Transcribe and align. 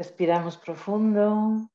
Respiramos 0.00 0.56
profundo. 0.56 1.68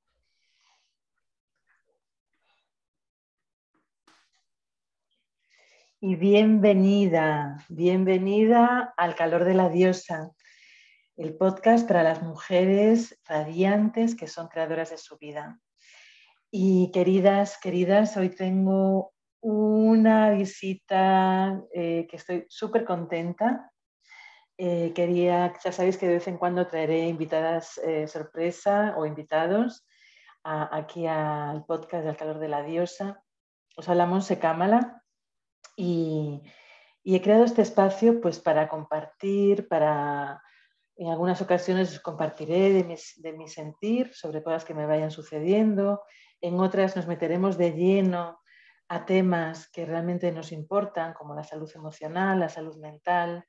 Y 6.02 6.16
bienvenida, 6.16 7.64
bienvenida 7.70 8.96
al 8.98 9.14
calor 9.14 9.44
de 9.44 9.54
la 9.54 9.70
diosa, 9.70 10.32
el 11.18 11.38
podcast 11.38 11.88
para 11.88 12.02
las 12.02 12.24
mujeres 12.24 13.22
radiantes 13.26 14.16
que 14.16 14.26
son 14.26 14.48
creadoras 14.48 14.90
de 14.90 14.98
su 14.98 15.20
vida. 15.20 15.60
Y 16.50 16.90
queridas, 16.92 17.60
queridas, 17.60 18.18
hoy 18.18 18.30
tengo 18.30 19.14
una 19.40 20.32
visita 20.32 21.62
eh, 21.76 22.08
que 22.10 22.16
estoy 22.16 22.48
súper 22.50 22.86
contenta 22.86 23.72
eh, 24.58 24.94
quería, 24.94 25.54
ya 25.64 25.72
sabéis 25.72 25.98
que 25.98 26.08
de 26.08 26.16
vez 26.16 26.28
en 26.28 26.38
cuando 26.38 26.68
traeré 26.68 27.08
invitadas 27.08 27.78
eh, 27.80 28.08
sorpresa 28.08 28.96
o 28.98 29.06
invitados 29.06 29.86
aquí 30.48 31.08
al 31.08 31.66
podcast 31.66 32.06
del 32.06 32.16
calor 32.16 32.38
de 32.38 32.48
la 32.48 32.62
diosa. 32.62 33.24
Os 33.76 33.90
hablamos 33.90 34.28
de 34.28 34.38
Cámara 34.38 35.02
y, 35.76 36.44
he 37.04 37.22
creado 37.22 37.46
este 37.46 37.64
espacio 37.64 38.22
pues 38.22 38.40
para 38.40 38.70
compartir, 38.70 39.68
para 39.68 40.42
en 40.98 41.10
algunas 41.10 41.42
ocasiones 41.42 42.00
compartiré 42.00 42.72
de 42.72 43.00
de 43.18 43.34
mi 43.34 43.48
sentir 43.48 44.14
sobre 44.14 44.44
cosas 44.44 44.66
que 44.66 44.76
me 44.76 44.86
vayan 44.86 45.10
sucediendo, 45.10 46.04
en 46.42 46.60
otras 46.60 46.96
nos 46.96 47.08
meteremos 47.08 47.58
de 47.58 47.72
lleno 47.72 48.40
a 48.88 49.06
temas 49.06 49.68
que 49.72 49.86
realmente 49.86 50.32
nos 50.32 50.52
importan, 50.52 51.14
como 51.14 51.34
la 51.34 51.44
salud 51.44 51.70
emocional, 51.74 52.40
la 52.40 52.50
salud 52.50 52.78
mental, 52.78 53.46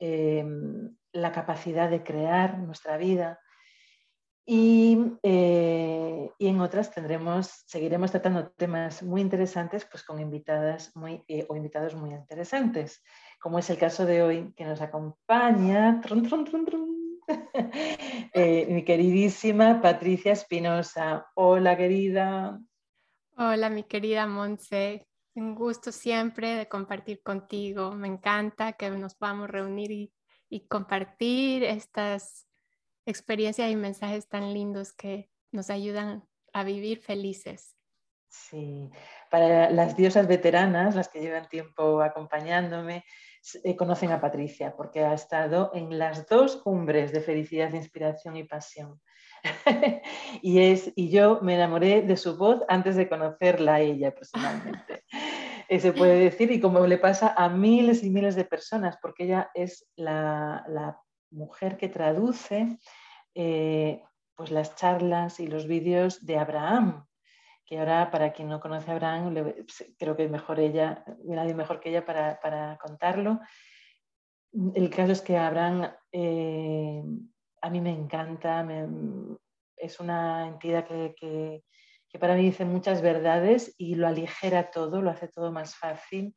Em, 0.00 0.94
la 1.12 1.32
capacidad 1.32 1.90
de 1.90 2.04
crear 2.04 2.58
nuestra 2.58 2.96
vida. 2.96 3.40
Y, 4.46 4.96
eh, 5.22 6.30
y, 6.38 6.46
en 6.46 6.60
otras 6.60 6.92
tendremos, 6.92 7.64
seguiremos 7.66 8.12
tratando 8.12 8.50
temas 8.50 9.02
muy 9.02 9.20
interesantes 9.20 9.86
pues 9.90 10.04
con 10.04 10.20
invitadas 10.20 10.94
muy, 10.94 11.24
eh, 11.26 11.44
o 11.48 11.56
invitados 11.56 11.94
muy 11.96 12.14
interesantes, 12.14 13.02
como 13.40 13.58
es 13.58 13.68
el 13.70 13.78
caso 13.78 14.06
de 14.06 14.22
hoy 14.22 14.54
que 14.56 14.64
nos 14.64 14.80
acompaña 14.80 16.00
eh, 18.32 18.66
mi 18.70 18.84
queridísima 18.84 19.82
Patricia 19.82 20.32
Espinosa. 20.32 21.26
Hola 21.34 21.76
querida. 21.76 22.58
Hola 23.36 23.68
mi 23.68 23.82
querida 23.82 24.26
Monse, 24.26 25.07
un 25.40 25.54
gusto 25.54 25.92
siempre 25.92 26.54
de 26.54 26.68
compartir 26.68 27.22
contigo. 27.22 27.92
Me 27.92 28.08
encanta 28.08 28.72
que 28.74 28.90
nos 28.90 29.14
podamos 29.14 29.48
reunir 29.48 29.90
y, 29.90 30.12
compartir 30.68 31.62
estas 31.64 32.46
experiencias 33.04 33.70
y 33.70 33.76
mensajes 33.76 34.28
tan 34.28 34.52
lindos 34.54 34.92
que 34.92 35.30
nos 35.52 35.70
ayudan 35.70 36.26
a 36.52 36.64
vivir 36.64 37.00
felices. 37.00 37.76
Sí, 38.28 38.90
para 39.30 39.70
las 39.70 39.96
diosas 39.96 40.26
veteranas, 40.26 40.94
las 40.94 41.08
que 41.08 41.20
llevan 41.20 41.48
tiempo 41.48 42.02
acompañándome, 42.02 43.04
eh, 43.64 43.76
conocen 43.76 44.12
a 44.12 44.20
Patricia 44.20 44.74
porque 44.76 45.04
ha 45.04 45.14
estado 45.14 45.70
en 45.74 45.98
las 45.98 46.26
dos 46.26 46.56
cumbres 46.56 47.12
de 47.12 47.20
felicidad, 47.20 47.72
inspiración 47.72 48.36
y 48.36 48.44
pasión. 48.44 49.00
y, 50.42 50.60
es, 50.60 50.92
y 50.96 51.10
yo 51.10 51.40
me 51.42 51.54
enamoré 51.54 52.02
de 52.02 52.16
su 52.16 52.36
voz 52.36 52.62
antes 52.68 52.96
de 52.96 53.08
conocerla 53.08 53.74
a 53.74 53.80
ella 53.80 54.14
personalmente. 54.14 55.04
Eh, 55.70 55.80
se 55.80 55.92
puede 55.92 56.18
decir, 56.18 56.50
y 56.50 56.60
como 56.60 56.86
le 56.86 56.96
pasa 56.96 57.34
a 57.36 57.50
miles 57.50 58.02
y 58.02 58.08
miles 58.08 58.34
de 58.34 58.46
personas, 58.46 58.96
porque 59.02 59.24
ella 59.24 59.50
es 59.52 59.86
la, 59.96 60.98
mujer 61.30 61.76
que 61.76 61.90
traduce 61.90 62.78
eh, 63.34 64.02
pues 64.34 64.50
las 64.50 64.76
charlas 64.76 65.40
y 65.40 65.46
los 65.46 65.66
vídeos 65.66 66.24
de 66.24 66.38
Abraham, 66.38 67.04
que 67.66 67.78
ahora 67.78 68.10
para 68.10 68.32
quien 68.32 68.48
no 68.48 68.60
conoce 68.60 68.90
a 68.90 68.94
Abraham, 68.94 69.34
creo 69.98 70.16
que 70.16 70.24
es 70.24 70.30
mejor 70.30 70.58
ella, 70.58 71.04
nadie 71.22 71.52
mejor 71.52 71.80
que 71.80 71.90
ella 71.90 72.06
para, 72.06 72.78
contarlo. 72.78 73.40
El 74.74 74.88
caso 74.88 75.12
es 75.12 75.20
que 75.20 75.36
Abraham 75.36 75.92
eh, 76.12 77.02
a 77.60 77.70
mí 77.70 77.80
me 77.80 77.90
encanta, 77.90 78.66
es 79.76 80.00
una 80.00 80.48
entidad 80.48 80.86
que, 80.86 81.62
para 82.18 82.34
mí 82.34 82.42
dice 82.42 82.64
muchas 82.64 83.02
verdades 83.02 83.74
y 83.78 83.94
lo 83.94 84.08
aligera 84.08 84.70
todo, 84.70 85.02
lo 85.02 85.10
hace 85.10 85.28
todo 85.28 85.52
más 85.52 85.76
fácil. 85.76 86.34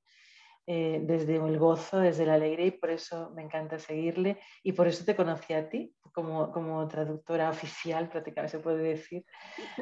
Eh, 0.68 1.02
desde 1.04 1.38
el 1.38 1.58
gozo, 1.58 1.98
desde 1.98 2.26
la 2.26 2.36
alegría 2.36 2.68
y 2.68 2.72
por 2.72 2.92
eso 2.92 3.32
me 3.32 3.42
encanta 3.42 3.80
seguirle 3.80 4.40
y 4.62 4.74
por 4.74 4.88
eso 4.88 5.04
te 5.04 5.16
conocí 5.16 5.54
a 5.54 5.68
ti 5.68 5.96
como, 6.14 6.88
traductora 6.88 7.50
oficial, 7.50 8.08
prácticamente 8.10 8.58
se 8.58 8.64
puede 8.64 8.84
decir, 8.84 9.26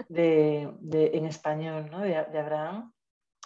de, 0.08 0.72
en 0.92 1.26
español 1.26 1.90
¿no? 1.92 2.00
de, 2.00 2.26
de, 2.32 2.40
Abraham. 2.40 2.94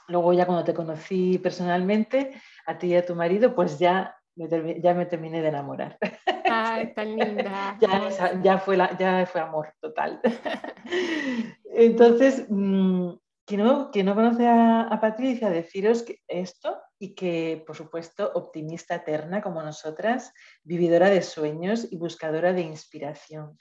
Luego 0.08 0.32
ya 0.34 0.46
cuando 0.46 0.64
te 0.64 0.76
conocí 0.76 1.40
personalmente, 1.40 2.40
a 2.68 2.78
ti 2.78 2.88
y 2.88 2.96
a 2.96 3.06
tu 3.06 3.16
marido, 3.16 3.56
pues 3.56 3.80
ya 3.80 4.16
ya 4.36 4.94
me 4.94 5.06
terminé 5.06 5.42
de 5.42 5.50
enamorar. 5.50 5.98
Ay, 6.74 6.94
tan 6.94 7.16
linda. 7.16 7.78
ya, 8.44 8.58
fue 8.58 9.42
amor 9.42 9.74
total. 9.80 10.20
Entonces, 11.66 12.46
mm, 12.50 13.12
quien 13.46 13.64
no, 13.64 13.92
no 13.94 14.16
conoce 14.16 14.48
a, 14.48 14.98
Patricia, 15.00 15.50
deciros 15.50 16.04
que 16.04 16.22
esto 16.28 16.82
y 16.98 17.14
que, 17.14 17.64
por 17.68 17.76
supuesto, 17.76 18.32
optimista 18.34 18.96
eterna 18.96 19.42
como 19.42 19.62
nosotras, 19.62 20.34
vividora 20.64 21.10
de 21.10 21.22
sueños 21.22 21.88
y 21.92 21.98
buscadora 21.98 22.54
de 22.54 22.62
inspiración. 22.62 23.58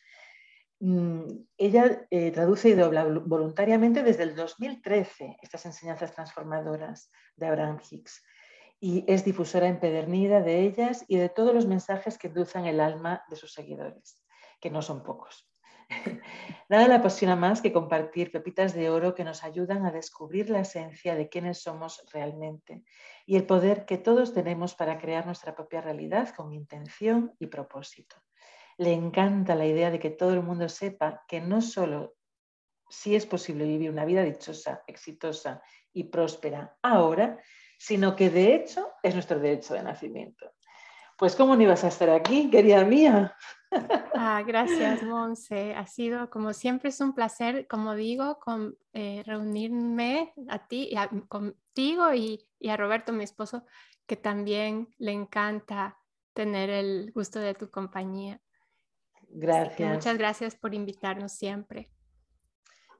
Mm, 0.80 1.44
ella 1.58 2.06
eh, 2.10 2.30
traduce 2.30 2.70
y 2.70 2.74
dobla 2.74 3.04
voluntariamente 3.04 4.02
desde 4.02 4.24
el 4.24 4.34
2013 4.34 5.36
estas 5.42 5.66
enseñanzas 5.66 6.12
transformadoras 6.14 7.10
de 7.36 7.46
Abraham 7.46 7.78
Hicks 7.88 8.22
y 8.84 9.04
es 9.06 9.24
difusora 9.24 9.68
empedernida 9.68 10.40
de 10.40 10.62
ellas 10.62 11.04
y 11.06 11.16
de 11.16 11.28
todos 11.28 11.54
los 11.54 11.66
mensajes 11.66 12.18
que 12.18 12.26
endulzan 12.26 12.66
el 12.66 12.80
alma 12.80 13.22
de 13.30 13.36
sus 13.36 13.52
seguidores, 13.52 14.20
que 14.60 14.72
no 14.72 14.82
son 14.82 15.04
pocos. 15.04 15.48
Nada 16.68 16.88
le 16.88 16.94
apasiona 16.94 17.36
más 17.36 17.62
que 17.62 17.72
compartir 17.72 18.32
pepitas 18.32 18.74
de 18.74 18.90
oro 18.90 19.14
que 19.14 19.22
nos 19.22 19.44
ayudan 19.44 19.86
a 19.86 19.92
descubrir 19.92 20.50
la 20.50 20.62
esencia 20.62 21.14
de 21.14 21.28
quiénes 21.28 21.62
somos 21.62 22.04
realmente 22.12 22.82
y 23.24 23.36
el 23.36 23.46
poder 23.46 23.84
que 23.86 23.98
todos 23.98 24.34
tenemos 24.34 24.74
para 24.74 24.98
crear 24.98 25.26
nuestra 25.26 25.54
propia 25.54 25.80
realidad 25.80 26.30
con 26.34 26.52
intención 26.52 27.36
y 27.38 27.46
propósito. 27.46 28.16
Le 28.78 28.92
encanta 28.92 29.54
la 29.54 29.66
idea 29.66 29.92
de 29.92 30.00
que 30.00 30.10
todo 30.10 30.34
el 30.34 30.42
mundo 30.42 30.68
sepa 30.68 31.22
que 31.28 31.40
no 31.40 31.62
solo 31.62 32.16
si 32.90 33.14
es 33.14 33.26
posible 33.26 33.64
vivir 33.64 33.90
una 33.90 34.04
vida 34.04 34.24
dichosa, 34.24 34.82
exitosa 34.88 35.62
y 35.92 36.04
próspera 36.04 36.76
ahora, 36.82 37.38
sino 37.82 38.14
que 38.14 38.30
de 38.30 38.54
hecho 38.54 38.92
es 39.02 39.14
nuestro 39.14 39.40
derecho 39.40 39.74
de 39.74 39.82
nacimiento. 39.82 40.52
Pues 41.18 41.34
¿cómo 41.34 41.56
no 41.56 41.62
ibas 41.62 41.82
a 41.82 41.88
estar 41.88 42.10
aquí, 42.10 42.48
querida 42.48 42.84
mía? 42.84 43.36
Ah, 44.14 44.44
gracias, 44.46 45.02
Monse. 45.02 45.74
Ha 45.74 45.86
sido, 45.86 46.30
como 46.30 46.52
siempre, 46.52 46.90
es 46.90 47.00
un 47.00 47.12
placer, 47.12 47.66
como 47.66 47.94
digo, 47.94 48.38
con, 48.38 48.76
eh, 48.92 49.22
reunirme 49.26 50.32
a 50.48 50.68
ti, 50.68 50.94
contigo 51.28 52.14
y, 52.14 52.46
y, 52.60 52.68
a 52.68 52.76
Roberto, 52.76 53.12
mi 53.12 53.24
esposo, 53.24 53.64
que 54.06 54.16
también 54.16 54.94
le 54.98 55.12
encanta 55.12 55.98
tener 56.34 56.70
el 56.70 57.10
gusto 57.12 57.40
de 57.40 57.54
tu 57.54 57.68
compañía. 57.68 58.40
Gracias. 59.28 59.92
Muchas 59.92 60.18
gracias 60.18 60.54
por 60.54 60.72
invitarnos 60.72 61.32
siempre. 61.32 61.90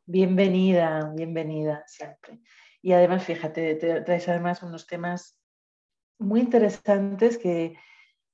Bienvenida, 0.06 1.12
bienvenida 1.14 1.84
siempre. 1.86 2.40
Y 2.82 2.92
además, 2.92 3.24
fíjate, 3.24 3.76
traes 3.76 4.28
además 4.28 4.62
unos 4.62 4.86
temas 4.86 5.38
muy 6.18 6.40
interesantes 6.40 7.38
que, 7.38 7.76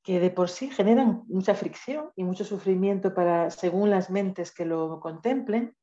de 0.07 0.31
por 0.31 0.49
sí 0.49 0.71
generan 0.71 1.25
mucha 1.27 1.55
fricción 1.55 2.11
y 2.17 2.25
mucho 2.25 2.43
sufrimiento 2.43 3.13
para, 3.13 3.51
según 3.51 3.91
las 3.91 4.09
mentes 4.09 4.53
que 4.53 4.65
lo 4.65 5.01
contemplen. 5.01 5.77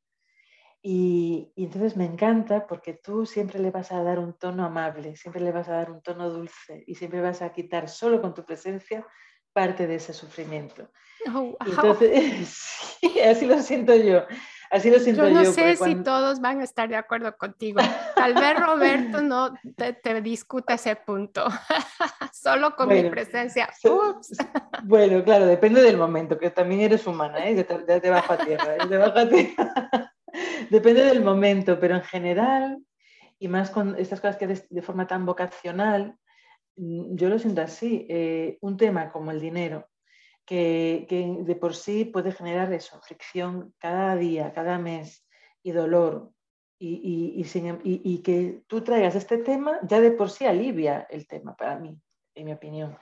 Y, 0.82 1.52
y, 1.54 1.64
entonces 1.64 1.96
me 1.96 2.04
encanta 2.04 2.66
porque 2.66 2.94
tú 2.94 3.24
siempre 3.24 3.60
le 3.60 3.70
vas 3.70 3.92
a 3.92 4.02
dar 4.02 4.18
un 4.18 4.36
tono 4.36 4.64
amable, 4.64 5.16
siempre 5.16 5.40
le 5.40 5.52
vas 5.52 5.68
a 5.68 5.74
dar 5.74 5.90
un 5.90 6.02
tono 6.02 6.28
dulce 6.28 6.82
y 6.86 6.96
siempre 6.96 7.20
vas 7.20 7.40
a 7.40 7.52
quitar 7.52 7.88
solo 7.88 8.20
con 8.20 8.34
tu 8.34 8.44
presencia 8.44 9.06
parte 9.52 9.86
de 9.86 9.94
ese 9.94 10.12
sufrimiento. 10.12 10.90
Oh, 11.34 11.56
entonces, 11.64 12.48
sí, 13.00 13.20
así 13.20 13.46
lo 13.46 13.60
siento 13.62 13.94
yo. 13.94 14.22
Así 14.70 14.90
lo 14.90 14.98
siento 14.98 15.28
yo. 15.28 15.34
No 15.34 15.44
sé 15.44 15.76
si 15.76 15.94
todos 15.96 16.40
van 16.40 16.60
a 16.60 16.64
estar 16.64 16.88
de 16.88 16.96
acuerdo 16.96 17.36
contigo. 17.36 17.80
Tal 18.14 18.34
vez 18.34 18.58
Roberto 18.66 19.22
no 19.22 19.54
te, 19.76 20.20
discuta 20.20 20.74
ese 20.74 20.96
punto, 20.96 21.44
solo 22.32 22.74
con 22.74 22.88
mi 22.88 23.08
presencia. 23.08 23.68
Bueno, 24.84 25.22
claro, 25.24 25.46
depende 25.46 25.82
del 25.82 25.96
momento, 25.96 26.38
que 26.38 26.50
también 26.50 26.80
eres 26.80 27.06
humana, 27.06 27.46
¿eh? 27.46 27.54
de, 27.54 28.00
de 28.00 28.10
bajo 28.10 28.32
a 28.32 28.38
tierra. 28.38 28.76
depende 30.70 31.04
del 31.04 31.22
momento, 31.22 31.78
pero 31.78 31.94
en 31.94 32.02
general, 32.02 32.78
y 33.38 33.48
más 33.48 33.70
con 33.70 33.96
estas 33.98 34.20
cosas 34.20 34.36
que 34.36 34.46
de, 34.46 34.66
de 34.68 34.82
forma 34.82 35.06
tan 35.06 35.26
vocacional, 35.26 36.16
mm, 36.76 37.16
yo 37.16 37.28
lo 37.28 37.38
siento 37.38 37.60
así. 37.60 38.06
Eh, 38.08 38.58
un 38.60 38.76
tema 38.76 39.10
como 39.10 39.30
el 39.30 39.40
dinero 39.40 39.88
que, 40.46 41.06
de 41.40 41.56
por 41.56 41.74
sí 41.74 42.04
puede 42.04 42.32
generar 42.32 42.72
eso, 42.72 43.00
fricción 43.02 43.74
cada 43.78 44.16
día, 44.16 44.52
cada 44.52 44.78
mes 44.78 45.26
y 45.62 45.72
dolor. 45.72 46.32
Y, 46.78 47.42
em, 47.54 47.80
y, 47.82 48.18
que 48.22 48.62
tú 48.66 48.82
traigas 48.82 49.14
este 49.16 49.38
tema 49.38 49.80
ya 49.82 49.98
de 49.98 50.10
por 50.10 50.30
sí 50.30 50.44
alivia 50.44 51.06
el 51.08 51.26
tema 51.26 51.56
para 51.56 51.78
mí, 51.78 51.98
en 52.34 52.44
mi 52.44 52.52
opinión. 52.52 52.96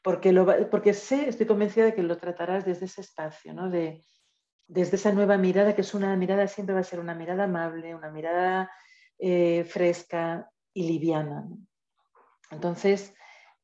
Porque, 0.00 0.32
lo, 0.32 0.46
porque 0.70 0.94
sé, 0.94 1.28
estoy 1.28 1.46
convencida 1.46 1.86
de 1.86 1.94
que 1.94 2.04
lo 2.04 2.16
tratarás 2.18 2.64
desde 2.64 2.86
ese 2.86 3.00
espacio, 3.00 3.52
¿no? 3.52 3.68
de, 3.68 4.00
desde 4.68 4.96
esa 4.96 5.12
nueva 5.12 5.36
mirada, 5.36 5.74
que 5.74 5.80
es 5.80 5.92
una 5.92 6.16
mirada, 6.16 6.46
siempre 6.46 6.74
va 6.74 6.80
a 6.80 6.84
ser 6.84 7.00
una 7.00 7.14
mirada 7.14 7.44
amable, 7.44 7.94
una 7.94 8.10
mirada 8.10 8.70
eh, 9.18 9.64
fresca 9.64 10.48
y 10.72 10.86
liviana. 10.86 11.48
Entonces, 12.52 13.12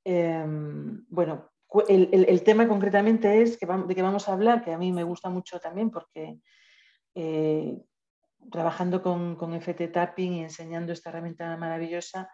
em, 0.02 1.05
bueno, 1.08 1.51
el, 1.89 2.43
tema 2.43 2.69
concretamente 2.69 3.43
es 3.43 3.59
de 3.59 3.95
que 3.95 4.03
vamos 4.03 4.29
a 4.29 4.33
hablar, 4.33 4.63
que 4.63 4.73
a 4.73 4.79
mí 4.79 4.93
me 4.93 5.05
gusta 5.05 5.31
mucho 5.31 5.59
también 5.59 5.91
porque 5.91 6.39
eh, 7.15 7.79
trabajando 8.51 9.03
con, 9.03 9.37
con, 9.37 9.55
FT 9.55 9.89
Tapping 9.89 10.33
y 10.35 10.43
enseñando 10.43 10.93
esta 10.93 11.11
herramienta 11.11 11.57
maravillosa, 11.57 12.31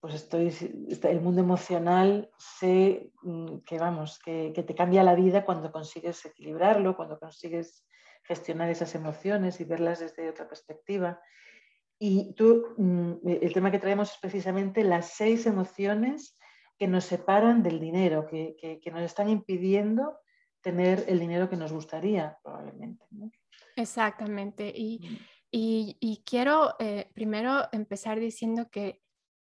pues 0.00 0.14
estoy, 0.14 0.54
el 1.02 1.20
mundo 1.20 1.40
emocional 1.40 2.30
sé 2.38 3.10
mm, 3.22 3.58
que 3.66 3.78
vamos, 3.78 4.18
que, 4.18 4.52
te 4.52 4.74
cambia 4.74 5.02
la 5.02 5.14
vida 5.14 5.44
cuando 5.44 5.72
consigues 5.72 6.24
equilibrarlo, 6.24 6.96
cuando 6.96 7.18
consigues 7.18 7.84
gestionar 8.22 8.70
esas 8.70 8.94
emociones 8.94 9.60
y 9.60 9.64
verlas 9.64 10.00
desde 10.00 10.28
otra 10.28 10.48
perspectiva. 10.48 11.20
Y 11.98 12.34
tú, 12.34 12.74
mm, 12.76 13.28
el 13.42 13.52
tema 13.52 13.70
que 13.70 13.78
traemos 13.78 14.12
es 14.12 14.18
precisamente 14.18 14.84
las 14.84 15.10
seis 15.10 15.46
emociones 15.46 16.35
que 16.78 16.88
nos 16.88 17.04
separan 17.04 17.62
del 17.62 17.80
dinero, 17.80 18.26
que, 18.26 18.56
que, 18.60 18.90
nos 18.90 19.02
están 19.02 19.28
impidiendo 19.28 20.18
tener 20.60 21.04
el 21.08 21.18
dinero 21.18 21.48
que 21.48 21.56
nos 21.56 21.72
gustaría, 21.72 22.38
probablemente. 22.42 23.04
Exactamente. 23.76 24.72
Y, 24.74 24.98
mm. 24.98 25.18
y, 25.50 25.96
y 26.00 26.22
quiero 26.24 26.74
eh, 26.78 27.10
primero 27.14 27.68
empezar 27.72 28.20
diciendo 28.20 28.68
que 28.70 29.00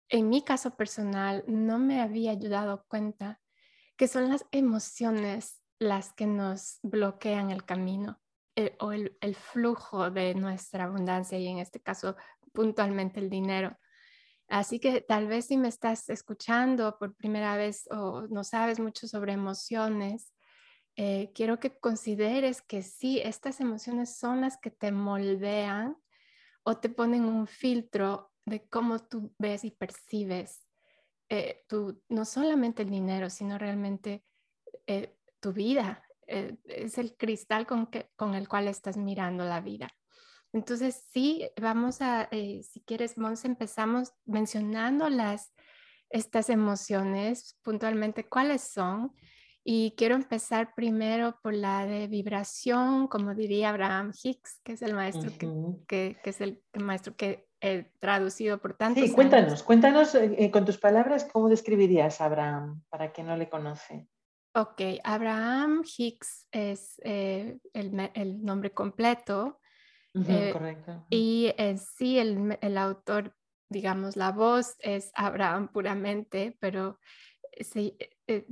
en 0.10 0.30
mi 0.30 0.44
caso 0.44 0.76
personal 0.76 1.44
no 1.48 1.80
me 1.80 2.02
había 2.02 2.32
ayudado 2.32 2.86
cuenta 2.88 3.42
que 3.98 4.08
son 4.08 4.30
las 4.30 4.46
emociones 4.52 5.62
las 5.80 6.14
que 6.14 6.28
nos 6.28 6.80
bloquean 6.82 7.52
el 7.52 7.66
camino 7.66 8.20
eh, 8.56 8.76
o 8.80 8.92
el, 8.92 9.18
el, 9.22 9.36
flujo 9.36 10.10
de 10.10 10.34
nuestra 10.34 10.86
abundancia 10.86 11.38
y 11.38 11.48
en 11.48 11.60
este 11.60 11.82
caso 11.82 12.16
puntualmente 12.54 13.20
el 13.20 13.30
dinero. 13.30 13.78
Así 14.48 14.80
que 14.80 15.02
tal 15.02 15.28
vez 15.28 15.46
si 15.48 15.58
me 15.58 15.68
estás 15.68 16.10
escuchando 16.10 16.98
por 16.98 17.16
primera 17.16 17.58
vez 17.58 17.88
o 17.92 18.28
no 18.30 18.44
sabes 18.44 18.80
mucho 18.80 19.08
sobre 19.08 19.34
emociones, 19.34 20.34
eh, 20.96 21.32
quiero 21.36 21.60
que 21.60 21.78
consideres 21.78 22.62
que 22.62 22.82
sí, 22.82 23.20
estas 23.24 23.60
emociones 23.60 24.18
son 24.18 24.42
las 24.42 24.58
que 24.58 24.72
te 24.72 24.92
moldean 24.92 25.98
o 26.64 26.78
te 26.78 26.90
ponen 26.90 27.26
un 27.26 27.46
filtro 27.46 28.32
de 28.46 28.68
cómo 28.68 29.00
tú 29.00 29.34
ves 29.38 29.66
y 29.66 29.72
percibes 29.72 30.66
eh, 31.30 31.66
no 32.08 32.24
solamente 32.24 32.84
el 32.84 32.90
dinero, 32.90 33.30
sino 33.30 33.58
realmente 33.58 34.24
eh, 34.88 35.18
tu 35.42 35.52
vida. 35.52 36.04
es 36.26 36.98
el 36.98 37.16
cristal 37.16 37.68
con 37.68 38.34
el 38.34 38.48
cual 38.48 38.68
estás 38.68 38.98
mirando 38.98 39.44
la 39.44 39.62
vida. 39.62 39.90
Entonces, 40.54 41.04
sí, 41.12 41.50
vamos 41.62 42.02
a, 42.02 42.28
eh, 42.32 42.62
si 42.64 42.82
quieres, 42.82 43.18
Mons, 43.18 43.46
empezamos 43.46 44.14
mencionando 44.26 45.10
las, 45.10 45.54
estas 46.10 46.50
emociones 46.50 47.58
puntualmente, 47.64 48.28
cuáles 48.28 48.62
son. 48.62 49.14
Y 49.64 49.96
quiero 49.98 50.16
empezar 50.16 50.74
primero 50.76 51.38
por 51.44 51.54
la 51.54 51.86
de 51.86 52.08
vibración, 52.08 53.08
como 53.08 53.36
diría 53.36 53.70
Abraham 53.70 54.14
Hicks, 54.24 54.62
que 54.64 54.74
es 54.74 54.82
el 54.82 54.94
maestro 54.94 55.30
que, 55.38 56.18
que, 56.24 56.30
es 56.30 56.40
el 56.40 56.64
maestro 56.74 57.18
que 57.18 57.50
he 57.60 57.92
traducido 58.00 58.62
por 58.62 58.76
tantos 58.76 59.04
Sí, 59.04 59.12
cuéntanos, 59.12 59.64
cuéntanos 59.64 60.16
eh, 60.16 60.36
eh, 60.38 60.52
con 60.52 60.64
tus 60.64 60.78
palabras 60.78 61.26
cómo 61.26 61.50
describirías 61.50 62.22
a 62.22 62.26
Abraham 62.26 62.84
para 62.88 63.12
quien 63.12 63.28
no 63.28 63.36
le 63.36 63.50
conoce. 63.50 64.08
Ok, 64.56 64.82
Abraham 65.04 65.84
Hicks 65.84 66.48
es 66.52 67.00
el, 67.04 67.60
el, 67.74 68.44
nombre 68.44 68.72
completo 68.72 69.60
eh, 70.28 70.52
correcto. 70.54 71.06
Y 71.10 71.54
en 71.58 71.78
sí 71.78 72.20
el, 72.20 72.58
el, 72.62 72.78
autor, 72.78 73.36
digamos, 73.70 74.16
la 74.16 74.32
voz 74.32 74.76
es 74.80 75.12
Abraham 75.16 75.70
puramente, 75.70 76.58
pero 76.60 77.00
eh, 77.52 77.98
eh, 78.28 78.48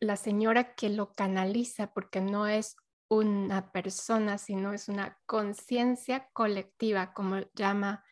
la 0.00 0.16
señora 0.16 0.74
que 0.74 0.88
lo 0.88 1.12
canaliza, 1.12 1.92
porque 1.92 2.20
no 2.20 2.46
es 2.46 2.76
una 3.08 3.72
persona, 3.72 4.38
sino 4.38 4.72
es 4.72 4.88
una 4.88 5.18
conciencia 5.26 6.28
colectiva, 6.32 7.12
como 7.12 7.40
llama 7.54 8.04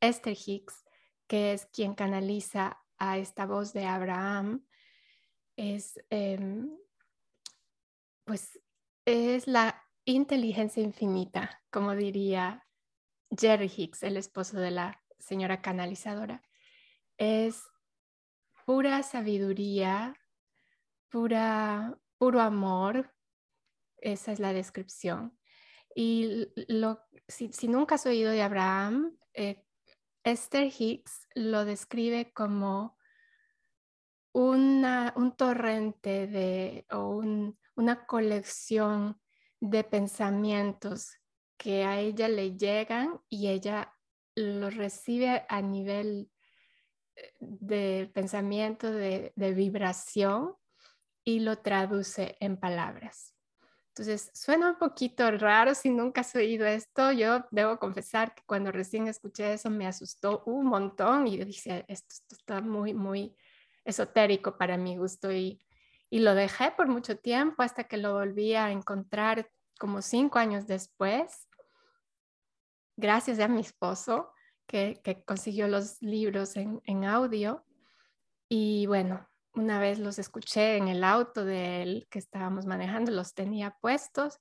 Esther 0.00 0.36
Hicks, 0.36 0.84
que 1.26 1.52
es 1.52 1.66
quien 1.66 1.94
canaliza 1.94 2.82
a 2.98 3.18
esta 3.18 3.46
voz 3.46 3.72
de 3.72 3.86
Abraham, 3.86 4.64
es, 5.56 6.00
em, 6.10 6.70
pues, 8.24 8.60
es 9.04 9.46
la 9.46 9.83
inteligencia 10.04 10.82
infinita, 10.82 11.62
como 11.70 11.94
diría 11.94 12.66
Jerry 13.30 13.70
Hicks, 13.74 14.02
el 14.02 14.16
esposo 14.16 14.58
de 14.58 14.70
la 14.70 15.02
señora 15.18 15.62
canalizadora. 15.62 16.42
Es 17.16 17.62
pura 18.66 19.02
sabiduría, 19.02 20.14
pura, 21.10 21.98
puro 22.18 22.40
amor. 22.40 23.14
Esa 23.98 24.32
es 24.32 24.40
la 24.40 24.52
descripción. 24.52 25.38
Y 25.94 26.48
si, 27.28 27.68
nunca 27.68 27.94
has 27.94 28.06
oído 28.06 28.30
de 28.30 28.42
Abraham, 28.42 29.16
eh, 29.32 29.64
Esther 30.24 30.72
Hicks 30.76 31.28
lo 31.34 31.64
describe 31.64 32.32
como 32.32 32.98
un 34.32 35.34
torrente 35.36 36.26
de, 36.26 36.86
o 36.90 37.22
una 37.76 38.06
colección 38.06 39.20
de 39.64 39.82
pensamientos 39.82 41.16
que 41.56 41.84
a 41.84 41.98
ella 41.98 42.28
le 42.28 42.56
llegan 42.58 43.18
y 43.30 43.48
ella 43.48 43.94
los 44.34 44.74
recibe 44.74 45.46
a 45.48 45.62
nivel 45.62 46.30
eh, 47.16 47.32
de 47.40 48.10
pensamiento, 48.12 48.92
de, 48.92 49.32
vibración 49.36 50.54
y 51.24 51.40
lo 51.40 51.56
traduce 51.56 52.36
en 52.40 52.58
palabras. 52.58 53.34
Entonces, 53.88 54.30
suena 54.34 54.68
un 54.68 54.78
poquito 54.78 55.30
raro 55.30 55.74
si 55.74 55.88
nunca 55.88 56.20
has 56.20 56.34
oído 56.34 56.66
esto. 56.66 57.12
Yo 57.12 57.46
debo 57.50 57.78
confesar 57.78 58.34
que 58.34 58.42
cuando 58.44 58.70
recién 58.70 59.08
escuché 59.08 59.54
eso 59.54 59.70
me 59.70 59.86
asustó 59.86 60.42
un 60.44 60.66
montón 60.66 61.26
y 61.26 61.42
dije, 61.42 61.86
esto, 61.88 62.14
esto 62.14 62.34
está 62.34 62.60
muy, 62.60 62.92
muy 62.92 63.34
esotérico 63.84 64.58
para 64.58 64.76
mi 64.76 64.98
gusto 64.98 65.32
y, 65.32 65.64
y 66.10 66.18
lo 66.18 66.34
dejé 66.34 66.72
por 66.72 66.88
mucho 66.88 67.16
tiempo 67.16 67.62
hasta 67.62 67.84
que 67.84 67.96
lo 67.96 68.12
volví 68.12 68.54
a 68.54 68.70
encontrar 68.70 69.48
como 69.78 70.02
cinco 70.02 70.38
años 70.38 70.66
después, 70.66 71.48
gracias 72.96 73.38
a 73.40 73.48
mi 73.48 73.60
esposo 73.60 74.32
que, 74.66 75.00
consiguió 75.26 75.68
los 75.68 76.00
libros 76.00 76.56
en, 76.56 77.04
audio. 77.04 77.64
Y 78.48 78.86
bueno, 78.86 79.28
una 79.54 79.78
vez 79.78 79.98
los 79.98 80.18
escuché 80.18 80.76
en 80.76 80.88
el 80.88 81.04
auto 81.04 81.44
del 81.44 82.06
que 82.10 82.18
estábamos 82.18 82.66
manejando, 82.66 83.10
los 83.12 83.34
tenía 83.34 83.76
puestos 83.80 84.40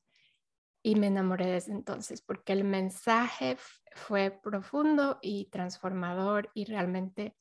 y 0.81 0.95
me 0.95 1.07
enamoré 1.07 1.45
desde 1.45 1.71
entonces 1.71 2.21
porque 2.21 2.51
el 2.51 2.65
mensaje 2.65 3.57
fue 3.93 4.31
profundo 4.31 5.17
y 5.21 5.45
transformador 5.45 6.51
y 6.53 6.65
realmente 6.65 7.37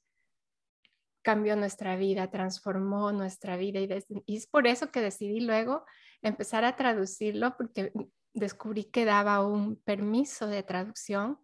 cambió 1.22 1.56
nuestra 1.56 1.96
vida, 1.96 2.30
transformó 2.30 3.12
nuestra 3.12 3.56
vida 3.56 3.80
y, 3.80 3.88
y 4.26 4.36
es 4.36 4.46
por 4.46 4.66
eso 4.66 4.90
que 4.90 5.00
decidí 5.00 5.40
luego 5.40 5.84
empezar 6.22 6.64
a 6.64 6.76
traducirlo 6.76 7.56
porque 7.56 7.92
descubrí 8.32 8.84
que 8.84 9.04
daba 9.04 9.46
un 9.46 9.76
permiso 9.76 10.46
de 10.46 10.62
traducción 10.62 11.38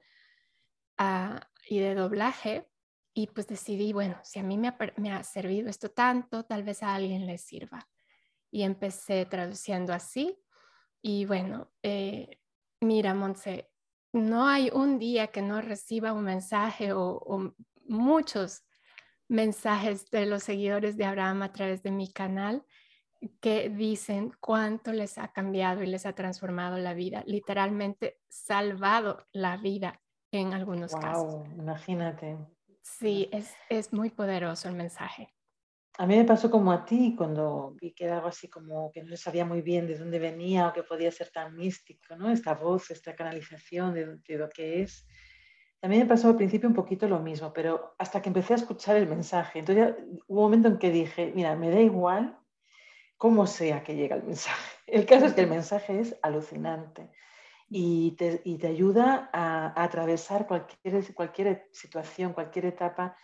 ah, 0.96 1.48
y 1.68 1.80
de 1.80 1.94
doblaje 1.94 2.68
y 3.12 3.26
pues 3.26 3.48
decidí, 3.48 3.92
bueno, 3.92 4.18
si 4.22 4.38
a 4.38 4.44
mí 4.44 4.56
me 4.56 4.68
ha, 5.10 5.24
servido 5.24 5.68
esto 5.68 5.90
tanto, 5.90 6.44
tal 6.44 6.62
vez 6.62 6.82
a 6.82 6.94
alguien 6.94 7.26
le 7.26 7.36
sirva. 7.36 7.88
Y 8.50 8.62
empecé 8.62 9.26
traduciendo 9.26 9.92
así 9.92 10.38
y 11.02 11.24
bueno, 11.26 11.72
eh, 11.82 12.38
mira, 12.80 13.14
Monse, 13.14 13.70
no 14.12 14.46
hay 14.46 14.70
un 14.72 14.98
día 14.98 15.26
que 15.26 15.42
no 15.42 15.60
reciba 15.60 16.12
un 16.12 16.24
mensaje 16.24 16.92
o 16.92 17.54
muchos 17.84 18.62
mensajes 19.28 20.10
de 20.10 20.26
los 20.26 20.44
seguidores 20.44 20.96
de 20.96 21.04
Abraham 21.04 21.42
a 21.42 21.52
través 21.52 21.82
de 21.82 21.90
mi 21.90 22.10
canal 22.10 22.64
que 23.40 23.68
dicen 23.68 24.32
cuánto 24.40 24.92
les 24.92 25.18
ha 25.18 25.28
cambiado 25.32 25.82
y 25.82 25.86
les 25.86 26.06
ha 26.06 26.14
transformado 26.14 26.78
la 26.78 26.94
vida, 26.94 27.22
literalmente 27.26 28.20
salvado 28.28 29.26
la 29.32 29.56
vida 29.56 30.00
en 30.30 30.52
algunos 30.54 30.94
casos. 30.94 31.46
Imagínate. 31.56 32.38
Sí, 32.82 33.28
es, 33.32 33.54
es 33.68 33.92
muy 33.92 34.10
poderoso 34.10 34.68
el 34.68 34.74
mensaje. 34.76 35.34
a 35.98 36.06
mí 36.06 36.16
me 36.16 36.24
pasó 36.24 36.48
como 36.50 36.70
a 36.72 36.84
ti 36.84 37.14
cuando 37.16 37.74
vi 37.80 37.92
que 37.92 38.04
era 38.04 38.16
algo 38.16 38.28
así 38.28 38.48
como 38.48 38.90
que 38.92 39.02
no 39.02 39.16
sabía 39.16 39.44
muy 39.44 39.62
bien 39.62 39.86
de 39.86 39.98
dónde 39.98 40.18
venía 40.20 40.68
o 40.68 40.72
que 40.72 40.84
podía 40.84 41.10
ser 41.10 41.30
tan 41.30 41.56
místico, 41.56 42.16
¿no? 42.16 42.30
Esta 42.30 42.54
voz, 42.54 42.90
esta 42.90 43.16
canalización 43.16 43.94
de, 43.94 44.18
de 44.26 44.38
lo 44.38 44.48
que 44.48 44.82
es. 44.82 45.06
Mí 45.82 45.98
me 45.98 46.06
pasó 46.06 46.28
al 46.28 46.36
principio 46.36 46.68
un 46.68 46.74
poquito 46.74 47.08
lo 47.08 47.20
mismo, 47.20 47.52
pero 47.52 47.94
hasta 47.98 48.20
que 48.22 48.28
empecé 48.28 48.52
a 48.52 48.56
escuchar 48.56 48.96
el 48.96 49.08
mensaje. 49.08 49.60
Entonces 49.60 49.96
ya 49.96 50.04
hubo 50.28 50.40
un 50.40 50.44
momento 50.44 50.68
en 50.68 50.78
que 50.78 50.90
dije, 50.90 51.32
mira, 51.34 51.56
me 51.56 51.70
da 51.70 51.80
igual 51.80 52.38
cómo 53.18 53.46
sea 53.46 53.84
que 53.84 53.94
llegue 53.94 54.14
el 54.14 54.22
mensaje. 54.22 54.72
El 54.86 55.04
caso 55.04 55.26
es 55.26 55.34
que 55.34 55.42
el 55.42 55.50
mensaje 55.50 56.00
es 56.00 56.16
alucinante 56.22 57.10
y 57.68 58.12
te, 58.12 58.40
y 58.42 58.64
ayuda 58.64 59.28
a, 59.34 59.82
atravesar 59.82 60.46
cualquier, 60.46 61.68
situación, 61.72 62.32
cualquier 62.32 62.64
etapa 62.64 63.14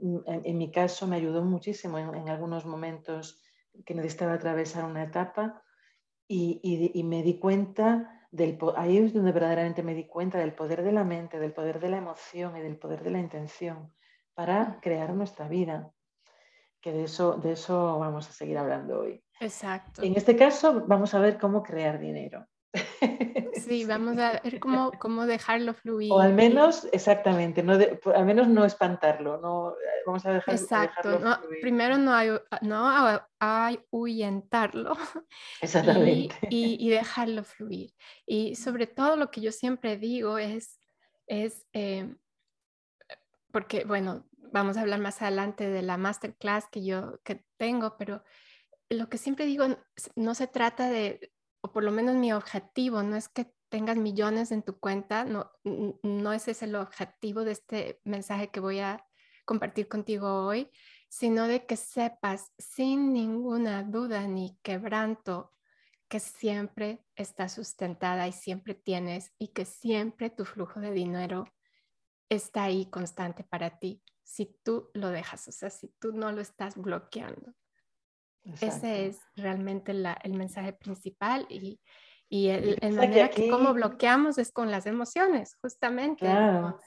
Mm, 0.00 0.18
en, 0.26 0.58
mi 0.58 0.70
caso 0.70 1.06
me 1.06 1.16
ayudó 1.16 1.42
muchísimo 1.44 1.98
en, 1.98 2.28
algunos 2.28 2.64
momentos 2.64 3.42
que 3.84 3.94
necesitaba 3.94 4.34
atravesar 4.34 4.84
una 4.84 5.04
etapa 5.04 5.62
y, 6.26 7.02
me 7.04 7.22
di 7.22 7.38
cuenta 7.38 8.26
del 8.30 8.58
ahí 8.76 8.98
es 8.98 9.12
donde 9.12 9.32
verdaderamente 9.32 9.82
me 9.82 9.94
di 9.94 10.06
cuenta 10.06 10.38
del 10.38 10.54
poder 10.54 10.82
de 10.82 10.92
la 10.92 11.04
mente, 11.04 11.38
del 11.38 11.52
poder 11.52 11.80
de 11.80 11.90
la 11.90 11.98
emoción 11.98 12.56
y 12.56 12.60
del 12.60 12.78
poder 12.78 13.02
de 13.02 13.10
la 13.10 13.18
intención 13.18 13.92
para 14.34 14.78
crear 14.80 15.12
nuestra 15.12 15.48
vida. 15.48 15.92
Que 16.80 16.92
de 16.92 17.04
eso, 17.04 17.34
de 17.34 17.52
eso 17.52 17.98
vamos 17.98 18.28
a 18.28 18.32
seguir 18.32 18.56
hablando 18.56 19.00
hoy. 19.00 19.22
Exacto. 19.40 20.02
En 20.02 20.16
este 20.16 20.36
caso 20.36 20.84
vamos 20.86 21.14
a 21.14 21.20
ver 21.20 21.38
cómo 21.38 21.62
crear 21.62 21.98
dinero. 21.98 22.46
Sí, 23.54 23.84
vamos 23.84 24.16
a 24.18 24.40
ver 24.40 24.58
cómo, 24.58 24.90
cómo 24.98 25.26
dejarlo 25.26 25.74
fluir. 25.74 26.10
O 26.12 26.18
al 26.18 26.32
menos, 26.32 26.88
exactamente, 26.92 27.62
no 27.62 27.74
al 27.74 28.24
menos 28.24 28.48
no 28.48 28.64
espantarlo, 28.64 29.38
no, 29.38 29.72
eh, 29.72 30.02
vamos 30.06 30.24
a 30.24 30.32
dejar, 30.32 30.54
Exacto, 30.54 31.10
dejarlo 31.10 31.42
fluir. 31.42 31.60
primero 31.60 31.98
no 31.98 32.14
hay, 32.14 32.30
no 32.62 32.88
hay 33.38 33.80
ahuyentarlo 33.90 34.92
Exactamente. 35.60 36.36
Y, 36.48 36.76
y, 36.80 36.90
dejarlo 36.90 37.44
fluir. 37.44 37.92
Y 38.26 38.54
sobre 38.54 38.86
todo 38.86 39.16
lo 39.16 39.30
que 39.30 39.40
yo 39.40 39.52
siempre 39.52 39.96
digo 39.98 40.38
es, 40.38 40.80
es 41.26 41.66
eh, 41.72 42.14
porque, 43.52 43.84
bueno, 43.84 44.26
vamos 44.52 44.76
a 44.76 44.80
hablar 44.80 45.00
más 45.00 45.20
adelante 45.22 45.68
de 45.68 45.82
la 45.82 45.96
masterclass 45.96 46.66
que 46.70 46.84
yo 46.84 47.20
que 47.24 47.44
tengo, 47.56 47.96
pero 47.98 48.22
lo 48.90 49.08
que 49.08 49.18
siempre 49.18 49.46
digo, 49.46 49.64
no 50.16 50.34
se 50.34 50.46
trata 50.46 50.90
de 50.90 51.32
o 51.62 51.72
por 51.72 51.84
lo 51.84 51.92
menos 51.92 52.16
mi 52.16 52.32
objetivo, 52.32 53.02
no 53.02 53.16
es 53.16 53.28
que 53.28 53.52
tengas 53.68 53.96
millones 53.96 54.50
en 54.50 54.62
tu 54.62 54.78
cuenta, 54.78 55.24
no, 55.24 55.52
no 56.02 56.32
ese 56.32 56.52
es 56.52 56.62
el 56.62 56.74
objetivo 56.74 57.44
de 57.44 57.52
este 57.52 58.00
mensaje 58.04 58.50
que 58.50 58.60
voy 58.60 58.80
a 58.80 59.06
compartir 59.44 59.88
contigo 59.88 60.46
hoy, 60.46 60.70
sino 61.08 61.46
de 61.46 61.66
que 61.66 61.76
sepas 61.76 62.52
sin 62.58 63.12
ninguna 63.12 63.82
duda 63.82 64.26
ni 64.26 64.58
quebranto 64.62 65.52
que 66.08 66.18
siempre 66.18 67.04
está 67.14 67.48
sustentada 67.48 68.26
y 68.26 68.32
siempre 68.32 68.74
tienes 68.74 69.32
y 69.38 69.48
que 69.48 69.64
siempre 69.64 70.30
tu 70.30 70.44
flujo 70.44 70.80
de 70.80 70.90
dinero 70.90 71.44
está 72.28 72.64
ahí 72.64 72.86
constante 72.86 73.44
para 73.44 73.78
ti, 73.78 74.02
si 74.24 74.58
tú 74.64 74.90
lo 74.94 75.10
dejas, 75.10 75.46
o 75.48 75.52
sea, 75.52 75.70
si 75.70 75.88
tú 76.00 76.12
no 76.12 76.32
lo 76.32 76.40
estás 76.40 76.76
bloqueando. 76.76 77.54
Ese 78.44 79.06
es 79.06 79.20
realmente 79.36 79.92
el 79.92 80.34
mensaje 80.34 80.72
principal 80.72 81.46
y, 81.48 81.80
y 82.28 82.48
el, 82.48 82.78
manera 82.92 83.28
que, 83.28 83.48
cómo 83.48 83.74
bloqueamos 83.74 84.38
es 84.38 84.52
con 84.52 84.70
las 84.70 84.86
emociones, 84.86 85.56
justamente. 85.60 86.20
Claro. 86.20 86.78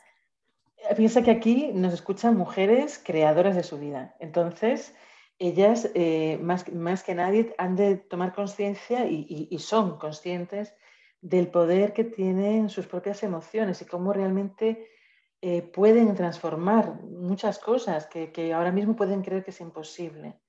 Piensa 0.98 1.22
que 1.22 1.32
aquí 1.32 1.72
nos 1.74 1.94
escuchan 1.94 2.36
mujeres 2.36 3.02
creadoras 3.04 3.56
de 3.56 3.64
su 3.64 3.78
vida. 3.78 4.16
Entonces, 4.20 4.94
ellas 5.40 5.90
eh, 5.96 6.40
más, 6.42 6.72
más, 6.74 7.04
que 7.04 7.16
nadie 7.16 7.54
han 7.58 7.76
de 7.76 7.98
tomar 7.98 8.34
conciencia 8.34 9.06
y, 9.06 9.48
y, 9.50 9.60
son 9.60 9.98
conscientes 9.98 10.74
del 11.22 11.48
poder 11.48 11.94
que 11.94 12.04
tienen 12.04 12.70
sus 12.70 12.88
propias 12.88 13.24
emociones 13.24 13.82
y 13.82 13.86
cómo 13.86 14.14
realmente 14.14 14.90
eh, 15.42 15.62
pueden 15.62 16.16
transformar 16.16 17.02
muchas 17.02 17.60
cosas 17.60 18.08
que, 18.08 18.32
que 18.32 18.54
ahora 18.54 18.72
mismo 18.72 18.96
pueden 18.96 19.22
creer 19.22 19.44
que 19.44 19.52
es 19.52 19.62
imposible. 19.62 20.40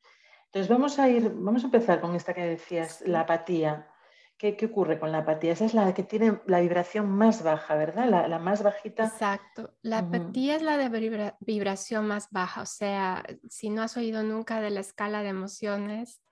Entonces 0.54 0.70
vamos 0.70 1.00
a 1.00 1.08
ir, 1.08 1.32
vamos 1.34 1.64
a 1.64 1.66
empezar 1.66 2.00
con 2.00 2.14
esta 2.14 2.32
que 2.32 2.46
decías, 2.46 3.00
la 3.00 3.22
apatía. 3.22 3.90
¿Qué, 4.38 4.56
¿Qué, 4.56 4.66
ocurre 4.66 5.00
con 5.00 5.10
la 5.10 5.18
apatía? 5.18 5.50
Esa 5.50 5.64
es 5.64 5.74
la 5.74 5.92
que 5.94 6.04
tiene 6.04 6.40
la 6.46 6.60
vibración 6.60 7.10
más 7.10 7.42
baja, 7.42 7.74
¿verdad? 7.74 8.08
La, 8.08 8.28
la 8.28 8.38
más 8.38 8.62
bajita. 8.62 9.06
Exacto. 9.06 9.74
La 9.82 9.98
apatía 9.98 10.54
es 10.54 10.62
la 10.62 10.76
de 10.76 11.34
vibración 11.40 12.06
más 12.06 12.30
baja. 12.30 12.62
O 12.62 12.66
sea, 12.66 13.24
si 13.48 13.68
no 13.68 13.82
has 13.82 13.96
oído 13.96 14.22
nunca 14.22 14.60
de 14.60 14.70
la 14.70 14.78
escala 14.78 15.24
de 15.24 15.30
emociones, 15.30 16.22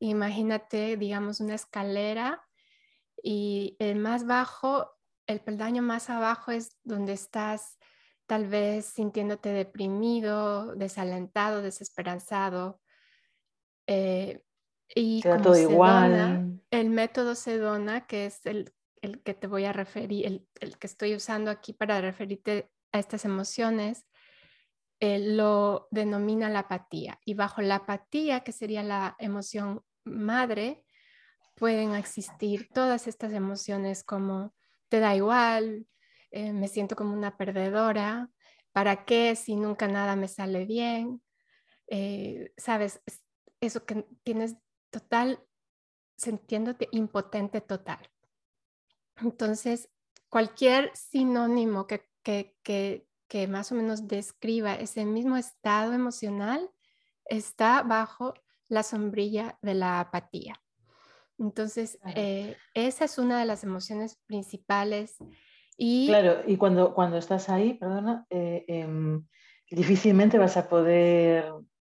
imagínate, 0.00 0.96
digamos, 0.96 1.38
una 1.38 1.54
escalera 1.54 2.42
y 3.22 3.76
el 3.78 3.94
más 3.94 4.26
bajo, 4.26 4.90
el 5.28 5.38
peldaño 5.38 5.82
más 5.82 6.10
abajo 6.10 6.50
es 6.50 6.76
donde 6.82 7.12
estás 7.12 7.78
tal 8.26 8.48
vez 8.48 8.86
sintiéndote 8.86 9.50
deprimido, 9.50 10.74
desalentado, 10.74 11.62
desesperanzado 11.62 12.81
eh, 13.86 14.42
y 14.94 15.22
todo 15.22 15.56
igual. 15.56 16.60
el 16.70 16.90
método 16.90 17.34
Sedona, 17.34 18.06
que 18.06 18.26
es 18.26 18.44
el, 18.46 18.72
que 19.24 19.34
te 19.34 19.46
voy 19.46 19.64
a 19.64 19.72
referir, 19.72 20.46
el, 20.60 20.78
que 20.78 20.86
estoy 20.86 21.14
usando 21.14 21.50
aquí 21.50 21.72
para 21.72 22.00
referirte 22.00 22.70
a 22.92 22.98
estas 22.98 23.24
emociones, 23.24 24.04
eh, 25.00 25.18
lo 25.18 25.88
denomina 25.90 26.50
la 26.50 26.60
apatía. 26.60 27.18
Y 27.24 27.34
bajo 27.34 27.62
la 27.62 27.76
apatía, 27.76 28.40
que 28.40 28.52
sería 28.52 28.82
la 28.82 29.16
emoción 29.18 29.82
madre, 30.04 30.84
pueden 31.56 31.94
existir 31.94 32.68
todas 32.72 33.06
estas 33.06 33.32
emociones 33.32 34.04
como 34.04 34.54
te 34.88 35.00
da 35.00 35.16
igual, 35.16 35.86
eh, 36.30 36.52
me 36.52 36.68
siento 36.68 36.96
como 36.96 37.14
una 37.14 37.36
perdedora, 37.36 38.28
¿para 38.72 39.04
qué 39.04 39.36
si 39.36 39.56
nunca 39.56 39.88
nada 39.88 40.16
me 40.16 40.28
sale 40.28 40.66
bien? 40.66 41.22
Sabes, 42.56 43.02
eso 43.62 43.86
que 43.86 44.04
tienes 44.24 44.56
total, 44.90 45.40
sintiéndote 46.16 46.88
impotente 46.92 47.60
total. 47.60 47.98
Entonces, 49.16 49.88
cualquier 50.28 50.90
sinónimo 50.94 51.86
que, 51.86 52.04
que, 52.22 52.56
que, 52.62 53.06
que, 53.28 53.46
más 53.46 53.72
o 53.72 53.76
menos 53.76 54.08
describa 54.08 54.74
ese 54.74 55.04
mismo 55.06 55.36
estado 55.36 55.92
emocional 55.92 56.70
está 57.24 57.82
bajo 57.82 58.34
la 58.68 58.82
sombrilla 58.82 59.58
de 59.62 59.74
la 59.74 60.00
apatía. 60.00 60.60
Entonces, 61.38 61.98
eh, 62.14 62.56
esa 62.74 63.04
es 63.04 63.18
una 63.18 63.38
de 63.38 63.46
las 63.46 63.64
emociones 63.64 64.18
principales. 64.26 65.16
Y, 65.76 66.08
claro, 66.08 66.42
y 66.46 66.56
cuando, 66.56 66.94
cuando 66.94 67.16
estás 67.16 67.48
ahí, 67.48 67.74
perdona, 67.74 68.26
eh, 68.30 68.64
em, 68.68 69.26
difícilmente 69.70 70.38
vas 70.38 70.56
a 70.56 70.68
poder 70.68 71.52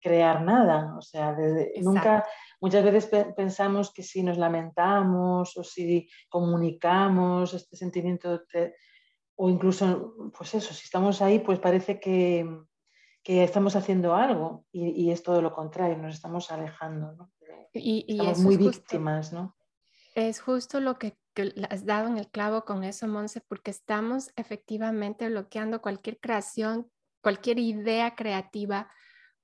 crear 0.04 0.42
nada. 0.42 0.94
O 0.98 1.00
sea, 1.00 1.34
nunca, 1.80 2.26
muchas 2.60 2.84
veces 2.84 3.24
pensamos 3.34 3.90
que 3.90 4.02
si 4.02 4.22
nos 4.22 4.36
lamentamos 4.36 5.56
o 5.56 5.64
si 5.64 6.10
comunicamos 6.28 7.54
este 7.54 7.74
sentimiento, 7.74 8.42
o 9.36 9.48
incluso, 9.48 10.14
pues 10.36 10.54
eso, 10.54 10.74
si 10.74 10.84
estamos 10.84 11.22
ahí, 11.22 11.38
pues 11.38 11.58
parece 11.58 11.98
que, 11.98 12.46
que 13.22 13.42
estamos 13.42 13.76
haciendo 13.76 14.14
algo 14.14 14.66
y, 14.70 15.10
es 15.10 15.22
todo 15.22 15.40
lo 15.40 15.54
contrario, 15.54 15.96
nos 15.96 16.14
estamos 16.14 16.50
alejando. 16.52 17.30
Y, 17.72 18.04
estamos 18.10 18.40
muy 18.40 18.58
víctimas, 18.58 19.32
¿no? 19.32 19.56
Es 20.14 20.38
justo 20.40 20.80
lo 20.80 20.98
que, 20.98 21.16
que, 21.32 21.54
has 21.70 21.86
dado 21.86 22.08
en 22.08 22.18
el 22.18 22.28
clavo 22.28 22.66
con 22.66 22.84
eso, 22.84 23.08
Monse, 23.08 23.40
porque 23.40 23.70
estamos 23.70 24.30
efectivamente 24.36 25.28
bloqueando 25.30 25.80
cualquier 25.80 26.20
creación, 26.20 26.90
cualquier 27.22 27.58
idea 27.58 28.14
creativa, 28.14 28.90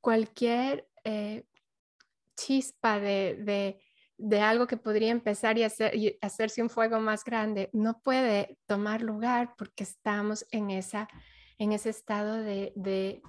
cualquier 0.01 0.89
eh, 1.05 1.45
chispa 2.37 2.99
de, 3.01 3.81
algo 4.41 4.67
que 4.67 4.77
podría 4.77 5.11
empezar 5.11 5.59
y, 5.59 5.65
hacer, 5.65 5.95
y, 5.95 6.19
hacerse 6.21 6.63
un 6.63 6.71
fuego 6.71 7.01
más 7.01 7.25
grande, 7.25 7.71
no 7.73 8.01
puede 8.03 8.59
tomar 8.67 9.03
lugar 9.03 9.55
porque 9.57 9.85
estamos 9.85 10.47
en, 10.51 10.71
esa, 10.71 11.09
en 11.59 11.73
ese 11.73 11.91
estado 11.91 12.37
de, 12.37 13.23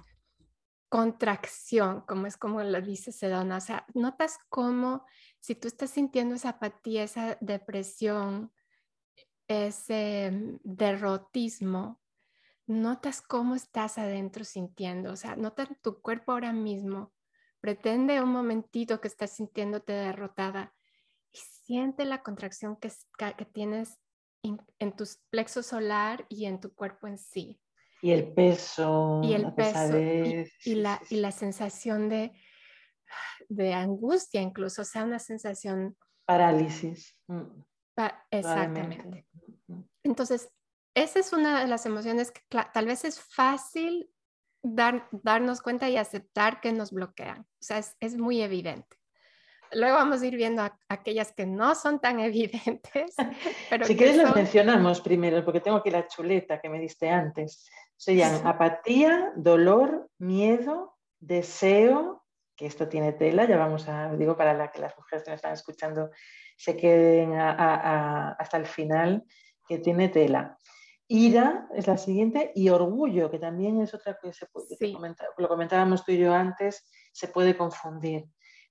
contracción, 0.88 2.02
como 2.02 2.26
es 2.26 2.36
como 2.36 2.62
lo 2.62 2.82
dice 2.82 3.12
Sedona. 3.12 3.56
O 3.56 3.60
sea, 3.62 3.86
notas 3.94 4.38
cómo 4.50 5.06
si 5.40 5.54
tú 5.54 5.66
estás 5.66 5.88
sintiendo 5.88 6.34
esa 6.34 6.50
apatía, 6.50 7.02
esa 7.02 7.38
depresión, 7.40 8.52
ese 9.48 10.30
mm, 10.30 10.60
derrotismo, 10.62 12.01
notas 12.66 13.22
cómo 13.22 13.54
estás 13.54 13.98
adentro 13.98 14.44
sintiendo, 14.44 15.12
o 15.12 15.16
sea, 15.16 15.36
nota 15.36 15.68
tu 15.82 16.00
cuerpo 16.00 16.32
ahora 16.32 16.52
mismo, 16.52 17.12
pretende 17.60 18.22
un 18.22 18.30
momentito 18.30 19.00
que 19.00 19.08
estás 19.08 19.36
sintiéndote 19.36 19.92
derrotada 19.92 20.74
y 21.30 21.38
siente 21.38 22.04
la 22.04 22.22
contracción 22.22 22.76
que, 22.76 22.90
que 23.36 23.44
tienes 23.44 23.98
en, 24.42 24.96
tu 24.96 25.04
plexo 25.30 25.62
solar 25.62 26.26
y 26.28 26.46
en 26.46 26.60
tu 26.60 26.74
cuerpo 26.74 27.06
en 27.06 27.18
sí. 27.18 27.60
Y 28.00 28.10
el 28.10 28.32
peso, 28.32 29.20
y 29.22 29.34
el 29.34 29.54
peso 29.54 29.96
y, 30.64 30.74
la, 30.74 31.00
y 31.08 31.16
la 31.16 31.30
sensación 31.30 32.08
de 32.08 32.32
de 33.48 33.74
angustia 33.74 34.40
incluso, 34.40 34.82
o 34.82 34.84
sea, 34.84 35.04
una 35.04 35.18
sensación... 35.18 35.96
Parálisis. 36.24 37.16
Mm. 37.26 37.62
exactamente. 38.30 39.26
Entonces, 40.02 40.48
esa 40.94 41.18
es 41.18 41.32
una 41.32 41.60
de 41.60 41.66
las 41.66 41.86
emociones 41.86 42.30
que 42.30 42.40
tal 42.72 42.86
vez 42.86 43.04
es 43.04 43.20
fácil 43.20 44.10
dar, 44.62 45.08
darnos 45.10 45.62
cuenta 45.62 45.88
y 45.88 45.96
aceptar 45.96 46.60
que 46.60 46.72
nos 46.72 46.92
bloquean. 46.92 47.40
O 47.40 47.62
sea, 47.62 47.78
es, 47.78 47.96
es 48.00 48.16
muy 48.16 48.42
evidente. 48.42 48.96
Luego 49.74 49.96
vamos 49.96 50.20
a 50.20 50.26
ir 50.26 50.36
viendo 50.36 50.62
aquellas 50.88 51.32
que 51.32 51.46
no 51.46 51.74
son 51.74 52.00
tan 52.00 52.20
evidentes. 52.20 53.14
Pero 53.70 53.86
si 53.86 53.96
quieres 53.96 54.16
las 54.16 54.34
mencionamos 54.34 55.00
primero, 55.00 55.44
porque 55.44 55.60
tengo 55.60 55.78
aquí 55.78 55.90
la 55.90 56.06
chuleta 56.06 56.60
que 56.60 56.68
me 56.68 56.78
diste 56.78 57.08
antes. 57.08 57.68
Serían 57.96 58.46
apatía, 58.46 59.32
dolor, 59.36 60.10
miedo, 60.18 60.98
deseo, 61.20 62.24
que 62.56 62.66
esto 62.66 62.88
tiene 62.88 63.12
tela, 63.12 63.46
ya 63.46 63.56
vamos 63.56 63.88
a, 63.88 64.12
digo, 64.14 64.36
para 64.36 64.54
la 64.54 64.70
que 64.70 64.80
las 64.80 64.96
mujeres 64.98 65.24
que 65.24 65.30
me 65.30 65.36
están 65.36 65.52
escuchando 65.52 66.10
se 66.56 66.76
queden 66.76 67.32
hasta 67.34 68.56
el 68.56 68.66
final, 68.66 69.24
que 69.66 69.78
tiene 69.78 70.08
tela. 70.08 70.58
Ira 71.12 71.68
es 71.74 71.86
la 71.86 71.98
siguiente 71.98 72.52
y 72.54 72.70
orgullo, 72.70 73.30
que 73.30 73.38
también 73.38 73.80
es 73.80 73.92
otra 73.92 74.18
que 74.20 74.32
se 74.32 74.46
puede, 74.46 74.66
lo 75.36 75.48
comentábamos 75.48 76.04
tú 76.04 76.12
y 76.12 76.18
yo 76.18 76.32
antes, 76.32 76.88
se 77.12 77.28
puede 77.28 77.56
confundir. 77.56 78.24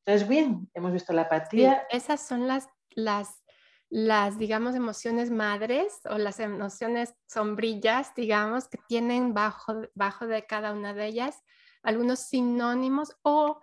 Entonces, 0.04 0.28
bien, 0.28 0.70
hemos 0.74 0.92
visto 0.92 1.14
la 1.14 1.24
apatía. 1.24 1.86
esas 1.92 2.26
son 2.26 2.48
las, 2.48 2.68
las, 2.96 3.44
las, 3.90 4.40
digamos, 4.40 4.74
emociones 4.74 5.30
madres 5.30 6.00
o 6.10 6.18
las 6.18 6.40
emociones 6.40 7.14
sombrillas, 7.28 8.16
digamos, 8.16 8.68
que 8.68 8.80
tienen 8.88 9.36
bajo, 9.36 9.84
bajo 9.94 10.26
de 10.26 10.46
cada 10.48 10.74
una 10.74 10.96
de 10.96 11.06
ellas 11.06 11.44
algunos 11.84 12.22
sinónimos 12.22 13.16
o 13.24 13.62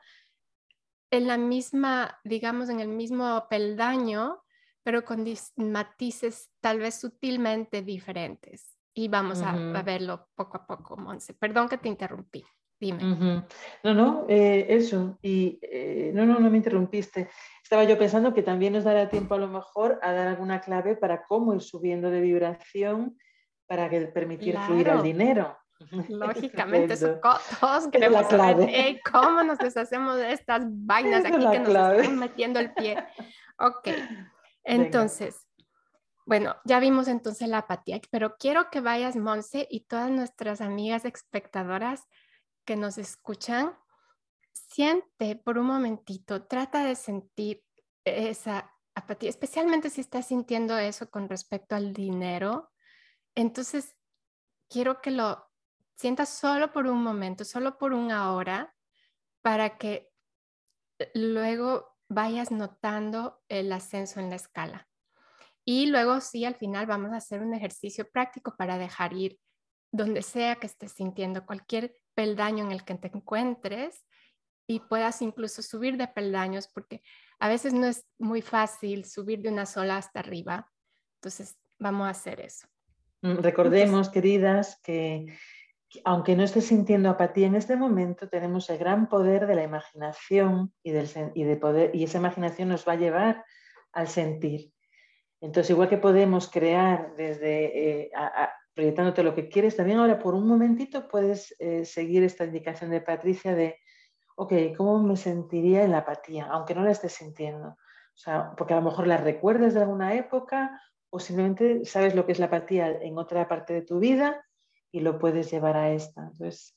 en 1.10 1.26
la 1.26 1.36
misma, 1.36 2.20
digamos, 2.22 2.68
en 2.68 2.80
el 2.80 2.88
mismo 2.88 3.46
peldaño, 3.48 4.42
pero 4.82 5.04
con 5.04 5.24
matices 5.56 6.50
tal 6.60 6.78
vez 6.78 6.94
sutilmente 6.94 7.82
diferentes. 7.82 8.76
Y 8.94 9.08
vamos 9.08 9.42
a, 9.42 9.52
verlo 9.82 10.28
poco 10.34 10.56
a 10.56 10.66
poco, 10.66 10.96
Monse. 10.96 11.34
Perdón 11.34 11.68
que 11.68 11.78
te 11.78 11.88
interrumpí. 11.88 12.44
Dime. 12.80 13.44
No, 13.82 13.94
no, 13.94 14.26
eh, 14.28 14.66
eso. 14.68 15.18
Y 15.22 15.58
eh, 15.62 16.10
no, 16.14 16.24
no, 16.26 16.38
no 16.38 16.50
me 16.50 16.56
interrumpiste. 16.56 17.28
Estaba 17.62 17.84
yo 17.84 17.98
pensando 17.98 18.32
que 18.32 18.42
también 18.42 18.72
nos 18.72 18.84
dará 18.84 19.08
tiempo 19.08 19.34
a 19.34 19.38
lo 19.38 19.48
mejor 19.48 19.98
a 20.02 20.12
dar 20.12 20.28
alguna 20.28 20.60
clave 20.60 20.96
para 20.96 21.24
cómo 21.24 21.54
ir 21.54 21.60
subiendo 21.60 22.10
de 22.10 22.20
vibración 22.20 23.16
para 23.66 23.88
que 23.90 24.00
permitir 24.06 24.58
fluir 24.58 24.88
el 24.88 25.02
dinero. 25.02 25.56
Lógicamente, 26.08 26.94
eso, 26.94 27.20
todos 27.60 27.88
queremos 27.88 28.26
saber 28.26 29.00
cómo 29.12 29.44
nos 29.44 29.58
deshacemos 29.58 30.16
de 30.16 30.32
estas 30.32 30.64
vainas 30.66 31.24
aquí 31.24 31.38
que 31.38 31.60
nos 31.60 31.92
están 31.92 32.18
metiendo 32.18 32.58
el 32.58 32.72
pie. 32.72 32.96
Ok, 33.58 33.88
entonces, 34.68 35.46
bueno, 36.26 36.56
ya 36.64 36.78
vimos 36.78 37.08
entonces 37.08 37.48
la 37.48 37.58
apatía, 37.58 38.00
pero 38.10 38.36
quiero 38.36 38.70
que 38.70 38.80
vayas, 38.80 39.16
Monse, 39.16 39.66
y 39.70 39.86
todas 39.86 40.10
nuestras 40.10 40.60
amigas 40.60 41.04
espectadoras 41.04 42.04
que 42.66 42.76
nos 42.76 42.98
escuchan, 42.98 43.74
siente 44.52 45.36
por 45.36 45.56
un 45.56 45.66
momentito, 45.66 46.46
trata 46.46 46.84
de 46.84 46.96
sentir 46.96 47.64
esa 48.04 48.70
apatía, 48.94 49.30
especialmente 49.30 49.88
si 49.88 50.02
estás 50.02 50.26
sintiendo 50.26 50.76
eso 50.76 51.10
con 51.10 51.28
respecto 51.28 51.74
al 51.74 51.94
dinero. 51.94 52.70
Entonces, 53.34 53.96
quiero 54.68 55.00
que 55.00 55.12
lo 55.12 55.48
sientas 55.96 56.28
solo 56.28 56.72
por 56.72 56.86
un 56.86 57.02
momento, 57.02 57.44
solo 57.44 57.78
por 57.78 57.94
una 57.94 58.34
hora, 58.34 58.74
para 59.40 59.78
que 59.78 60.10
luego 61.14 61.97
vayas 62.08 62.50
notando 62.50 63.40
el 63.48 63.72
ascenso 63.72 64.20
en 64.20 64.30
la 64.30 64.36
escala. 64.36 64.88
Y 65.64 65.86
luego 65.86 66.20
sí, 66.20 66.44
al 66.44 66.54
final 66.54 66.86
vamos 66.86 67.12
a 67.12 67.18
hacer 67.18 67.40
un 67.42 67.54
ejercicio 67.54 68.08
práctico 68.10 68.56
para 68.56 68.78
dejar 68.78 69.12
ir 69.12 69.38
donde 69.92 70.22
sea 70.22 70.56
que 70.56 70.66
estés 70.66 70.92
sintiendo 70.92 71.46
cualquier 71.46 71.94
peldaño 72.14 72.64
en 72.64 72.72
el 72.72 72.84
que 72.84 72.94
te 72.94 73.08
encuentres 73.08 74.04
y 74.66 74.80
puedas 74.80 75.22
incluso 75.22 75.62
subir 75.62 75.96
de 75.96 76.08
peldaños, 76.08 76.68
porque 76.68 77.02
a 77.38 77.48
veces 77.48 77.72
no 77.72 77.86
es 77.86 78.06
muy 78.18 78.42
fácil 78.42 79.04
subir 79.04 79.40
de 79.40 79.48
una 79.48 79.66
sola 79.66 79.96
hasta 79.96 80.20
arriba. 80.20 80.70
Entonces, 81.16 81.56
vamos 81.78 82.06
a 82.06 82.10
hacer 82.10 82.40
eso. 82.40 82.66
Mm, 83.22 83.38
recordemos, 83.38 84.10
queridas, 84.10 84.78
que 84.82 85.26
aunque 86.04 86.36
no 86.36 86.42
estés 86.42 86.66
sintiendo 86.66 87.08
apatía 87.08 87.46
en 87.46 87.54
este 87.54 87.76
momento, 87.76 88.28
tenemos 88.28 88.68
el 88.70 88.78
gran 88.78 89.08
poder 89.08 89.46
de 89.46 89.54
la 89.54 89.62
imaginación 89.62 90.72
y, 90.82 90.90
del, 90.90 91.08
de 91.34 91.56
poder, 91.56 91.94
y 91.94 92.04
esa 92.04 92.18
imaginación 92.18 92.68
nos 92.68 92.86
va 92.86 92.92
a 92.92 92.96
llevar 92.96 93.44
al 93.92 94.08
sentir. 94.08 94.72
Entonces, 95.40 95.70
igual 95.70 95.88
que 95.88 95.98
podemos 95.98 96.50
crear 96.50 97.14
desde 97.16 98.00
eh, 98.02 98.10
proyectándote 98.74 99.22
lo 99.22 99.34
que 99.34 99.48
quieres, 99.48 99.76
también 99.76 99.98
ahora 99.98 100.18
por 100.18 100.34
un 100.34 100.46
momentito 100.46 101.08
puedes 101.08 101.54
eh, 101.58 101.84
seguir 101.84 102.22
esta 102.22 102.44
indicación 102.44 102.90
de 102.90 103.00
Patricia 103.00 103.54
de, 103.54 103.78
ok, 104.36 104.52
¿cómo 104.76 105.02
me 105.02 105.16
sentiría 105.16 105.84
en 105.84 105.92
la 105.92 105.98
apatía? 105.98 106.46
Aunque 106.50 106.74
no 106.74 106.82
la 106.82 106.90
estés 106.90 107.12
sintiendo. 107.12 107.68
O 107.68 108.20
sea, 108.20 108.52
porque 108.56 108.74
a 108.74 108.78
lo 108.78 108.82
mejor 108.82 109.06
la 109.06 109.16
recuerdas 109.16 109.74
de 109.74 109.80
alguna 109.80 110.14
época 110.14 110.82
o 111.10 111.18
simplemente 111.18 111.84
sabes 111.84 112.14
lo 112.14 112.26
que 112.26 112.32
es 112.32 112.38
la 112.38 112.46
apatía 112.46 112.90
en 113.00 113.16
otra 113.16 113.48
parte 113.48 113.72
de 113.72 113.82
tu 113.82 114.00
vida 114.00 114.44
y 114.90 115.00
lo 115.00 115.18
puedes 115.18 115.50
llevar 115.50 115.76
a 115.76 115.92
esta. 115.92 116.22
Entonces, 116.22 116.74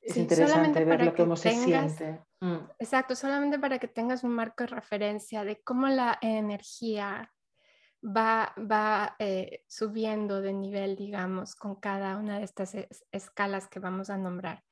es 0.00 0.16
interesante 0.16 0.84
ver 0.84 1.04
lo 1.04 1.14
que 1.14 1.22
cómo 1.22 1.36
se 1.36 1.50
siente. 1.50 2.20
Mm. 2.40 2.58
Exacto, 2.78 3.16
solamente 3.16 3.58
para 3.58 3.78
que 3.78 3.88
tengas 3.88 4.22
un 4.22 4.32
marco 4.32 4.64
de 4.64 4.68
referencia 4.68 5.44
de 5.44 5.62
cómo 5.62 5.88
la 5.88 6.18
energía 6.20 7.32
va, 8.04 8.54
va 8.58 9.16
eh, 9.18 9.64
subiendo 9.66 10.42
de 10.42 10.52
nivel, 10.52 10.96
digamos, 10.96 11.54
con 11.54 11.76
cada 11.76 12.18
una 12.18 12.38
de 12.38 12.44
estas 12.44 12.76
escalas 13.10 13.68
que 13.68 13.80
vamos 13.80 14.10
a 14.10 14.18
nombrar. 14.18 14.62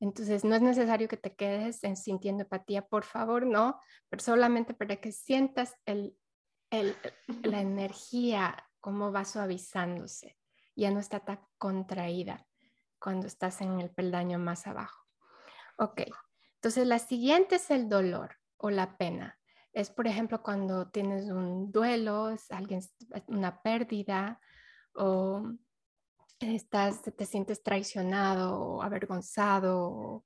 Entonces, 0.00 0.44
no 0.44 0.54
es 0.54 0.62
necesario 0.62 1.08
que 1.08 1.18
te 1.18 1.34
quedes 1.34 1.84
en 1.84 1.94
sintiendo 1.94 2.44
empatía, 2.44 2.86
por 2.86 3.04
favor, 3.04 3.44
no, 3.44 3.78
pero 4.08 4.22
solamente 4.22 4.72
para 4.72 4.96
que 4.96 5.12
sientas 5.12 5.74
el, 5.84 6.16
el, 6.70 6.96
la 7.42 7.60
energía, 7.60 8.56
cómo 8.80 9.12
va 9.12 9.26
suavizándose, 9.26 10.38
ya 10.76 10.90
no 10.90 11.00
está 11.00 11.20
tan 11.20 11.40
contraída 11.58 12.46
cuando 12.98 13.26
estás 13.26 13.60
en 13.60 13.80
el 13.80 13.90
peldaño 13.90 14.38
más 14.38 14.66
abajo. 14.66 15.06
Ok, 15.78 16.02
entonces 16.56 16.86
la 16.86 16.98
siguiente 16.98 17.56
es 17.56 17.70
el 17.70 17.88
dolor 17.88 18.36
o 18.56 18.70
la 18.70 18.96
pena 18.96 19.40
es, 19.72 19.90
por 19.90 20.06
ejemplo, 20.06 20.42
cuando 20.42 20.88
tienes 20.88 21.26
un 21.30 21.70
duelo, 21.70 22.30
es 22.30 22.50
alguien, 22.50 22.82
una 23.28 23.62
pérdida 23.62 24.40
o 24.94 25.48
estás, 26.40 27.02
te 27.02 27.26
sientes 27.26 27.62
traicionado 27.62 28.58
o 28.58 28.82
avergonzado 28.82 29.90
o 29.90 30.24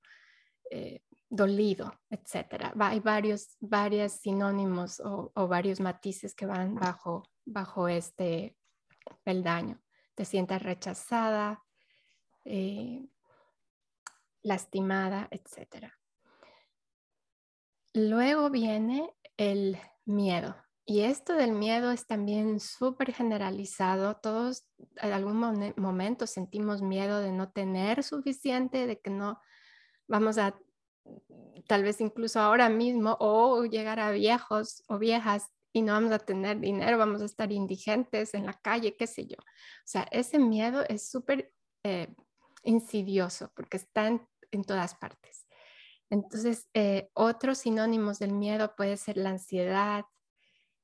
eh, 0.70 1.02
dolido, 1.28 1.92
etc. 2.08 2.72
hay 2.78 3.00
varios, 3.00 3.56
varios 3.60 4.12
sinónimos 4.12 5.00
o, 5.04 5.30
varios 5.48 5.80
matices 5.80 6.34
que 6.34 6.46
van 6.46 6.74
bajo, 6.74 7.24
bajo 7.44 7.88
este 7.88 8.56
peldaño. 9.24 9.78
Te 10.14 10.24
sientes 10.24 10.62
rechazada, 10.62 11.64
eh, 12.44 13.08
lastimada, 14.42 15.28
etc. 15.30 15.92
Luego 17.92 18.50
viene 18.50 19.12
el 19.36 19.78
miedo. 20.04 20.56
Y 20.86 21.00
esto 21.00 21.32
del 21.32 21.52
miedo 21.52 21.90
es 21.90 22.06
también 22.06 22.60
súper 22.60 23.14
generalizado. 23.14 24.16
Todos 24.16 24.66
en 24.96 25.12
algún 25.12 25.72
momento 25.76 26.26
sentimos 26.26 26.82
miedo 26.82 27.20
de 27.20 27.32
no 27.32 27.50
tener 27.50 28.02
suficiente, 28.02 28.86
de 28.86 29.00
que 29.00 29.10
no 29.10 29.40
vamos 30.06 30.36
a, 30.36 30.58
tal 31.66 31.82
vez 31.84 32.02
incluso 32.02 32.38
ahora 32.38 32.68
mismo, 32.68 33.16
o 33.18 33.64
llegar 33.64 33.98
a 33.98 34.10
viejos 34.10 34.84
o 34.88 34.98
viejas 34.98 35.50
y 35.74 35.82
no 35.82 35.92
vamos 35.92 36.12
a 36.12 36.18
tener 36.20 36.60
dinero, 36.60 36.96
vamos 36.96 37.20
a 37.20 37.26
estar 37.26 37.52
indigentes 37.52 38.32
en 38.32 38.46
la 38.46 38.54
calle, 38.54 38.96
qué 38.96 39.06
sé 39.06 39.26
yo. 39.26 39.36
O 39.38 39.86
sea, 39.86 40.06
ese 40.10 40.38
miedo 40.38 40.84
es 40.88 41.10
súper 41.10 41.52
eh, 41.82 42.14
insidioso 42.62 43.52
porque 43.54 43.76
está 43.76 44.06
en 44.06 44.64
todas 44.64 44.94
partes. 44.94 45.44
Entonces, 46.10 46.68
eh, 46.74 47.10
otros 47.14 47.58
sinónimos 47.58 48.20
del 48.20 48.32
miedo 48.32 48.76
puede 48.76 48.96
ser 48.96 49.16
la 49.16 49.30
ansiedad, 49.30 50.04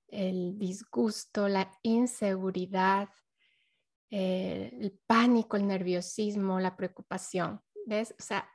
el 0.09 0.59
disgusto, 0.59 1.47
la 1.47 1.71
inseguridad, 1.83 3.09
eh, 4.11 4.77
el 4.81 4.99
pánico, 5.07 5.57
el 5.57 5.69
nerviosismo, 5.69 6.59
la 6.59 6.77
preocupación. 6.77 7.63
¿Ves? 7.87 8.13
O 8.19 8.23
sea, 8.23 8.51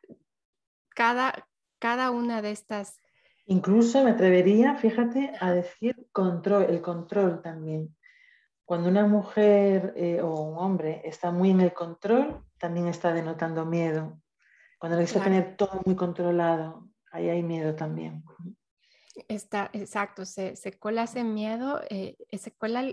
cada, 0.89 1.47
cada 1.79 2.11
una 2.11 2.41
de 2.41 2.51
estas... 2.51 2.99
Incluso 3.47 4.03
me 4.03 4.11
atrevería, 4.11 4.75
fíjate, 4.75 5.33
a 5.39 5.51
decir 5.51 6.07
control, 6.11 6.63
el 6.63 6.81
control 6.81 7.41
también. 7.41 7.95
Cuando 8.65 8.89
una 8.89 9.05
mujer 9.05 9.93
eh, 9.95 10.21
o 10.21 10.41
un 10.41 10.57
hombre 10.57 11.01
está 11.05 11.31
muy 11.31 11.51
en 11.51 11.61
el 11.61 11.71
control, 11.73 12.43
también 12.57 12.87
está 12.87 13.13
denotando 13.13 13.65
miedo. 13.65 14.19
Cuando 14.79 14.97
necesita 14.97 15.25
tener 15.25 15.55
todo 15.55 15.81
muy 15.85 15.95
controlado, 15.95 16.89
ahí 17.11 17.29
hay 17.29 17.43
miedo 17.43 17.75
también. 17.75 18.23
está, 19.27 19.69
exacto, 19.73 20.25
se, 20.25 20.55
se 20.55 20.79
cuela 20.79 21.03
ese 21.03 21.23
miedo, 21.23 21.81
eh, 21.91 22.17
se 22.33 22.51
cuela 22.51 22.83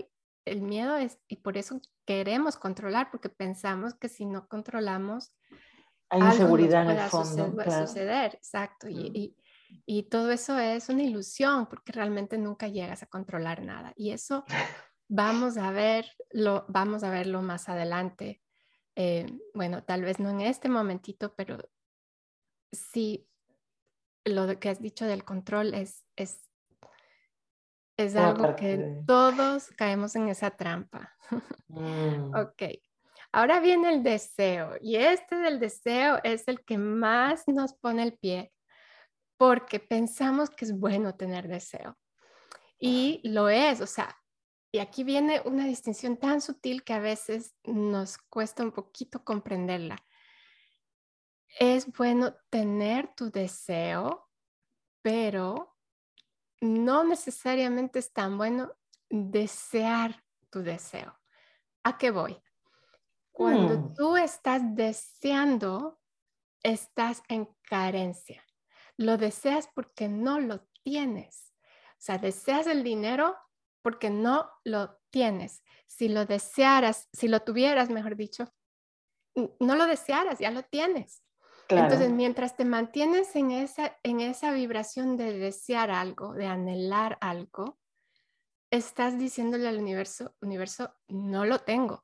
el, 0.45 0.61
miedo 0.61 0.95
es, 0.97 1.17
y 1.27 1.37
por 1.37 1.57
eso 1.57 1.81
queremos 2.05 2.57
controlar, 2.57 3.09
porque 3.09 3.29
pensamos 3.29 3.95
que 3.95 4.09
si 4.09 4.27
no 4.27 4.47
controlamos, 4.47 5.33
hay 6.09 6.21
inseguridad 6.21 6.83
en 6.83 6.99
el 6.99 7.09
fondo. 7.09 7.47
Suceder, 7.47 7.87
suceder 7.87 8.35
exacto. 8.35 8.85
Mm. 8.85 8.91
y, 8.91 9.11
y, 9.15 9.35
todo 10.09 10.31
eso 10.31 10.57
es 10.59 10.89
una 10.89 11.03
ilusión, 11.03 11.67
porque 11.67 11.91
realmente 11.91 12.37
nunca 12.37 12.67
llegas 12.67 13.03
a 13.03 13.07
controlar 13.07 13.63
nada. 13.63 13.93
Y 13.95 14.11
eso 14.11 14.45
vamos 15.07 15.57
a 15.57 15.71
verlo, 15.71 16.65
vamos 16.67 17.03
a 17.03 17.09
verlo 17.09 17.41
más 17.41 17.69
adelante. 17.69 18.41
Eh, 18.95 19.27
bueno, 19.53 19.83
tal 19.83 20.03
vez 20.03 20.19
no 20.19 20.29
en 20.29 20.41
este 20.41 20.69
momentito, 20.69 21.33
pero 21.35 21.57
sí 22.71 23.27
lo 24.25 24.59
que 24.59 24.69
has 24.69 24.81
dicho 24.81 25.05
del 25.05 25.23
control 25.23 25.73
es, 25.73 26.05
es, 26.15 26.49
es 27.97 28.15
algo 28.15 28.55
que 28.55 29.01
todos 29.05 29.69
caemos 29.77 30.15
en 30.15 30.29
esa 30.29 30.51
trampa. 30.51 31.13
Mm. 31.75 32.35
Ok. 32.35 32.61
Ahora 33.31 33.59
viene 33.59 33.91
el 33.91 34.03
deseo 34.03 34.75
y 34.79 34.97
este 34.97 35.37
del 35.37 35.59
deseo 35.59 36.19
es 36.23 36.47
el 36.47 36.63
que 36.63 36.77
más 36.77 37.47
nos 37.47 37.73
pone 37.73 38.03
el 38.03 38.13
pie 38.15 38.53
porque 39.43 39.79
pensamos 39.79 40.49
que 40.49 40.65
es 40.65 40.79
bueno 40.79 41.15
tener 41.15 41.47
deseo. 41.47 41.97
Y 42.79 43.21
lo 43.23 43.49
es, 43.49 43.81
o 43.81 43.87
sea, 43.87 44.15
y 44.71 44.79
aquí 44.79 45.03
viene 45.03 45.41
una 45.45 45.65
distinción 45.65 46.17
tan 46.17 46.41
sutil 46.41 46.83
que 46.83 46.93
a 46.93 46.99
veces 46.99 47.55
nos 47.63 48.17
cuesta 48.17 48.63
un 48.63 48.71
poquito 48.71 49.23
comprenderla 49.23 49.97
es 51.59 51.91
bueno 51.93 52.35
tener 52.49 53.13
tu 53.15 53.29
deseo, 53.29 54.29
pero 55.01 55.75
no 56.61 57.03
necesariamente 57.03 57.99
es 57.99 58.11
tan 58.11 58.37
bueno 58.37 58.73
desear 59.09 60.23
tu 60.49 60.61
deseo. 60.63 61.17
¿A 61.83 61.97
qué 61.97 62.11
voy? 62.11 62.41
Cuando 63.31 63.79
mm. 63.79 63.93
tú 63.95 64.17
estás 64.17 64.61
deseando, 64.75 65.99
estás 66.63 67.21
en 67.27 67.47
carencia. 67.63 68.43
Lo 68.97 69.17
deseas 69.17 69.69
porque 69.73 70.07
no 70.07 70.39
lo 70.39 70.67
tienes. 70.83 71.53
O 71.93 72.05
sea, 72.05 72.17
deseas 72.17 72.67
el 72.67 72.83
dinero 72.83 73.35
porque 73.81 74.09
no 74.09 74.49
lo 74.63 74.99
tienes. 75.09 75.63
Si 75.87 76.09
lo 76.09 76.25
desearas, 76.25 77.09
si 77.13 77.27
lo 77.27 77.41
tuvieras, 77.41 77.89
mejor 77.89 78.15
dicho, 78.15 78.51
no 79.35 79.75
lo 79.75 79.85
desearas, 79.85 80.39
ya 80.39 80.51
lo 80.51 80.63
tienes. 80.63 81.23
Entonces, 81.69 82.11
mientras 82.11 82.55
te 82.55 82.65
mantienes 82.65 83.35
en 83.35 83.51
esa, 83.51 83.97
en 84.03 84.19
esa 84.19 84.51
vibración 84.51 85.17
de 85.17 85.37
desear 85.37 85.91
algo, 85.91 86.33
de 86.33 86.45
anhelar 86.45 87.17
algo, 87.21 87.79
estás 88.69 89.17
diciéndole 89.17 89.67
al 89.67 89.77
universo, 89.77 90.35
universo, 90.41 90.93
no 91.07 91.45
lo 91.45 91.59
tengo, 91.59 92.03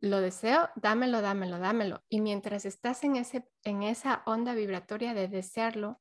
lo 0.00 0.20
deseo, 0.20 0.70
dámelo, 0.76 1.20
dámelo, 1.20 1.58
dámelo. 1.58 2.04
Y 2.08 2.20
mientras 2.20 2.64
estás 2.64 3.04
en, 3.04 3.16
ese, 3.16 3.48
en 3.64 3.82
esa 3.82 4.22
onda 4.26 4.54
vibratoria 4.54 5.14
de 5.14 5.28
desearlo, 5.28 6.00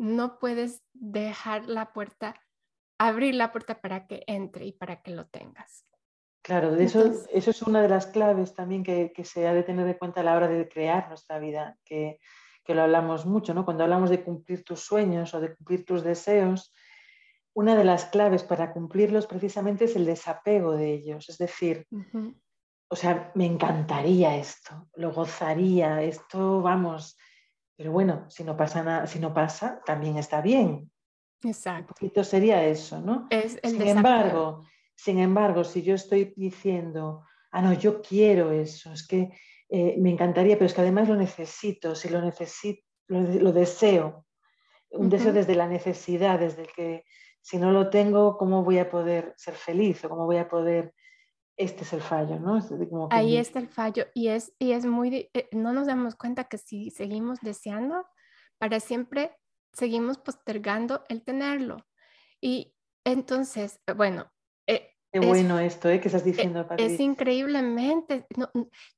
no 0.00 0.38
puedes 0.38 0.82
dejar 0.94 1.66
la 1.66 1.92
puerta, 1.92 2.34
abrir 2.98 3.34
la 3.34 3.52
puerta 3.52 3.82
para 3.82 4.06
que 4.06 4.24
entre 4.26 4.64
y 4.64 4.72
para 4.72 5.02
que 5.02 5.10
lo 5.10 5.26
tengas. 5.26 5.84
Claro, 6.42 6.74
eso, 6.76 7.12
eso 7.30 7.50
es 7.50 7.62
una 7.62 7.82
de 7.82 7.90
las 7.90 8.06
claves 8.06 8.54
también 8.54 8.82
que, 8.82 9.12
se 9.24 9.46
ha 9.46 9.52
de 9.52 9.62
tener 9.62 9.86
en 9.86 9.94
cuenta 9.98 10.22
a 10.22 10.24
la 10.24 10.34
hora 10.34 10.48
de 10.48 10.66
crear 10.70 11.08
nuestra 11.08 11.38
vida, 11.38 11.76
que, 11.84 12.18
lo 12.66 12.82
hablamos 12.82 13.26
mucho, 13.26 13.52
¿no? 13.52 13.64
Cuando 13.64 13.82
hablamos 13.82 14.10
de 14.10 14.22
cumplir 14.22 14.62
tus 14.62 14.78
sueños 14.78 15.34
o 15.34 15.40
de 15.40 15.56
cumplir 15.56 15.84
tus 15.84 16.04
deseos, 16.04 16.72
una 17.52 17.74
de 17.74 17.82
las 17.82 18.04
claves 18.04 18.44
para 18.44 18.72
cumplirlos 18.72 19.26
precisamente 19.26 19.86
es 19.86 19.96
el 19.96 20.06
desapego 20.06 20.76
de 20.76 20.92
ellos. 20.94 21.28
Es 21.28 21.36
decir, 21.36 21.88
o 22.88 22.94
sea, 22.94 23.32
me 23.34 23.44
encantaría 23.44 24.36
esto, 24.36 24.88
lo 24.94 25.10
gozaría, 25.10 26.00
esto, 26.00 26.62
vamos, 26.62 27.18
pero 27.80 27.92
bueno, 27.92 28.26
si 28.28 28.44
no 28.44 28.58
pasa 28.58 28.82
nada, 28.82 29.06
si 29.06 29.18
no 29.18 29.32
pasa, 29.32 29.80
también 29.86 30.18
está 30.18 30.42
bien. 30.42 30.90
Exacto. 31.42 31.94
Un 31.94 31.94
poquito 31.94 32.24
sería 32.24 32.62
eso, 32.66 33.00
¿no? 33.00 33.26
Es 33.30 33.58
el 33.62 33.70
Sin 33.70 33.88
embargo, 33.88 34.66
sin 34.94 35.18
embargo, 35.18 35.64
si 35.64 35.80
yo 35.80 35.94
estoy 35.94 36.34
diciendo, 36.36 37.24
ah, 37.50 37.62
no, 37.62 37.72
yo 37.72 38.02
quiero 38.02 38.52
eso, 38.52 38.92
es 38.92 39.06
que 39.08 39.30
eh, 39.70 39.96
me 39.98 40.10
encantaría, 40.10 40.56
pero 40.56 40.66
es 40.66 40.74
que 40.74 40.82
además 40.82 41.08
lo 41.08 41.16
necesito, 41.16 41.94
si 41.94 42.10
lo 42.10 42.20
necesito, 42.20 42.82
lo, 43.08 43.50
deseo, 43.50 44.26
un 44.90 45.08
deseo 45.08 45.32
desde 45.32 45.54
la 45.54 45.66
necesidad, 45.66 46.38
desde 46.38 46.60
el 46.64 46.72
que 46.76 47.04
si 47.40 47.56
no 47.56 47.72
lo 47.72 47.88
tengo, 47.88 48.36
¿cómo 48.36 48.62
voy 48.62 48.76
a 48.76 48.90
poder 48.90 49.32
ser 49.38 49.54
feliz 49.54 50.04
o 50.04 50.10
cómo 50.10 50.26
voy 50.26 50.36
a 50.36 50.50
poder... 50.50 50.92
Este 51.60 51.82
es 51.82 51.92
el 51.92 52.00
fallo, 52.00 52.38
¿no? 52.38 52.58
Ahí 53.10 53.36
está 53.36 53.58
el 53.58 53.68
fallo 53.68 54.06
y 54.14 54.28
es, 54.28 54.54
y 54.58 54.72
es 54.72 54.86
muy, 54.86 55.28
eh, 55.34 55.48
no 55.52 55.72
nos 55.72 55.86
damos 55.86 56.14
cuenta 56.14 56.44
que 56.44 56.56
si 56.56 56.90
seguimos 56.90 57.40
deseando, 57.40 58.06
para 58.58 58.80
siempre 58.80 59.36
seguimos 59.72 60.18
postergando 60.18 61.04
el 61.08 61.22
tenerlo. 61.22 61.86
Y 62.40 62.74
entonces, 63.04 63.80
bueno, 63.94 64.30
Qué 65.12 65.18
bueno 65.18 65.58
esto 65.58 65.88
¿eh? 65.88 66.00
que 66.00 66.06
estás 66.06 66.22
e, 66.22 66.26
diciendo, 66.26 66.66
Es 66.78 67.00
increíblemente, 67.00 68.26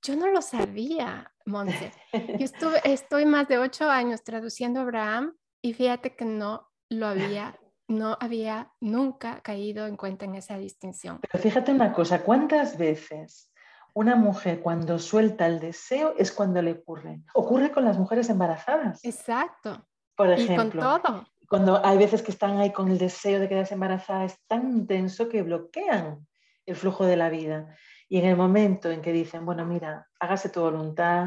yo 0.03 0.17
no 0.17 0.27
lo 0.27 0.43
sabía, 0.43 1.33
Monse. 1.47 1.91
Yo 2.13 2.45
estuve, 2.45 2.81
estoy 2.85 3.25
más 3.25 3.49
de 3.49 3.59
ocho 3.59 3.89
años 3.89 4.23
traduciendo 4.23 4.81
a 4.81 4.83
Abraham 4.83 5.35
y 5.63 5.73
fíjate 5.73 6.15
que 6.15 6.27
no 6.27 6.69
lo 6.91 7.07
había, 7.43 7.59
no 7.93 8.17
había 8.21 8.73
nunca 8.81 9.41
caído 9.43 9.87
en 9.87 9.97
cuenta 9.97 10.25
en 10.25 10.35
esa 10.35 10.59
distinción. 10.59 11.21
Pero 11.21 11.43
fíjate 11.43 11.73
una 11.73 11.93
cosa, 11.93 12.23
¿cuántas 12.23 12.77
veces 12.77 13.53
una 13.95 14.17
mujer 14.17 14.61
cuando 14.61 14.99
suelta 14.99 15.47
el 15.47 15.61
deseo 15.61 16.15
es 16.19 16.33
cuando 16.33 16.63
le 16.63 16.73
ocurre? 16.73 17.23
Ocurre 17.35 17.71
con 17.71 17.85
las 17.85 17.99
mujeres 17.99 18.29
embarazadas. 18.31 19.05
Exacto. 19.05 19.87
Por 20.17 20.31
ejemplo. 20.31 20.81
Y 20.81 20.83
con 20.83 21.03
todo 21.03 21.27
cuando 21.53 21.85
hay 21.85 21.99
veces 21.99 22.23
que 22.23 22.31
están 22.31 22.57
ahí 22.57 22.73
con 22.73 22.91
el 22.91 22.97
deseo 22.97 23.39
de 23.39 23.47
quedarse 23.47 23.75
embarazada, 23.75 24.25
es 24.25 24.41
tan 24.47 24.71
intenso 24.71 25.29
que 25.29 25.43
bloquean 25.43 26.27
el 26.65 26.77
flujo 26.77 27.05
de 27.05 27.19
la 27.19 27.29
vida. 27.29 27.77
Y 28.09 28.21
en 28.21 28.25
el 28.25 28.39
momento 28.39 28.91
en 28.91 29.03
que 29.03 29.13
dicen, 29.13 29.45
bueno, 29.45 29.67
mira, 29.67 30.09
hágase 30.19 30.49
tu 30.49 30.61
voluntad, 30.63 31.27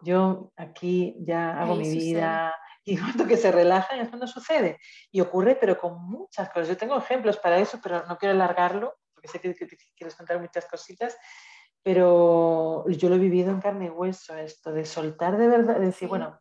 yo 0.00 0.50
aquí 0.56 1.14
ya 1.20 1.60
hago 1.60 1.76
mi 1.76 1.90
vida, 1.90 2.54
y 2.84 2.96
cuando 2.98 3.26
que 3.26 3.36
se 3.36 3.52
relajan 3.52 4.00
es 4.00 4.08
cuando 4.08 4.26
sucede. 4.26 4.78
Y 5.10 5.20
ocurre, 5.20 5.56
pero 5.56 5.78
con 5.78 6.02
muchas 6.04 6.48
cosas. 6.50 6.68
Yo 6.68 6.76
tengo 6.76 6.96
ejemplos 6.96 7.38
para 7.38 7.58
eso, 7.58 7.78
pero 7.82 8.06
no 8.06 8.18
quiero 8.18 8.34
alargarlo, 8.34 8.96
porque 9.14 9.28
sé 9.28 9.40
que, 9.40 9.54
quieres 9.96 10.14
contar 10.14 10.40
muchas 10.40 10.66
cositas, 10.66 11.16
pero 11.82 12.88
yo 12.88 13.08
lo 13.08 13.14
he 13.14 13.18
vivido 13.18 13.50
en 13.50 13.60
carne 13.60 13.86
y 13.86 13.90
hueso, 13.90 14.36
esto 14.36 14.72
de 14.72 14.84
soltar 14.84 15.38
de 15.38 15.48
verdad, 15.48 15.78
de 15.78 15.86
decir, 15.86 16.08
bueno, 16.08 16.38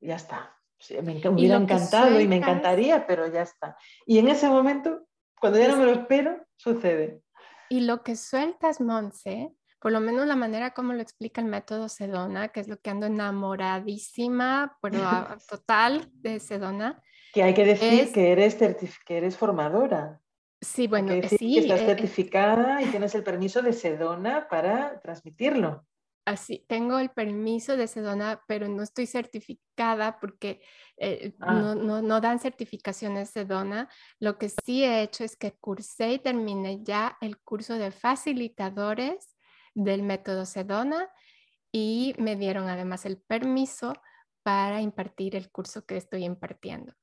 ya 0.00 0.16
está, 0.16 0.56
me, 1.02 1.16
hubiera 1.28 1.56
encantado 1.56 2.20
y 2.20 2.26
me 2.26 2.36
encantaría, 2.36 3.06
pero 3.06 3.26
ya 3.28 3.42
está. 3.42 3.76
Y 4.04 4.18
en 4.18 4.28
ese 4.28 4.48
momento, 4.48 5.06
cuando 5.40 5.58
ya 5.58 5.68
no 5.68 5.76
me 5.76 5.84
lo 5.84 5.92
espero, 5.92 6.44
sucede. 6.56 7.22
Y 7.68 7.80
lo 7.80 8.02
que 8.02 8.16
sueltas, 8.16 8.80
Monse, 8.80 9.52
por 9.82 9.92
lo 9.92 10.00
menos 10.00 10.26
la 10.26 10.36
manera 10.36 10.72
como 10.72 10.92
lo 10.92 11.02
explica 11.02 11.40
el 11.40 11.48
método 11.48 11.88
Sedona, 11.88 12.48
que 12.48 12.60
es 12.60 12.68
lo 12.68 12.80
que 12.80 12.90
ando 12.90 13.06
enamoradísima, 13.06 14.78
pero 14.80 14.98
total 15.48 16.08
de 16.14 16.40
Sedona. 16.40 17.02
Que 17.34 17.42
hay 17.42 17.54
que 17.54 17.64
decir 17.64 18.12
que, 18.12 18.32
eres 18.32 18.56
que 19.04 19.16
eres 19.16 19.36
formadora. 19.36 20.20
Sí, 20.60 20.86
bueno, 20.86 21.12
sí. 21.28 21.54
Que 21.54 21.60
estás 21.60 21.80
eh, 21.80 21.86
certificada 21.86 22.80
y 22.80 22.86
tienes 22.90 23.14
el 23.14 23.24
permiso 23.24 23.60
de 23.60 23.72
Sedona 23.72 24.48
para 24.48 25.00
transmitirlo 25.00 25.84
así, 26.24 26.64
tengo 26.68 26.98
el 26.98 27.10
permiso 27.10 27.76
de 27.76 27.86
Sedona, 27.86 28.42
pero 28.46 28.68
no 28.68 28.82
estoy 28.82 29.06
certificada 29.06 30.18
porque 30.20 30.62
eh, 30.96 31.34
ah. 31.40 31.74
no, 31.74 32.20
dan 32.20 32.38
certificaciones 32.38 33.30
Sedona. 33.30 33.88
Lo 34.18 34.38
que 34.38 34.48
sí 34.48 34.84
he 34.84 35.02
hecho 35.02 35.24
es 35.24 35.36
que 35.36 35.52
cursé 35.52 36.12
y 36.12 36.18
terminé 36.18 36.82
ya 36.82 37.16
el 37.20 37.38
curso 37.40 37.74
de 37.74 37.90
facilitadores 37.90 39.34
del 39.74 40.02
método 40.02 40.44
Sedona 40.44 41.10
y 41.72 42.14
me 42.18 42.36
dieron 42.36 42.68
además 42.68 43.06
el 43.06 43.18
permiso 43.18 43.94
para 44.42 44.80
impartir 44.80 45.36
el 45.36 45.50
curso 45.50 45.86
que 45.86 45.96
estoy 45.96 46.24
impartiendo. 46.24 46.94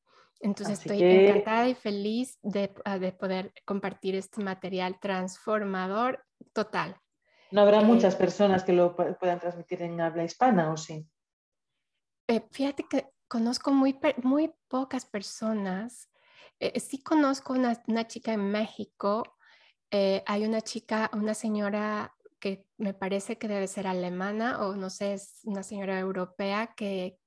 Entonces 0.42 0.80
estoy 0.80 1.04
encantada 1.04 1.68
y 1.68 1.76
feliz 1.76 2.38
de, 2.42 2.74
ah, 2.86 2.98
de 2.98 3.12
poder 3.12 3.54
compartir 3.66 4.16
este 4.16 4.42
material 4.42 5.00
transformador 5.00 6.24
total. 6.54 6.96
No 7.52 7.62
habrá 7.62 7.82
eh, 7.82 7.86
muchas 7.86 8.16
personas 8.16 8.64
que 8.64 8.74
lo 8.74 8.96
puedan 8.96 9.40
transmitir 9.40 9.82
en 9.82 10.00
habla 10.00 10.24
hispana, 10.24 10.72
¿o 10.72 10.78
sí? 10.78 11.06
Eh, 12.28 12.48
fíjate 12.52 12.84
que 12.84 13.10
conozco 13.28 13.72
muy, 13.72 14.00
muy 14.24 14.54
pocas 14.68 15.06
personas. 15.06 16.10
Eh, 16.60 16.80
sí 16.80 17.02
conozco 17.02 17.54
una, 17.54 17.82
una, 17.88 18.08
chica 18.08 18.34
en 18.34 18.52
México. 18.52 19.38
hay 19.92 20.46
una 20.46 20.62
chica, 20.62 21.10
una 21.14 21.34
señora 21.34 22.16
que 22.40 22.66
me 22.78 22.94
parece 22.94 23.38
que 23.38 23.48
debe 23.48 23.68
ser 23.68 23.88
alemana 23.88 24.66
o 24.66 24.76
no 24.76 24.90
sé, 24.90 25.14
es 25.14 25.42
una 25.44 25.64
señora 25.64 26.00
europea 26.00 26.74
que, 26.76 27.20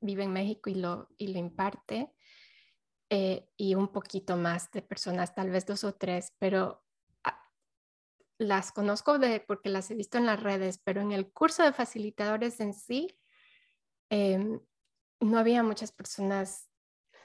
vive 0.00 0.24
en 0.24 0.32
México 0.32 0.70
y 0.70 0.74
lo, 0.74 1.08
y 1.18 1.28
lo 1.28 1.38
imparte. 1.38 2.12
eh, 3.10 3.48
y 3.56 3.74
un 3.74 3.88
poquito 3.88 4.36
más 4.36 4.70
de 4.70 4.82
personas, 4.82 5.34
tal 5.34 5.50
vez 5.50 5.66
dos 5.66 5.82
o 5.84 5.94
tres, 5.94 6.32
pero 6.38 6.84
ah, 7.24 7.42
las 8.38 8.72
conozco 8.72 9.18
de, 9.18 9.40
porque 9.40 9.68
las 9.68 9.90
he 9.90 9.96
visto 9.96 10.18
en 10.18 10.26
las 10.26 10.40
redes, 10.42 10.78
pero 10.78 11.00
en 11.00 11.12
el 11.12 11.32
curso 11.32 11.64
de 11.64 11.72
facilitadores 11.72 12.60
en 12.60 12.72
sí, 12.74 13.18
em, 14.10 14.60
no 15.20 15.38
había 15.38 15.62
muchas 15.62 15.92
personas 15.92 16.69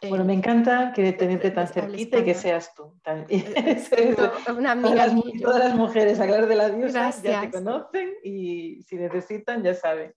bueno, 0.09 0.25
me 0.25 0.33
encanta 0.33 0.91
que 0.93 1.13
tenerte 1.13 1.51
tan 1.51 1.67
cerquita 1.67 2.19
y 2.19 2.23
que 2.23 2.33
seas 2.33 2.73
tú. 2.75 2.99
Una 4.57 4.71
amiga 4.71 5.07
todas, 5.07 5.41
todas 5.41 5.59
las 5.59 5.75
mujeres, 5.75 6.19
hablar 6.19 6.47
de 6.47 6.55
la 6.55 6.69
diosa, 6.69 7.11
ya 7.21 7.41
te 7.41 7.51
conocen 7.51 8.13
y 8.23 8.81
si 8.83 8.95
necesitan, 8.95 9.63
ya 9.63 9.73
saben. 9.73 10.13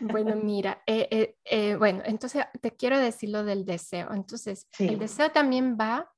Bueno, 0.00 0.36
mira, 0.36 0.82
eh, 0.86 1.08
eh, 1.10 1.36
eh, 1.44 1.76
bueno, 1.76 2.02
entonces 2.04 2.44
te 2.60 2.72
quiero 2.72 2.98
decir 2.98 3.30
lo 3.30 3.44
del 3.44 3.64
deseo. 3.64 4.12
Entonces, 4.12 4.68
el 4.78 4.98
deseo 4.98 5.30
también 5.30 5.76
va 5.80 6.12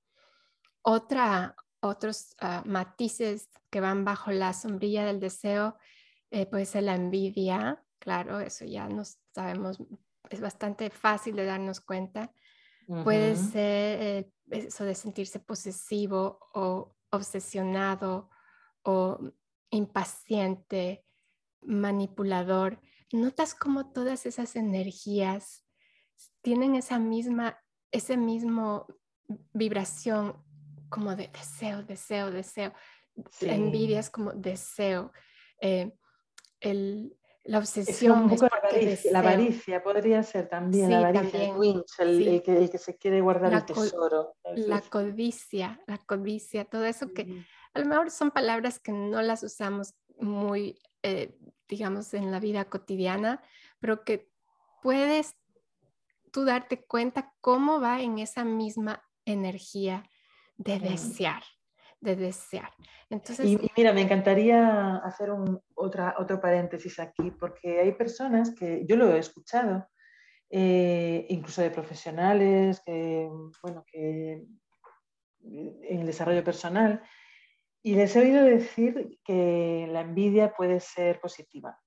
otra, 0.83 1.57
otros 1.80 2.35
ah, 2.40 2.62
matices 2.66 3.48
que 3.70 3.80
van 3.80 4.04
bajo 4.04 4.30
la 4.30 4.52
sombrilla 4.52 5.04
del 5.04 5.20
deseo, 5.20 5.76
puede 6.50 6.64
ser 6.64 6.83
la 6.83 6.96
envidia, 6.96 7.85
claro, 8.00 8.40
eso 8.40 8.64
ya 8.64 8.88
nos 8.88 9.18
sabemos, 9.33 9.78
es 10.30 10.40
bastante 10.40 10.90
fácil 10.90 11.37
de 11.37 11.44
darnos 11.44 11.80
cuenta. 11.80 12.33
Puede 12.87 13.37
ser 13.37 14.33
eso 14.51 14.85
de 14.85 14.94
sentirse 14.94 15.38
posesivo 15.38 16.38
o 16.55 16.97
obsesionado 17.11 18.31
o 18.83 19.18
impaciente, 19.70 21.05
manipulador. 21.62 22.81
¿Notas 23.12 23.55
cómo 23.55 23.92
todas 23.92 24.27
esas 24.27 24.57
energías 24.57 25.64
tienen 26.42 26.75
esa 26.75 26.99
misma, 26.99 27.59
ese 27.90 28.16
mismo 28.16 28.87
vibración 29.53 30.42
como 30.88 31.16
de 31.16 31.29
deseo, 31.29 31.83
deseo, 31.83 32.31
deseo? 32.31 32.73
Envidia 33.40 34.01
es 34.01 34.11
como 34.11 34.33
deseo. 34.33 35.12
Eh, 35.61 35.97
el, 36.61 37.16
la 37.44 37.59
obsesión. 37.59 38.30
Es 38.30 38.40
la, 39.12 39.18
avaricia, 39.18 39.83
podría 39.83 40.22
ser 40.22 40.48
también, 40.48 40.90
la 40.90 40.98
avaricia, 40.98 41.52
el, 41.98 42.42
que, 42.42 42.78
se 42.78 42.96
quiere 42.96 43.20
guardar 43.20 43.52
el 43.52 43.64
tesoro. 43.64 44.35
La 44.54 44.80
codicia, 44.80 45.80
la 45.87 45.98
codicia, 45.98 46.64
todo 46.64 46.85
eso 46.85 47.12
que 47.12 47.44
a 47.74 47.80
lo 47.80 47.87
mejor 47.87 48.11
son 48.11 48.30
palabras 48.30 48.78
que 48.80 48.92
no 48.92 49.20
las 49.20 49.42
usamos 49.42 49.94
muy, 50.18 50.78
eh, 51.02 51.37
digamos, 51.68 52.14
en 52.14 52.30
la 52.30 52.40
vida 52.40 52.64
cotidiana, 52.66 53.42
pero 53.78 54.04
que 54.04 54.30
puedes 54.83 55.37
tú 56.33 56.44
darte 56.44 56.85
cuenta 56.85 57.35
cómo 57.40 57.80
va 57.80 58.00
en 58.00 58.18
esa 58.18 58.44
misma 58.44 59.02
energía 59.24 60.04
de 60.57 60.78
desear 60.78 61.42
de 62.05 62.17
desear. 62.17 62.71
Entonces, 63.09 63.47
y, 63.47 63.59
mira, 63.77 63.93
me 63.93 64.03
encantaría 64.03 64.97
hacer 64.99 65.31
un, 65.31 65.61
otra, 65.75 66.14
otro 66.19 66.40
paréntesis 66.40 66.99
aquí, 67.01 67.31
porque 67.31 67.81
hay 67.81 67.93
personas 67.93 68.55
que 68.55 68.85
yo 68.87 68.97
lo 68.97 69.12
he 69.12 69.19
escuchado, 69.19 69.88
eh, 70.51 71.27
incluso 71.31 71.62
de 71.62 71.71
profesionales, 71.71 72.83
que, 72.85 73.29
bueno, 73.62 73.85
que 73.90 74.45
en 75.43 76.01
el 76.01 76.07
desarrollo 76.07 76.45
personal, 76.45 77.03
y 77.83 77.95
les 77.95 78.14
he 78.17 78.21
oído 78.21 78.45
decir 78.45 79.19
que 79.25 79.88
la 79.90 80.03
envidia 80.03 80.55
puede 80.55 80.81
ser 80.81 81.21
positiva. 81.21 81.79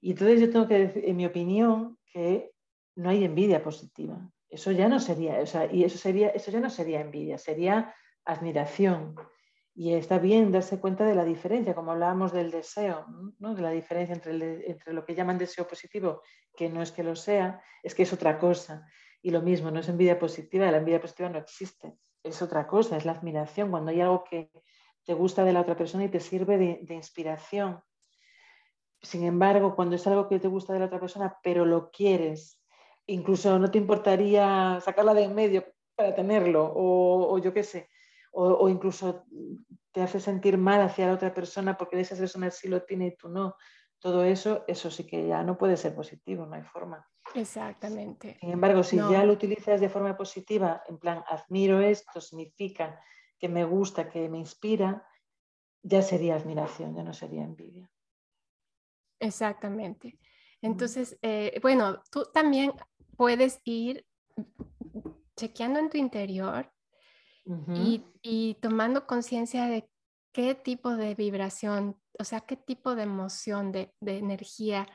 Y 0.00 0.12
entonces 0.12 0.40
yo 0.40 0.50
tengo 0.50 0.66
que 0.66 0.78
decir, 0.78 1.04
en 1.06 1.16
mi 1.16 1.26
opinión, 1.26 1.98
que 2.12 2.52
no 2.96 3.10
hay 3.10 3.24
envidia 3.24 3.62
positiva. 3.62 4.30
Eso 4.48 4.72
ya 4.72 4.88
no 4.88 4.98
sería, 4.98 5.40
o 5.40 5.46
sea, 5.46 5.72
y 5.72 5.84
eso 5.84 5.96
sería, 5.96 6.30
eso 6.30 6.50
ya 6.50 6.60
no 6.60 6.70
sería 6.70 7.00
envidia, 7.00 7.38
sería 7.38 7.94
admiración. 8.32 9.16
Y 9.74 9.94
está 9.94 10.18
bien 10.18 10.52
darse 10.52 10.80
cuenta 10.80 11.04
de 11.04 11.14
la 11.14 11.24
diferencia, 11.24 11.74
como 11.74 11.92
hablábamos 11.92 12.32
del 12.32 12.50
deseo, 12.50 13.06
¿no? 13.38 13.54
de 13.54 13.62
la 13.62 13.70
diferencia 13.70 14.14
entre, 14.14 14.68
entre 14.68 14.92
lo 14.92 15.04
que 15.04 15.14
llaman 15.14 15.38
deseo 15.38 15.66
positivo, 15.66 16.22
que 16.56 16.68
no 16.68 16.82
es 16.82 16.92
que 16.92 17.04
lo 17.04 17.16
sea, 17.16 17.62
es 17.82 17.94
que 17.94 18.02
es 18.02 18.12
otra 18.12 18.38
cosa. 18.38 18.86
Y 19.22 19.30
lo 19.30 19.42
mismo, 19.42 19.70
no 19.70 19.80
es 19.80 19.88
envidia 19.88 20.18
positiva, 20.18 20.70
la 20.70 20.78
envidia 20.78 21.00
positiva 21.00 21.28
no 21.28 21.38
existe, 21.38 21.94
es 22.22 22.42
otra 22.42 22.66
cosa, 22.66 22.96
es 22.96 23.04
la 23.04 23.12
admiración, 23.12 23.70
cuando 23.70 23.90
hay 23.90 24.00
algo 24.00 24.24
que 24.24 24.50
te 25.04 25.14
gusta 25.14 25.44
de 25.44 25.52
la 25.52 25.60
otra 25.60 25.76
persona 25.76 26.04
y 26.04 26.08
te 26.08 26.20
sirve 26.20 26.58
de, 26.58 26.94
inspiración. 26.94 27.80
Sin 29.02 29.24
embargo, 29.24 29.76
cuando 29.76 29.96
es 29.96 30.06
algo 30.06 30.28
que 30.28 30.38
te 30.38 30.48
gusta 30.48 30.72
de 30.72 30.80
la 30.80 30.86
otra 30.86 31.00
persona, 31.00 31.38
pero 31.42 31.64
lo 31.64 31.90
quieres, 31.90 32.60
incluso 33.06 33.58
no 33.58 33.70
te 33.70 33.78
importaría 33.78 34.78
sacarla 34.82 35.14
de 35.14 35.24
en 35.24 35.34
medio 35.34 35.64
para 35.94 36.14
tenerlo, 36.14 36.70
o 36.74 37.38
yo 37.38 37.54
qué 37.54 37.62
sé, 37.62 37.89
o, 38.32 38.68
incluso 38.68 39.24
te 39.92 40.02
hace 40.02 40.20
sentir 40.20 40.56
mal 40.56 40.80
hacia 40.80 41.06
la 41.06 41.14
otra 41.14 41.34
persona 41.34 41.76
porque 41.76 42.00
esa 42.00 42.16
persona 42.16 42.50
sí 42.50 42.68
lo 42.68 42.82
tiene 42.82 43.08
y 43.08 43.16
tú 43.16 43.28
no. 43.28 43.56
Todo 43.98 44.24
eso, 44.24 44.64
eso 44.66 44.90
sí 44.90 45.06
que 45.06 45.26
ya 45.26 45.42
no 45.42 45.58
puede 45.58 45.76
ser 45.76 45.94
positivo, 45.94 46.46
no 46.46 46.54
hay 46.54 46.62
forma. 46.62 47.06
Exactamente. 47.34 48.38
Sin 48.40 48.50
embargo, 48.50 48.82
si 48.82 48.96
ya 48.96 49.24
lo 49.24 49.32
utilizas 49.32 49.80
de 49.80 49.88
forma 49.88 50.16
positiva, 50.16 50.82
en 50.88 50.98
plan, 50.98 51.22
admiro 51.28 51.80
esto, 51.80 52.20
significa 52.20 52.98
que 53.38 53.48
me 53.48 53.64
gusta, 53.64 54.08
que 54.08 54.28
me 54.28 54.38
inspira, 54.38 55.06
ya 55.82 56.02
sería 56.02 56.36
admiración, 56.36 56.94
ya 56.94 57.02
no 57.02 57.12
sería 57.12 57.42
envidia. 57.42 57.90
Exactamente. 59.18 60.18
Entonces, 60.62 61.18
eh, 61.22 61.58
bueno, 61.62 62.02
tú 62.10 62.24
también 62.32 62.72
puedes 63.16 63.60
ir 63.64 64.06
chequeando 65.36 65.78
en 65.78 65.90
tu 65.90 65.98
interior 65.98 66.70
y, 68.22 68.54
tomando 68.60 69.06
conciencia 69.06 69.66
de 69.66 69.88
qué 70.32 70.54
tipo 70.54 70.96
de 70.96 71.14
vibración, 71.14 72.00
o 72.18 72.24
sea, 72.24 72.40
qué 72.40 72.56
tipo 72.56 72.94
de 72.94 73.02
emoción, 73.02 73.72
de, 73.72 73.92
energía 74.00 74.86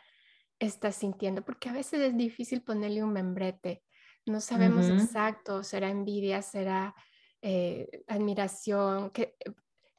estás 0.59 0.95
sintiendo, 0.95 1.43
porque 1.43 1.69
a 1.69 1.73
veces 1.73 2.01
es 2.01 2.17
difícil 2.17 2.61
ponerle 2.61 3.03
un 3.03 3.13
membrete, 3.13 3.83
no 4.25 4.39
sabemos 4.39 4.89
exacto, 4.89 5.63
será 5.63 5.89
envidia, 5.89 6.41
será 6.41 6.95
eh, 7.41 8.03
admiración, 8.07 9.11
que 9.11 9.35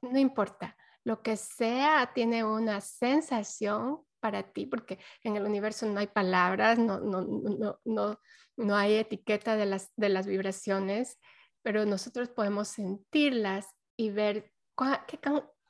no 0.03 0.19
importa, 0.19 0.77
lo 1.05 1.23
que 1.23 1.37
sea 1.37 2.11
tiene 2.15 2.43
una 2.43 2.81
sensación 2.81 4.01
para 4.19 4.43
ti, 4.43 4.67
porque 4.67 4.99
en 5.23 5.37
el 5.37 5.45
universo 5.45 5.87
no 5.87 6.01
hay 6.01 6.09
palabras, 6.09 6.79
no, 6.79 6.99
no, 7.01 7.21
no, 7.21 7.79
no, 7.85 8.21
no 8.57 8.77
hay 8.77 8.95
etiqueta 8.95 9.57
de 9.57 9.67
las, 9.67 9.93
de 9.97 10.09
las 10.09 10.27
vibraciones, 10.27 11.21
pero 11.67 11.85
nosotros 11.85 12.29
podemos 12.29 12.69
sentirlas 12.69 13.67
y 13.97 14.11
ver 14.11 14.53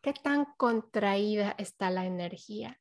qué, 0.03 0.13
tan 0.13 0.45
contraída 0.59 1.55
está 1.57 1.89
la 1.89 2.05
energía. 2.05 2.79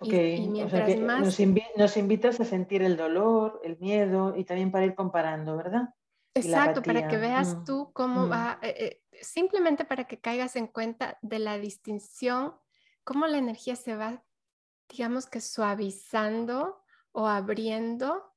Y, 0.00 0.48
mientras 0.48 0.98
más... 0.98 1.20
nos, 1.20 1.96
invitas 1.96 2.40
a 2.40 2.44
sentir 2.44 2.82
el 2.82 2.96
dolor, 2.96 3.60
el 3.62 3.78
miedo 3.78 4.34
y 4.36 4.42
también 4.42 4.72
para 4.72 4.86
ir 4.86 4.96
comparando, 4.96 5.56
¿verdad? 5.56 5.90
Exacto, 6.34 6.82
para 6.82 7.06
que 7.06 7.16
veas 7.16 7.54
mm, 7.54 7.64
tú 7.64 7.92
cómo 7.92 8.26
mm. 8.26 8.32
va, 8.32 8.58
eh, 8.60 8.74
eh, 8.76 9.22
simplemente 9.22 9.84
para 9.84 10.08
que 10.08 10.18
caigas 10.18 10.56
en 10.56 10.66
cuenta 10.66 11.16
de 11.22 11.38
la 11.38 11.58
distinción, 11.58 12.56
cómo 13.04 13.28
la 13.28 13.38
energía 13.38 13.76
se 13.76 13.94
va, 13.94 14.24
digamos 14.88 15.26
que 15.26 15.40
suavizando 15.40 16.82
o 17.12 17.28
abriendo 17.28 18.34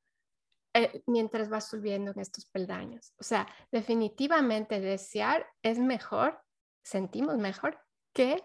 eh, 0.74 1.04
mientras 1.06 1.50
vas 1.50 1.68
subiendo 1.68 2.12
en 2.12 2.20
estos 2.20 2.46
peldaños. 2.46 3.14
O 3.18 3.24
sea, 3.24 3.48
definitivamente 3.72 4.80
desear 4.80 5.46
es 5.62 5.80
mejor, 5.80 6.42
sentimos 6.84 7.38
mejor 7.38 7.80
que 8.14 8.44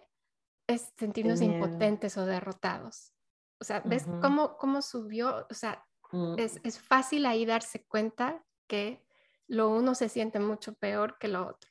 es 0.66 0.92
sentirnos 0.98 1.40
impotentes 1.40 2.16
o 2.16 2.26
derrotados. 2.26 3.12
O 3.60 3.64
sea, 3.64 3.80
¿ves 3.84 4.06
cómo, 4.20 4.56
cómo 4.56 4.82
subió? 4.82 5.46
O 5.50 5.54
sea, 5.54 5.84
mm. 6.12 6.34
es, 6.38 6.60
es, 6.64 6.78
fácil 6.78 7.26
ahí 7.26 7.46
darse 7.46 7.84
cuenta 7.86 8.44
que 8.66 9.02
lo 9.46 9.70
uno 9.70 9.94
se 9.94 10.08
siente 10.08 10.40
mucho 10.40 10.74
peor 10.74 11.18
que 11.18 11.28
lo 11.28 11.46
otro. 11.46 11.70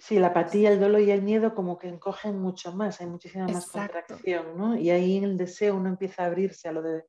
Sí, 0.00 0.18
la 0.18 0.28
apatía, 0.28 0.72
el 0.72 0.80
dolor 0.80 1.00
y 1.00 1.12
el 1.12 1.22
miedo 1.22 1.54
como 1.54 1.78
que 1.78 1.86
encogen 1.86 2.36
mucho 2.40 2.72
más, 2.72 3.00
hay 3.00 3.06
muchísima 3.06 3.46
más 3.46 3.70
contracción, 3.70 4.58
¿no? 4.58 4.76
Y 4.76 4.90
ahí 4.90 5.18
en 5.18 5.24
el 5.24 5.36
deseo 5.36 5.76
uno 5.76 5.90
empieza 5.90 6.24
a 6.24 6.26
abrirse 6.26 6.68
a 6.68 6.72
lo 6.72 6.82
de 6.82 7.04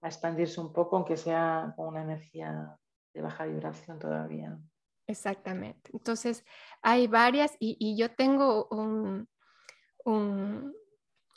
a 0.00 0.08
expandirse 0.08 0.60
un 0.60 0.72
poco, 0.72 0.96
aunque 0.96 1.16
sea 1.16 1.72
con 1.76 1.88
una 1.88 2.02
energía 2.02 2.76
de 3.14 3.22
baja 3.22 3.46
vibración 3.46 3.98
todavía. 3.98 4.58
Exactamente. 5.06 5.90
Entonces, 5.92 6.44
hay 6.82 7.06
varias 7.06 7.56
y, 7.58 7.96
yo 7.96 8.14
tengo 8.14 8.68
un, 8.70 9.28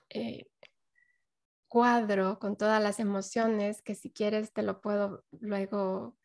eh, 0.09 0.45
cuadro 1.67 2.37
con 2.37 2.57
todas 2.57 2.83
las 2.83 2.99
emociones 2.99 3.81
que 3.81 3.95
si 3.95 4.11
quieres 4.11 4.51
te 4.51 4.61
lo 4.61 4.81
puedo 4.81 5.23
luego 5.31 6.17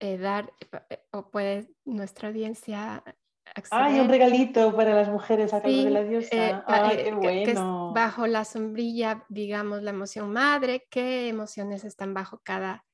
eh, 0.00 0.16
dar 0.16 0.52
eh, 0.88 1.04
o 1.12 1.30
puede 1.30 1.68
nuestra 1.84 2.28
audiencia 2.28 3.04
Ay, 3.70 4.00
un 4.00 4.08
regalito 4.08 4.74
para 4.74 4.94
las 4.94 5.08
mujeres 5.08 5.52
a 5.52 5.60
de 5.60 5.90
la 5.90 6.02
diosa. 6.02 6.28
Eh, 6.32 6.62
Ay, 6.66 6.96
qué 7.04 7.12
bueno. 7.12 7.92
bajo 7.92 8.26
la 8.26 8.44
sombrilla, 8.44 9.24
digamos, 9.28 9.82
la 9.82 9.90
emoción 9.90 10.32
madre, 10.32 10.86
qué 10.90 11.28
emociones 11.28 11.84
están 11.84 12.14
bajo 12.14 12.40
cada 12.42 12.84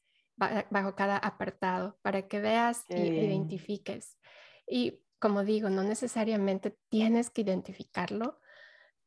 bajo 0.70 0.94
cada 0.94 1.18
apartado 1.18 1.98
para 2.02 2.26
que 2.26 2.40
veas 2.40 2.84
y 2.88 2.94
identifiques. 2.94 4.18
Y 4.66 5.02
como 5.18 5.44
digo, 5.44 5.68
no 5.68 5.82
necesariamente 5.82 6.78
tienes 6.88 7.30
que 7.30 7.42
identificarlo 7.42 8.40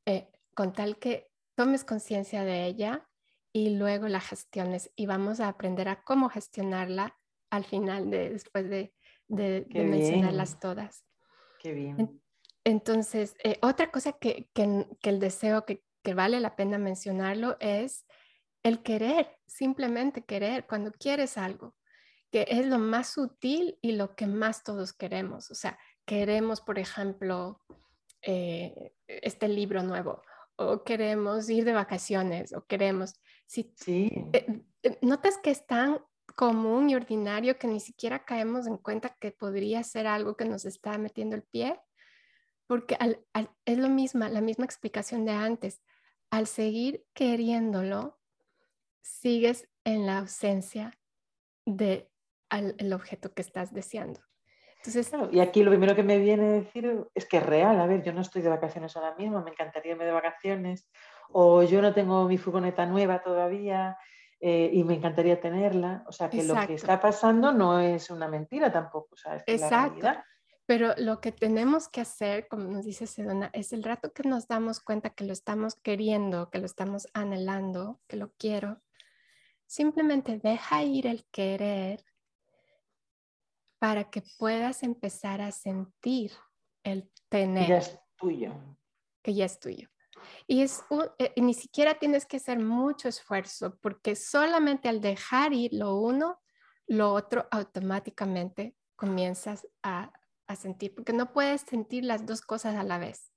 eh, 0.06 0.30
con 0.54 0.74
tal 0.74 0.98
que 1.00 1.32
tomes 1.56 1.84
conciencia 1.84 2.44
de 2.44 2.66
ella 2.66 3.10
y 3.52 3.78
luego 3.78 4.08
la 4.08 4.20
gestiones 4.20 4.92
y 4.96 5.06
vamos 5.06 5.40
a 5.40 5.48
aprender 5.48 5.90
a 5.90 6.04
cómo 6.04 6.30
gestionarla 6.30 7.18
al 7.50 7.66
final 7.66 8.10
de 8.10 8.30
después 8.30 8.70
de, 8.70 8.94
de, 9.28 9.66
mencionarlas 9.72 10.60
todas. 10.60 11.04
Qué 11.64 11.72
bien. 11.72 12.22
Entonces, 12.66 13.36
eh, 13.44 13.58
otra 13.62 13.90
cosa 13.90 14.14
que, 14.14 14.50
que, 14.54 14.86
que 15.02 15.10
el 15.10 15.20
deseo 15.20 15.66
que, 15.66 15.82
que, 16.04 16.14
vale 16.14 16.42
la 16.42 16.58
pena 16.58 16.78
mencionarlo 16.78 17.56
es 17.62 18.06
el 18.64 18.84
querer, 18.84 19.38
simplemente 19.48 20.26
querer, 20.26 20.68
cuando 20.68 20.92
quieres 20.92 21.38
algo, 21.38 21.76
que 22.32 22.46
es 22.50 22.66
lo 22.66 22.80
más 22.80 23.14
sutil 23.14 23.78
y 23.82 23.94
lo 23.94 24.16
que 24.16 24.28
más 24.28 24.64
todos 24.64 24.92
queremos. 24.92 25.52
O 25.52 25.56
sea, 25.56 25.80
queremos, 26.06 26.60
por 26.60 26.80
ejemplo, 26.80 27.62
eh, 28.22 28.94
este 29.08 29.48
libro 29.48 29.84
nuevo, 29.84 30.22
o 30.58 30.84
queremos 30.84 31.50
ir 31.50 31.64
de 31.64 31.74
vacaciones, 31.74 32.54
o 32.54 32.66
queremos... 32.66 33.14
Si, 33.46 33.74
sí. 33.78 34.12
Eh, 34.34 34.64
¿Notas 35.02 35.38
que 35.38 35.52
es 35.52 35.66
tan 35.66 36.00
común 36.36 36.90
y 36.90 36.96
ordinario 36.96 37.58
que 37.58 37.68
ni 37.68 37.80
siquiera 37.80 38.26
caemos 38.26 38.68
en 38.68 38.78
cuenta 38.78 39.16
que 39.20 39.32
podría 39.32 39.84
ser 39.84 40.08
algo 40.08 40.36
que 40.36 40.46
nos 40.46 40.66
está 40.66 40.98
metiendo 40.98 41.36
el 41.36 41.44
pie? 41.44 41.80
Porque 42.68 42.98
es 43.66 43.78
lo 43.78 43.90
mismo, 43.90 44.26
la 44.26 44.42
misma 44.42 44.66
explicación 44.66 45.26
de 45.26 45.32
antes. 45.32 45.82
Al 46.32 46.48
seguir 46.48 47.06
queriéndolo, 47.14 48.20
sigues 49.02 49.70
en 49.84 50.06
la 50.06 50.20
ausencia 50.20 50.98
del 51.66 52.10
el 52.50 52.94
objeto 52.94 53.34
que 53.34 53.42
estás 53.42 53.74
deseando. 53.74 54.22
Entonces, 54.78 55.12
y 55.32 55.40
aquí 55.40 55.64
lo 55.64 55.72
primero 55.72 55.96
que 55.96 56.04
me 56.04 56.18
viene 56.18 56.46
a 56.46 56.52
decir 56.52 57.08
es 57.16 57.26
que 57.26 57.38
es 57.38 57.46
real. 57.46 57.80
A 57.80 57.86
ver, 57.86 58.04
yo 58.04 58.12
no 58.12 58.22
estoy 58.22 58.42
de 58.42 58.50
vacaciones 58.50 58.96
ahora 58.98 59.16
mismo, 59.16 59.42
me 59.42 59.52
encantaría 59.52 59.94
irme 59.94 60.06
de 60.06 60.12
vacaciones, 60.12 60.90
o 61.30 61.64
yo 61.64 61.82
no 61.82 61.94
tengo 61.94 62.28
mi 62.28 62.38
furgoneta 62.38 62.86
nueva 62.86 63.24
todavía 63.24 63.98
eh, 64.46 64.72
y 64.74 64.84
me 64.84 64.96
encantaría 64.96 65.40
tenerla. 65.40 66.04
O 66.06 66.12
sea, 66.12 66.30
que 66.30 66.44
lo 66.44 66.54
que 66.68 66.74
está 66.74 67.00
pasando 67.00 67.54
no 67.54 67.80
es 67.80 68.10
una 68.10 68.28
mentira 68.28 68.70
tampoco. 68.74 69.08
O 69.14 69.16
sea, 69.16 69.38
es 69.38 69.62
Exacto. 69.62 70.06
Pero 70.66 70.94
lo 70.98 71.22
que 71.22 71.32
tenemos 71.32 71.88
que 71.88 72.02
hacer, 72.02 72.50
como 72.50 72.66
nos 72.66 72.84
dice 72.84 73.08
Sedona, 73.08 73.50
es 73.54 73.72
el 73.72 73.84
rato 73.84 74.12
que 74.12 74.28
nos 74.28 74.50
damos 74.50 74.82
cuenta 74.82 75.12
que 75.12 75.24
lo 75.24 75.32
estamos 75.32 75.76
queriendo, 75.76 76.50
que 76.50 76.60
lo 76.60 76.66
estamos 76.66 77.08
anhelando, 77.14 78.02
que 78.06 78.18
lo 78.18 78.34
quiero. 78.34 78.82
Simplemente 79.66 80.40
deja 80.40 80.84
ir 80.84 81.08
el 81.08 81.26
querer 81.32 82.04
para 83.80 84.10
que 84.10 84.24
puedas 84.38 84.84
empezar 84.84 85.40
a 85.40 85.54
sentir 85.54 86.34
el 86.84 87.10
tener. 87.30 87.64
Que 87.64 87.70
ya 87.70 87.78
es 87.78 88.00
tuyo. 88.18 88.54
Que 89.22 89.34
ya 89.34 89.46
es 89.46 89.58
tuyo. 89.58 89.93
Y 90.48 90.62
es 90.62 90.84
eh, 91.20 91.34
ni 91.38 91.54
siquiera 91.54 91.96
tienes 91.96 92.26
que 92.26 92.38
hacer 92.38 92.60
mucho 92.60 93.10
esfuerzo 93.10 93.78
porque 93.82 94.16
solamente 94.16 94.90
al 94.90 95.02
dejar 95.02 95.54
ir 95.54 95.74
lo 95.74 95.96
uno, 95.96 96.40
lo 96.88 97.14
otro 97.14 97.48
automáticamente 97.52 98.76
comienzas 98.96 99.68
a 99.82 100.12
a 100.48 100.56
sentir, 100.56 100.94
porque 100.94 101.14
no 101.14 101.32
puedes 101.32 101.62
sentir 101.62 102.04
las 102.04 102.26
dos 102.26 102.42
cosas 102.42 102.76
a 102.76 102.84
la 102.84 102.98
vez. 102.98 103.32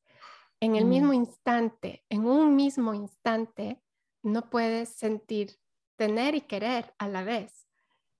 En 0.61 0.75
el 0.77 0.85
mismo 0.85 1.11
mm. 1.11 1.15
instante, 1.15 2.05
en 2.09 2.27
un 2.27 2.57
mismo 2.57 2.95
instante, 2.95 3.83
no 4.23 4.49
puedes 4.51 4.89
sentir 4.89 5.59
tener 5.97 6.35
y 6.35 6.43
querer 6.43 6.95
a 6.99 7.09
la 7.09 7.25
vez. 7.25 7.67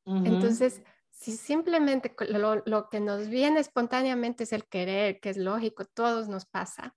Entonces, 0.05 0.83
si 1.11 1.37
simplemente 1.37 2.15
lo, 2.29 2.63
lo, 2.65 2.89
que 2.91 3.01
nos 3.01 3.27
viene 3.27 3.59
espontáneamente 3.59 4.45
es 4.45 4.53
el 4.53 4.65
querer, 4.69 5.19
que 5.19 5.31
es 5.31 5.37
lógico, 5.37 5.85
todos 5.85 6.29
nos 6.29 6.47
pasa, 6.47 6.95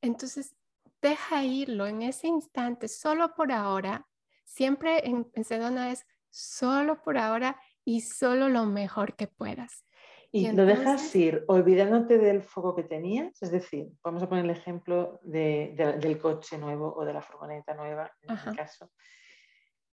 entonces 0.00 0.56
deja 1.04 1.44
irlo 1.44 1.86
en 1.86 2.02
ese 2.02 2.26
instante, 2.26 2.88
solo 2.88 3.34
por 3.34 3.52
ahora. 3.52 4.06
Siempre 4.44 5.06
en, 5.06 5.30
en 5.34 5.44
Sedona 5.44 5.92
es 5.92 6.06
solo 6.30 7.02
por 7.02 7.18
ahora 7.18 7.60
y 7.84 8.00
solo 8.00 8.48
lo 8.48 8.64
mejor 8.64 9.14
que 9.14 9.26
puedas. 9.26 9.84
Y, 10.32 10.50
lo 10.50 10.66
dejas 10.66 11.14
ir 11.14 11.44
olvidándote 11.46 12.18
del 12.18 12.42
foco 12.42 12.74
que 12.74 12.82
tenías, 12.82 13.40
es 13.40 13.52
decir, 13.52 13.92
vamos 14.02 14.20
a 14.20 14.28
poner 14.28 14.44
el 14.44 14.50
ejemplo 14.50 15.20
del 15.22 16.18
coche 16.18 16.58
nuevo 16.58 16.92
o 16.92 17.04
de 17.04 17.12
la 17.12 17.22
furgoneta 17.22 17.74
nueva, 17.74 18.10
en 18.22 18.34
este 18.34 18.56
caso. 18.56 18.90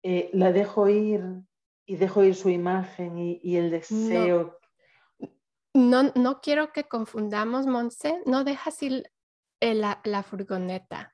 Eh, 0.01 0.31
la 0.33 0.51
dejo 0.51 0.89
ir 0.89 1.21
y 1.85 1.95
dejo 1.95 2.23
ir 2.23 2.33
su 2.33 2.49
imagen 2.49 3.19
y, 3.19 3.55
el 3.55 3.69
deseo. 3.69 4.57
No, 5.75 6.11
no, 6.15 6.41
quiero 6.41 6.71
que 6.71 6.85
confundamos, 6.85 7.67
Monse, 7.67 8.23
no 8.25 8.43
dejas 8.43 8.81
ir 8.81 9.11
la, 9.61 10.01
la, 10.03 10.23
furgoneta, 10.23 11.13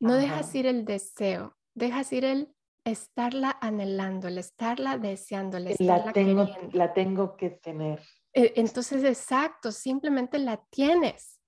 no 0.00 0.14
dejas 0.14 0.54
ir 0.54 0.66
el 0.66 0.84
deseo, 0.84 1.56
dejas 1.74 2.12
ir 2.12 2.24
el 2.24 2.54
estarla 2.84 3.56
anhelando, 3.60 4.28
el 4.28 4.38
estarla 4.38 4.98
deseando, 4.98 5.56
el 5.56 5.68
estarla 5.68 6.06
la 6.06 6.12
tengo, 6.12 6.48
La 6.72 6.92
tengo 6.92 7.36
que 7.36 7.50
tener. 7.50 8.00
E, 8.32 8.54
entonces, 8.56 9.04
exacto, 9.04 9.70
simplemente 9.70 10.38
la 10.38 10.64
tienes. 10.70 11.40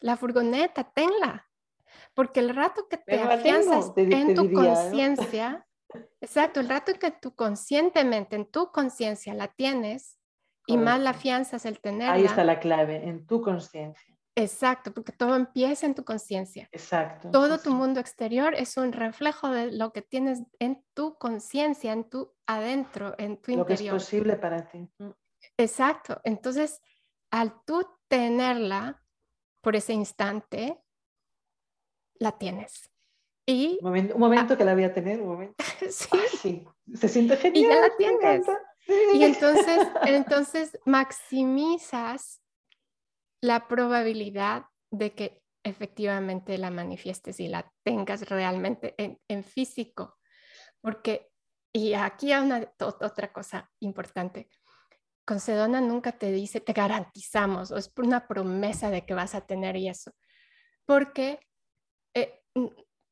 La 0.00 0.16
furgoneta, 0.16 0.84
tenla. 0.84 1.48
Porque 2.14 2.40
el 2.40 2.54
rato 2.54 2.86
que 2.88 2.98
te 2.98 3.20
afianzas 3.20 3.92
en 3.96 4.34
tu 4.34 4.52
conciencia, 4.52 5.66
exacto, 6.20 6.60
el 6.60 6.68
rato 6.68 6.92
que 6.94 7.10
tú 7.10 7.34
conscientemente, 7.34 8.36
en 8.36 8.50
tu 8.50 8.70
conciencia 8.70 9.32
la 9.32 9.48
tienes 9.48 10.18
y 10.66 10.76
más 10.76 11.00
la 11.00 11.10
afianzas 11.10 11.64
el 11.64 11.80
tenerla. 11.80 12.14
Ahí 12.14 12.24
está 12.24 12.44
la 12.44 12.60
clave, 12.60 13.08
en 13.08 13.26
tu 13.26 13.40
conciencia. 13.40 14.13
Exacto, 14.36 14.92
porque 14.92 15.12
todo 15.12 15.36
empieza 15.36 15.86
en 15.86 15.94
tu 15.94 16.04
conciencia. 16.04 16.68
Exacto. 16.72 17.30
Todo 17.30 17.58
tu 17.58 17.70
mundo 17.70 18.00
exterior 18.00 18.54
es 18.54 18.76
un 18.76 18.92
reflejo 18.92 19.48
de 19.48 19.70
lo 19.70 19.92
que 19.92 20.02
tienes 20.02 20.42
en 20.58 20.84
tu 20.92 21.16
conciencia, 21.18 21.92
en 21.92 22.08
tu 22.08 22.32
adentro, 22.46 23.14
en 23.18 23.36
tu 23.36 23.52
interior. 23.52 23.58
Lo 23.58 23.66
que 23.66 23.74
es 23.74 23.92
posible 23.92 24.36
para 24.36 24.68
ti. 24.68 24.88
Mm. 24.98 25.10
Exacto. 25.56 26.20
Entonces, 26.24 26.80
al 27.30 27.62
tú 27.64 27.86
tenerla 28.08 29.04
por 29.60 29.76
ese 29.76 29.92
instante, 29.92 30.82
la 32.14 32.32
tienes. 32.32 32.90
Y, 33.46 33.78
un 33.82 34.18
momento, 34.18 34.56
que 34.56 34.64
la 34.64 34.74
voy 34.74 34.84
a 34.84 34.92
tener, 34.92 35.20
un 35.20 35.28
momento. 35.28 35.56
sí. 35.90 36.66
Se 36.94 37.08
siente 37.08 37.36
genial. 37.36 37.64
Y 37.64 37.68
ya 37.68 37.80
la 37.80 37.96
tienes. 37.96 38.46
Y 39.14 39.22
entonces, 39.22 39.88
entonces 40.06 40.78
maximizas 40.84 42.40
la 43.44 43.68
probabilidad 43.68 44.64
de 44.90 45.14
que 45.14 45.42
efectivamente 45.62 46.56
la 46.56 46.70
manifiestes 46.70 47.40
y 47.40 47.48
la 47.48 47.70
tengas 47.84 48.26
realmente 48.30 48.94
en, 48.96 49.20
en 49.28 49.44
físico. 49.44 50.16
Porque, 50.80 51.30
y 51.74 51.92
aquí 51.92 52.32
hay 52.32 52.42
una, 52.42 52.72
otra 52.78 53.34
cosa 53.34 53.70
importante. 53.80 54.48
Con 55.26 55.40
Sedona 55.40 55.82
nunca 55.82 56.12
te 56.12 56.32
dice, 56.32 56.60
te 56.60 56.72
garantizamos, 56.72 57.70
o 57.70 57.76
es 57.76 57.90
por 57.90 58.06
una 58.06 58.26
promesa 58.26 58.88
de 58.88 59.04
que 59.04 59.12
vas 59.12 59.34
a 59.34 59.46
tener 59.46 59.76
y 59.76 59.88
eso, 59.88 60.12
porque 60.86 61.38
eh, 62.14 62.42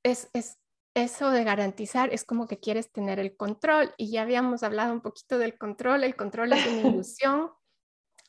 es, 0.03 0.31
es, 0.33 0.59
eso 0.95 1.31
de 1.31 1.45
garantizar 1.45 2.11
es 2.11 2.25
como 2.25 2.47
que 2.49 2.59
quieres 2.59 2.91
tener 2.91 3.19
el 3.19 3.37
control 3.37 3.95
y 3.99 4.11
ya 4.11 4.23
habíamos 4.23 4.63
hablado 4.63 4.95
un 4.95 5.03
poquito 5.03 5.37
del 5.37 5.59
control, 5.59 6.05
el 6.05 6.17
control 6.17 6.55
es 6.55 6.67
una 6.67 6.89
ilusión, 6.89 7.51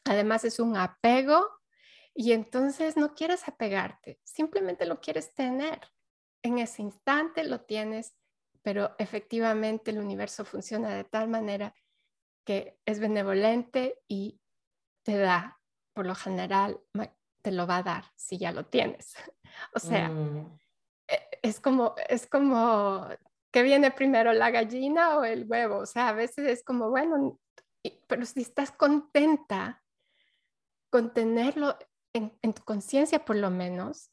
además 0.03 0.43
es 0.43 0.59
un 0.59 0.75
apego 0.75 1.62
y 2.15 2.34
entonces 2.34 2.95
no 2.95 3.15
quieres 3.15 3.47
apegarte, 3.47 4.19
simplemente 4.23 4.86
lo 4.86 4.99
quieres 4.99 5.34
tener. 5.34 5.80
En 6.43 6.60
ese 6.60 6.82
instante 6.82 7.43
lo 7.43 7.62
tienes, 7.62 8.15
pero 8.62 8.96
efectivamente 9.00 9.92
el 9.92 10.00
universo 10.00 10.46
funciona 10.46 10.94
de 10.94 11.04
tal 11.04 11.27
manera 11.27 11.73
que 12.46 12.79
es 12.85 13.00
benevolente 13.00 14.02
y 14.08 14.42
te 15.04 15.17
da, 15.17 15.60
por 15.94 16.06
lo 16.06 16.15
general, 16.15 16.79
te 17.42 17.52
lo 17.52 17.67
va 17.67 17.77
a 17.77 17.83
dar 17.83 18.06
si 18.15 18.37
ya 18.37 18.52
lo 18.52 18.65
tienes. 18.65 19.15
O 19.75 19.79
sea, 19.79 20.10
mm. 20.10 20.60
e, 21.08 21.29
es 21.44 21.60
como, 21.60 21.94
es 22.10 22.25
como 22.25 23.08
que 23.52 23.62
viene 23.62 23.92
primero 23.92 24.33
la 24.33 24.50
gallina 24.50 25.15
o 25.17 25.23
el 25.23 25.46
huevo. 25.48 25.77
O 25.77 25.85
sea, 25.85 26.10
a 26.10 26.13
veces 26.13 26.48
es 26.48 26.63
como, 26.63 26.90
bueno, 26.90 27.40
pero 28.08 28.25
si 28.25 28.42
estás 28.42 28.71
contenta 28.71 29.83
con 30.90 31.13
tenerlo 31.13 31.77
en, 32.13 32.53
tu 32.53 32.63
conciencia 32.63 33.25
por 33.25 33.35
lo 33.35 33.49
menos, 33.49 34.09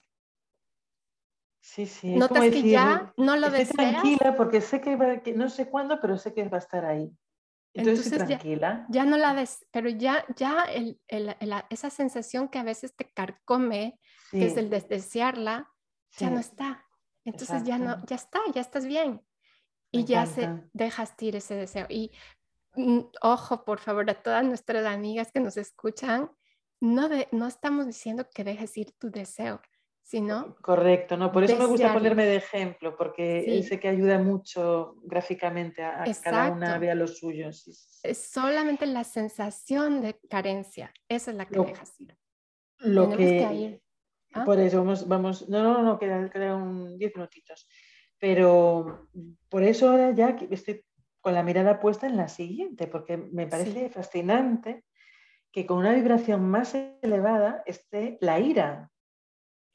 Sí, 1.62 1.84
sí. 1.84 2.14
Notas 2.14 2.50
que 2.50 2.62
ya 2.62 3.12
no 3.18 3.36
lo 3.36 3.50
deseas. 3.50 3.76
tranquila 3.76 4.34
porque 4.34 4.62
sé 4.62 4.80
que, 4.80 4.96
va, 4.96 5.18
que, 5.22 5.34
no 5.34 5.50
sé 5.50 5.68
cuándo, 5.68 6.00
pero 6.00 6.16
sé 6.16 6.32
que 6.32 6.48
va 6.48 6.56
a 6.56 6.60
estar 6.60 6.86
ahí. 6.86 7.12
Entonces, 7.74 8.10
tranquila. 8.10 8.86
Ya, 8.88 9.04
no 9.04 9.16
la 9.16 9.32
ves, 9.32 9.66
pero 9.70 9.88
ya, 9.88 10.24
ya 10.36 10.64
el, 10.64 11.00
el, 11.06 11.34
esa 11.68 11.90
sensación 11.90 12.48
que 12.48 12.58
a 12.58 12.64
veces 12.64 12.96
te 12.96 13.04
carcome, 13.12 14.00
que 14.30 14.46
es 14.46 14.56
el 14.56 14.70
de 14.70 14.80
desearla, 14.80 15.70
ya 16.16 16.30
no 16.30 16.40
está. 16.40 16.84
Entonces 17.24 17.62
ya 17.64 17.78
no, 17.78 18.04
ya 18.06 18.16
está, 18.16 18.40
ya 18.54 18.60
estás 18.60 18.86
bien. 18.86 19.22
y 19.92 20.04
ya 20.04 20.26
se 20.26 20.48
dejas 20.72 21.14
ir 21.20 21.36
ese 21.36 21.54
deseo. 21.54 21.86
Y 21.88 22.10
mm, 22.74 23.00
ojo, 23.22 23.64
por 23.64 23.78
favor, 23.78 24.08
a 24.10 24.22
todas 24.22 24.44
nuestras 24.44 24.86
amigas 24.86 25.30
que 25.30 25.40
nos 25.40 25.56
escuchan, 25.56 26.30
no, 26.80 27.08
no 27.32 27.46
estamos 27.46 27.86
diciendo 27.86 28.26
que 28.34 28.44
dejes 28.44 28.76
ir 28.76 28.92
tu 28.92 29.10
deseo, 29.10 29.60
sino... 30.02 30.56
Correcto, 30.62 31.16
¿no? 31.16 31.30
Por 31.30 31.44
eso 31.44 31.56
me 31.56 31.66
gusta 31.66 31.92
ponerme 31.92 32.24
de 32.24 32.36
ejemplo, 32.36 32.96
porque 32.96 33.62
sé 33.66 33.78
que 33.78 33.88
ayuda 33.88 34.18
mucho 34.18 34.96
gráficamente 35.04 35.84
a, 35.84 36.04
que 36.04 36.14
cada 36.22 36.50
una 36.50 36.78
vea 36.78 36.94
lo 36.94 37.06
suyo. 37.06 37.48
Es 37.48 38.30
solamente 38.30 38.86
la 38.86 39.04
sensación 39.04 40.00
de 40.00 40.18
carencia, 40.28 40.92
esa 41.08 41.30
es 41.30 41.36
la 41.36 41.46
que 41.46 41.60
dejas 41.60 42.00
ir. 42.00 42.16
Lo 42.78 43.10
que, 43.10 43.52
ir. 43.52 43.82
¿ah? 44.32 44.44
Por 44.44 44.58
eso 44.58 44.78
vamos, 44.78 45.06
vamos, 45.06 45.48
no, 45.48 45.62
no, 45.62 45.82
no, 45.82 45.98
quedan, 45.98 46.30
quedan 46.30 46.96
10 46.96 47.12
minutitos. 47.14 47.68
Pero 48.18 49.08
por 49.48 49.62
eso 49.62 49.90
ahora 49.90 50.12
ya 50.12 50.36
estoy 50.50 50.84
con 51.20 51.34
la 51.34 51.42
mirada 51.42 51.78
puesta 51.78 52.06
en 52.06 52.16
la 52.16 52.28
siguiente, 52.28 52.86
porque 52.86 53.16
me 53.16 53.46
parece 53.46 53.90
fascinante 53.90 54.84
que 55.52 55.66
con 55.66 55.78
una 55.78 55.92
vibración 55.92 56.48
más 56.48 56.74
elevada 56.74 57.62
esté 57.66 58.18
la 58.20 58.38
ira. 58.38 58.90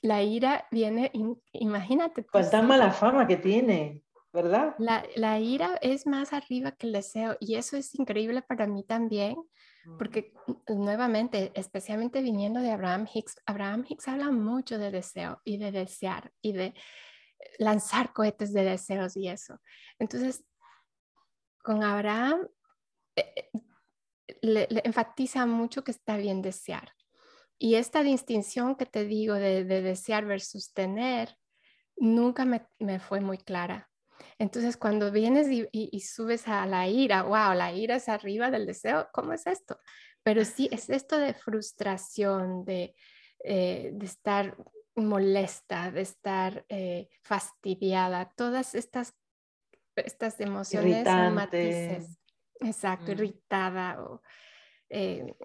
La 0.02 0.22
ira 0.24 0.68
viene, 0.72 1.12
imagínate. 1.54 2.26
Con 2.26 2.50
tan 2.50 2.68
mala 2.68 2.92
fama 2.92 3.28
que 3.28 3.38
tiene, 3.38 4.04
¿verdad? 4.32 4.76
La, 4.78 5.04
la, 5.16 5.40
ira 5.40 5.78
es 5.82 6.06
más 6.06 6.32
arriba 6.32 6.72
que 6.74 6.88
el 6.88 6.94
deseo 6.94 7.38
y 7.40 7.56
eso 7.56 7.76
es 7.76 7.96
increíble 7.96 8.42
para 8.42 8.68
mí 8.68 8.84
también, 8.84 9.36
porque 9.98 10.34
nuevamente, 10.68 11.52
especialmente 11.56 12.22
viniendo 12.22 12.60
de 12.60 12.72
Abraham 12.72 13.08
Hicks, 13.12 13.42
Abraham 13.46 13.86
Hicks 13.88 14.08
habla 14.08 14.32
mucho 14.32 14.78
de 14.78 14.92
deseo 14.92 15.42
y 15.44 15.58
de 15.58 15.72
desear 15.72 16.32
y 16.42 16.54
de 16.54 16.74
lanzar 17.60 18.14
cohetes 18.14 18.54
de 18.54 18.64
deseos 18.64 19.16
y 19.18 19.28
eso. 19.28 19.60
Entonces, 20.00 20.44
con 21.64 21.84
Abraham 21.84 22.48
le, 24.42 24.68
enfatiza 24.84 25.46
mucho 25.46 25.84
que 25.84 25.92
está 25.92 26.18
bien 26.18 26.42
desear. 26.42 26.94
Y 27.58 27.76
esta 27.76 28.04
distinción 28.04 28.76
que 28.76 28.86
te 28.86 29.06
digo 29.06 29.36
de, 29.36 29.64
desear 29.64 30.26
versus 30.26 30.74
tener, 30.74 31.38
nunca 31.96 32.46
me, 32.46 33.00
fue 33.00 33.22
muy 33.22 33.38
clara. 33.38 33.90
Entonces, 34.38 34.78
cuando 34.78 35.12
vienes 35.12 35.48
y, 35.50 36.00
subes 36.02 36.48
a 36.48 36.66
la 36.66 36.88
ira, 36.88 37.24
wow, 37.24 37.54
la 37.54 37.74
ira 37.74 37.96
es 37.96 38.10
arriba 38.10 38.52
del 38.52 38.66
deseo, 38.66 39.08
¿cómo 39.14 39.34
es 39.34 39.48
esto? 39.48 39.80
Pero 40.24 40.44
sí, 40.44 40.68
es 40.72 40.90
esto 40.90 41.18
de 41.18 41.34
frustración, 41.34 42.66
de, 42.66 42.96
eh, 43.44 43.92
de 43.94 44.06
estar 44.06 44.58
molesta, 44.96 45.92
de 45.92 46.02
estar 46.02 46.66
eh, 46.70 47.10
fastidiada, 47.22 48.32
todas 48.36 48.76
estas, 48.76 49.14
estas 49.96 50.40
emociones 50.40 51.06
matices. 51.32 52.18
Exacto, 52.60 53.08
mm. 53.08 53.12
irritada 53.12 54.02
o 54.04 54.22
eh, 54.90 55.36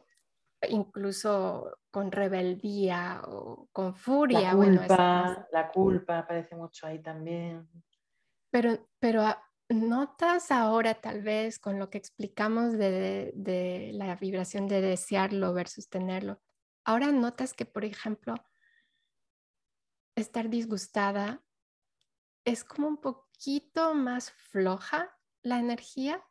incluso 0.68 1.78
con 1.90 2.12
rebeldía 2.12 3.22
o 3.26 3.68
con 3.72 3.94
furia. 3.94 4.40
La 4.40 4.52
culpa, 4.52 5.48
la 5.52 5.68
culpa 5.70 6.18
aparece 6.18 6.54
mucho 6.54 6.86
ahí 6.86 7.00
también. 7.02 7.68
Pero, 8.50 8.88
pero 8.98 9.22
ah, 9.22 9.42
notas 9.68 10.50
ahora 10.50 10.94
tal 10.94 11.22
vez 11.22 11.58
con 11.58 11.78
lo 11.78 11.90
que 11.90 11.98
explicamos 11.98 12.72
de, 12.72 13.32
de 13.34 13.90
la 13.94 14.16
vibración 14.16 14.66
de 14.66 14.80
desearlo 14.80 15.54
versus 15.54 15.88
tenerlo, 15.88 16.40
ahora 16.84 17.12
notas 17.12 17.54
que, 17.54 17.64
por 17.64 17.84
ejemplo, 17.84 18.34
estar 20.16 20.50
disgustada 20.50 21.42
es 22.44 22.64
como 22.64 22.88
un 22.88 22.96
poquito 22.98 23.94
más 23.94 24.32
floja 24.32 25.16
la 25.42 25.58
energía 25.58 26.22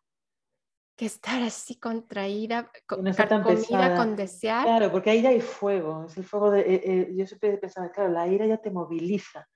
que 0.99 1.05
estar 1.05 1.41
así 1.41 1.79
contraída, 1.79 2.69
con, 2.85 2.99
comida, 2.99 3.95
con 3.95 4.17
desear. 4.17 4.65
Claro, 4.65 4.91
porque 4.91 5.11
ahí 5.11 5.21
ya 5.21 5.29
hay 5.29 5.39
fuego, 5.39 6.05
es 6.05 6.17
el 6.17 6.25
fuego 6.25 6.51
de, 6.51 6.59
eh, 6.59 6.81
eh, 6.83 7.11
yo 7.15 7.25
siempre 7.25 7.57
pensaba, 7.57 7.89
claro, 7.89 8.11
la 8.11 8.27
ira 8.27 8.45
ya 8.45 8.57
te 8.57 8.69
moviliza. 8.69 9.47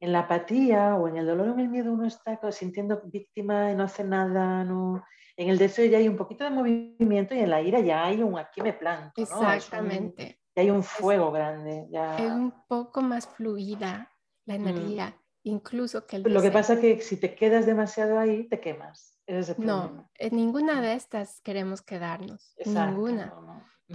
En 0.00 0.12
la 0.12 0.20
apatía 0.20 0.96
o 0.96 1.06
en 1.06 1.16
el 1.16 1.26
dolor 1.26 1.50
o 1.50 1.52
en 1.52 1.60
el 1.60 1.68
miedo 1.68 1.92
uno 1.92 2.06
está 2.06 2.38
sintiendo 2.50 3.00
víctima 3.04 3.70
y 3.70 3.76
no 3.76 3.84
hace 3.84 4.02
nada, 4.02 4.64
no... 4.64 5.04
En 5.36 5.48
el 5.48 5.58
deseo 5.58 5.86
ya 5.86 5.98
hay 5.98 6.08
un 6.08 6.16
poquito 6.16 6.42
de 6.42 6.50
movimiento 6.50 7.32
y 7.32 7.38
en 7.38 7.50
la 7.50 7.62
ira 7.62 7.78
ya 7.78 8.04
hay 8.04 8.20
un 8.20 8.36
aquí 8.36 8.60
me 8.60 8.72
planto. 8.72 9.22
Exactamente 9.22 10.40
hay 10.60 10.70
un 10.70 10.82
fuego 10.82 11.30
grande. 11.30 11.86
Ya... 11.90 12.16
Es 12.16 12.30
un 12.30 12.52
poco 12.66 13.00
más 13.00 13.26
fluida 13.26 14.12
la 14.44 14.58
mm. 14.58 15.14
Incluso 15.48 16.06
que 16.06 16.16
el 16.16 16.22
Lo 16.22 16.42
que 16.42 16.50
pasa 16.50 16.74
es 16.74 16.80
que 16.80 17.00
si 17.00 17.16
te 17.16 17.34
quedas 17.34 17.66
demasiado 17.66 18.18
ahí, 18.18 18.48
te 18.48 18.60
quemas. 18.60 19.18
no, 19.58 20.10
en 20.14 20.36
ninguna 20.36 20.80
de 20.80 20.94
estas 20.94 21.40
queremos 21.40 21.82
quedarnos. 21.82 22.54
ninguna. 22.64 23.34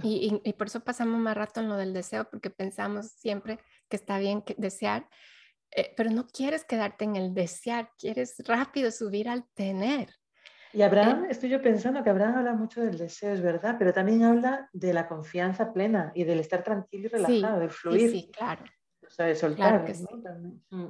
Y, 0.02 0.40
y, 0.42 0.52
por 0.54 0.66
eso 0.66 0.80
pasamos 0.80 1.20
más 1.20 1.36
rato 1.36 1.60
en 1.60 1.68
lo 1.68 1.76
del 1.76 1.92
deseo, 1.92 2.28
porque 2.28 2.50
pensamos 2.50 3.12
siempre 3.12 3.60
que 3.88 3.94
está 3.94 4.18
bien 4.18 4.42
desear, 4.56 5.08
eh, 5.70 5.94
pero 5.96 6.10
no 6.10 6.26
quieres 6.26 6.64
quedarte 6.64 7.04
en 7.04 7.14
el 7.14 7.32
desear, 7.32 7.90
quieres 7.96 8.34
rápido 8.44 8.90
subir 8.90 9.28
al 9.28 9.44
tener. 9.54 10.08
Y 10.72 10.82
Abraham, 10.82 11.26
estoy 11.30 11.50
yo 11.50 11.62
pensando 11.62 12.02
que 12.02 12.10
Abraham 12.10 12.38
habla 12.38 12.54
mucho 12.54 12.80
del 12.80 12.98
deseo, 12.98 13.32
es 13.32 13.40
verdad, 13.40 13.76
pero 13.78 13.92
también 13.92 14.24
habla 14.24 14.68
de 14.72 14.92
la 14.92 15.06
confianza 15.06 15.72
plena 15.72 16.10
y 16.16 16.24
del 16.24 16.40
estar 16.40 16.64
tranquilo 16.64 17.06
y 17.06 17.08
relajado, 17.10 17.60
de 17.60 17.68
fluir. 17.68 18.10
Sí, 18.10 18.30
claro. 18.36 18.64
O 19.06 19.10
sea, 19.10 19.26
de 19.26 19.36
soltar. 19.36 19.84
Mm. 20.70 20.86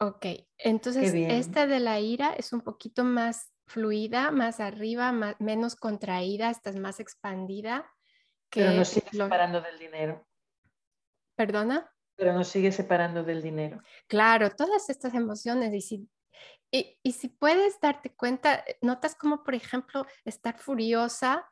Ok, 0.00 0.26
entonces 0.58 1.12
esta 1.12 1.66
de 1.66 1.80
la 1.80 1.98
ira 1.98 2.32
es 2.34 2.52
un 2.52 2.60
poquito 2.60 3.02
más 3.04 3.52
fluida, 3.66 4.30
más 4.30 4.60
arriba, 4.60 5.12
menos 5.38 5.76
contraída, 5.76 6.50
estás 6.50 6.76
más 6.76 7.00
expandida. 7.00 7.90
Que 8.50 8.60
pero 8.60 8.74
nos 8.74 8.88
sigue 8.88 9.10
separando 9.10 9.60
del 9.60 9.78
dinero. 9.78 10.26
¿Perdona? 11.34 11.92
Pero 12.16 12.32
nos 12.32 12.48
sigue 12.48 12.72
separando 12.72 13.24
del 13.24 13.42
dinero. 13.42 13.82
Claro, 14.06 14.50
todas 14.50 14.88
estas 14.88 15.14
emociones, 15.14 15.74
y 15.74 15.80
si 15.80 16.08
y, 16.70 17.12
si 17.12 17.28
puedes 17.28 17.80
darte 17.80 18.14
cuenta, 18.14 18.64
notas 18.82 19.14
como, 19.14 19.42
por 19.42 19.54
ejemplo, 19.54 20.06
estar 20.24 20.58
furiosa 20.58 21.48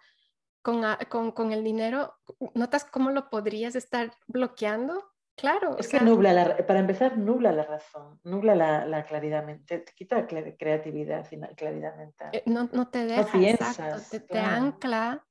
con, 0.63 1.33
con, 1.33 1.53
el 1.53 1.65
dinero, 1.65 2.15
notas 2.55 2.85
cómo 2.85 3.11
lo 3.11 3.31
podrías 3.31 3.77
estar 3.77 4.13
bloqueando. 4.27 5.11
Claro. 5.37 5.77
Es 5.79 5.89
que 5.89 6.01
nubla, 6.01 6.33
la, 6.33 6.67
para 6.67 6.81
empezar, 6.81 7.19
nubla 7.19 7.53
la 7.53 7.65
razón, 7.65 8.19
nubla 8.25 8.55
la, 8.55 9.05
claridad, 9.05 9.45
te, 9.67 9.81
te 9.81 9.93
quita 9.93 10.17
la 10.17 10.57
creatividad, 10.57 11.29
claridad 11.55 11.95
mental. 11.97 12.31
Eh, 12.33 12.43
no, 12.47 12.71
no 12.73 12.89
te 12.89 13.05
deja, 13.05 13.39
exacto, 13.43 14.19
te, 14.27 14.39
ancla 14.39 15.27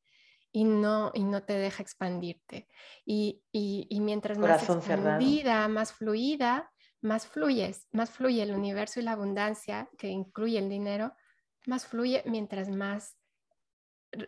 y 0.51 0.63
no, 0.63 1.11
y 1.13 1.23
no 1.23 1.43
te 1.43 1.53
deja 1.53 1.81
expandirte. 1.81 2.67
Y, 3.03 3.43
y, 3.51 3.87
y 3.89 3.99
mientras 3.99 4.37
más 4.37 4.69
expandida, 4.69 5.67
más 5.67 5.91
fluida, 5.91 6.71
más 7.01 7.25
fluyes, 7.25 7.87
más 7.91 8.11
fluye 8.11 8.43
el 8.43 8.53
universo 8.53 8.99
y 8.99 9.03
la 9.03 9.13
abundancia, 9.13 9.89
que 9.97 10.09
incluye 10.09 10.59
el 10.59 10.69
dinero, 10.69 11.13
más 11.65 11.87
fluye 11.87 12.21
mientras 12.27 12.69
más 12.69 13.17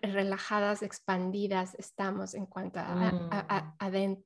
relajadas, 0.02 0.82
expandidas 0.82 1.76
estamos 1.76 2.34
en 2.34 2.46
cuanto 2.46 2.80
a, 2.80 2.96
mm. 2.96 4.24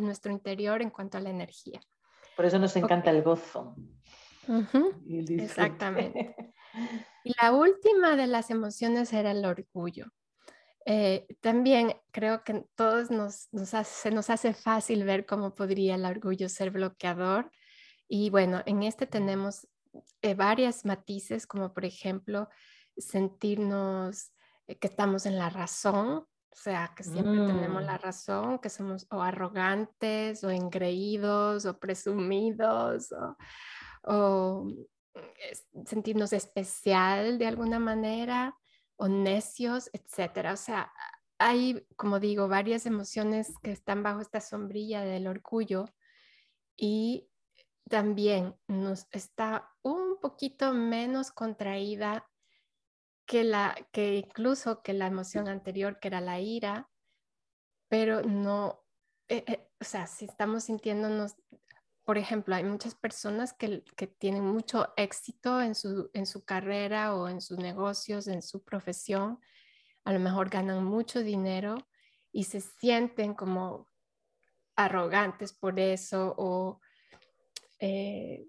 nuestro 0.00 0.32
interior, 0.32 0.82
en 0.82 0.90
cuanto 0.90 1.18
a 1.18 1.20
la 1.20 1.30
energía. 1.30 1.80
Por 2.36 2.44
eso 2.44 2.58
nos 2.58 2.76
encanta 2.76 3.10
el 3.10 3.22
gozo. 3.22 3.74
Exactamente. 5.08 6.36
Y 7.24 7.32
la 7.40 7.52
última 7.52 8.16
de 8.16 8.26
las 8.26 8.50
emociones 8.50 9.12
era 9.12 9.30
el 9.30 9.46
orgullo. 9.46 10.12
Eh, 10.84 11.26
también 11.40 11.94
creo 12.12 12.44
que 12.44 12.64
todos 12.76 13.10
nos, 13.10 13.48
se 13.84 14.10
nos 14.12 14.30
hace 14.30 14.54
fácil 14.54 15.04
ver 15.04 15.26
cómo 15.26 15.54
podría 15.54 15.96
el 15.96 16.04
orgullo 16.04 16.48
ser 16.48 16.70
bloqueador. 16.70 17.50
Y 18.08 18.30
bueno, 18.30 18.62
en 18.66 18.84
este 18.84 19.06
tenemos 19.06 19.66
eh, 20.22 20.34
varias 20.34 20.84
matices, 20.84 21.46
como 21.46 21.74
por 21.74 21.84
ejemplo 21.84 22.48
sentirnos 22.96 24.32
que 24.66 24.86
estamos 24.86 25.26
en 25.26 25.38
la 25.38 25.50
razón, 25.50 26.26
o 26.56 26.58
sea, 26.58 26.92
que 26.96 27.04
siempre 27.04 27.46
tenemos 27.46 27.82
la 27.84 27.96
mm. 27.96 28.00
razón, 28.00 28.58
que 28.58 28.70
somos 28.70 29.06
o 29.10 29.20
arrogantes 29.20 30.42
o 30.42 30.50
engreídos 30.50 31.66
o 31.66 31.78
presumidos 31.78 33.12
o, 33.12 33.36
o 34.04 34.68
sentirnos 35.84 36.32
especial 36.32 37.38
de 37.38 37.46
alguna 37.46 37.78
manera 37.78 38.56
o 38.96 39.08
necios, 39.08 39.90
etcétera. 39.92 40.54
O 40.54 40.56
sea, 40.56 40.92
hay, 41.38 41.86
como 41.96 42.18
digo, 42.18 42.48
varias 42.48 42.86
emociones 42.86 43.52
que 43.62 43.72
están 43.72 44.02
bajo 44.02 44.20
esta 44.20 44.40
sombrilla 44.40 45.02
del 45.02 45.26
orgullo 45.26 45.84
y 46.76 47.28
también 47.88 48.56
nos 48.66 49.06
está 49.12 49.70
un 49.82 50.18
poquito 50.20 50.72
menos 50.72 51.30
contraída 51.30 52.26
que 53.26 53.44
la 53.44 53.76
que 53.92 54.16
incluso 54.16 54.82
que 54.82 54.92
la 54.92 55.06
emoción 55.06 55.48
anterior 55.48 55.98
que 56.00 56.08
era 56.08 56.20
la 56.20 56.40
ira, 56.40 56.88
pero 57.88 58.22
no, 58.22 58.84
eh, 59.28 59.44
eh, 59.46 59.68
o 59.80 59.84
sea, 59.84 60.06
si 60.06 60.24
estamos 60.24 60.64
sintiéndonos 60.64 61.36
por 62.06 62.18
ejemplo, 62.18 62.54
hay 62.54 62.62
muchas 62.62 62.94
personas 62.94 63.52
que, 63.52 63.82
tienen 64.18 64.44
mucho 64.44 64.94
éxito 64.96 65.60
en 65.60 65.74
su, 65.74 66.08
en 66.14 66.24
su 66.24 66.44
carrera 66.44 67.16
o 67.16 67.28
en 67.28 67.40
sus 67.40 67.58
negocios, 67.58 68.28
en 68.28 68.42
su 68.42 68.62
profesión, 68.62 69.40
a 70.04 70.12
lo 70.12 70.20
mejor 70.20 70.48
ganan 70.48 70.84
mucho 70.84 71.18
dinero 71.18 71.76
y 72.30 72.44
se 72.44 72.60
sienten 72.60 73.34
como 73.34 73.88
arrogantes 74.76 75.52
por 75.52 75.80
eso 75.80 76.32
o 76.38 76.80
eh, 77.80 78.46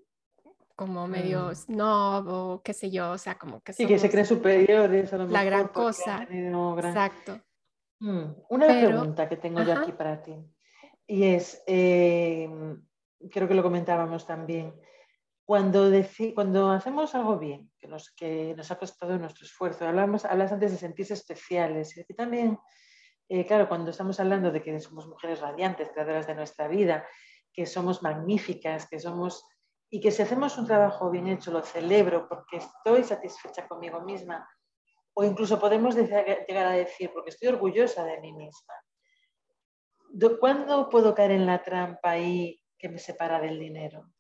como 0.78 1.07
medio 1.07 1.47
mm. 1.47 1.55
snob 1.55 2.28
o 2.28 2.61
qué 2.63 2.71
sé 2.71 2.91
yo, 2.91 3.11
o 3.11 3.17
sea, 3.17 3.36
como 3.36 3.61
que... 3.61 3.73
Sí, 3.73 3.88
que 3.88 3.97
se 3.97 4.11
creen 4.11 4.28
superiores 4.28 5.11
a 5.11 5.17
lo 5.17 5.28
La 5.28 5.43
gran 5.43 5.69
cosa. 5.69 6.23
Exacto. 6.30 7.41
Mm, 7.99 8.25
una 8.49 8.67
pregunta 8.67 9.28
que 9.28 9.38
tengo 9.38 9.63
yo 9.63 9.73
aquí 9.73 9.91
para 9.91 10.21
ti 10.21 10.36
y 11.07 11.23
es, 11.23 11.63
eh, 11.65 12.47
creo 13.32 13.47
que 13.47 13.55
lo 13.55 13.63
comentábamos 13.63 14.28
también, 14.28 14.73
cuando, 15.45 15.89
cuando 16.36 16.69
hacemos 16.71 17.15
algo 17.15 17.39
bien, 17.39 17.71
que 17.80 17.88
nos, 17.88 18.11
que 18.11 18.53
nos 18.55 18.69
ha 18.69 18.78
costado 18.78 19.17
nuestro 19.17 19.45
esfuerzo, 19.45 19.88
hablamos, 19.88 20.25
hablas 20.25 20.51
antes 20.51 20.73
de 20.73 20.78
sentirse 20.78 21.13
especiales, 21.13 21.97
y 21.97 22.13
también, 22.13 22.59
eh, 23.30 23.45
claro, 23.47 23.67
cuando 23.67 23.89
estamos 23.91 24.19
hablando 24.19 24.51
de 24.51 24.61
que 24.61 24.80
somos 24.80 25.07
mujeres 25.07 25.39
radiantes, 25.39 25.89
creadoras 25.89 26.28
de 26.28 26.36
nuestra 26.36 26.67
vida, 26.67 27.07
que 27.51 27.65
somos 27.65 28.03
magníficas, 28.03 28.88
que 28.88 28.99
somos 28.99 29.43
y 29.89 29.99
que 30.01 30.11
si 30.11 30.21
hacemos 30.21 30.57
un 30.57 30.67
trabajo 30.67 31.09
bien 31.09 31.27
hecho 31.27 31.51
lo 31.51 31.61
celebro 31.61 32.27
porque 32.27 32.57
estoy 32.57 33.03
satisfecha 33.03 33.67
conmigo 33.67 34.01
misma 34.01 34.47
o 35.13 35.23
incluso 35.23 35.59
podemos 35.59 35.95
llegar 35.95 36.65
a 36.65 36.71
decir 36.71 37.11
porque 37.13 37.31
estoy 37.31 37.47
orgullosa 37.47 38.03
de 38.03 38.19
mí 38.19 38.33
misma. 38.33 38.73
¿Cuándo 40.39 40.89
puedo 40.89 41.15
caer 41.15 41.31
en 41.31 41.45
la 41.45 41.63
trampa 41.63 42.11
ahí 42.11 42.61
que 42.77 42.89
me 42.89 42.99
separa 42.99 43.39
del 43.39 43.59
dinero? 43.59 44.11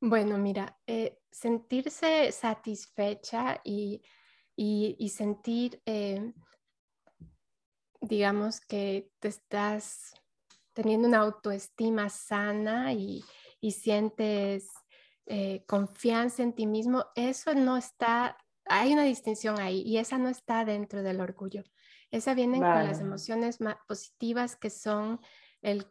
Bueno, 0.00 0.38
mira, 0.38 0.78
eh, 0.86 1.18
sentirse 1.30 2.32
satisfecha 2.32 3.60
y, 3.62 4.02
sentir, 5.08 5.82
eh, 5.86 6.32
digamos, 8.00 8.60
que 8.60 9.10
te 9.20 9.28
estás 9.28 10.14
teniendo 10.72 11.08
una 11.08 11.18
autoestima 11.18 12.08
sana 12.08 12.92
y, 12.94 13.22
y 13.60 13.72
sientes 13.72 14.70
eh, 15.26 15.64
confianza 15.66 16.42
en 16.42 16.52
ti 16.52 16.66
mismo, 16.66 17.06
eso 17.14 17.54
no 17.54 17.76
está, 17.76 18.36
hay 18.66 18.92
una 18.92 19.04
distinción 19.04 19.60
ahí 19.60 19.82
y 19.82 19.98
esa 19.98 20.18
no 20.18 20.28
está 20.28 20.64
dentro 20.64 21.02
del 21.02 21.20
orgullo. 21.20 21.62
Esa 22.10 22.34
viene 22.34 22.58
con 22.58 22.84
las 22.84 23.00
emociones 23.00 23.60
más 23.60 23.76
positivas 23.88 24.56
que 24.56 24.68
son 24.68 25.20
el, 25.62 25.86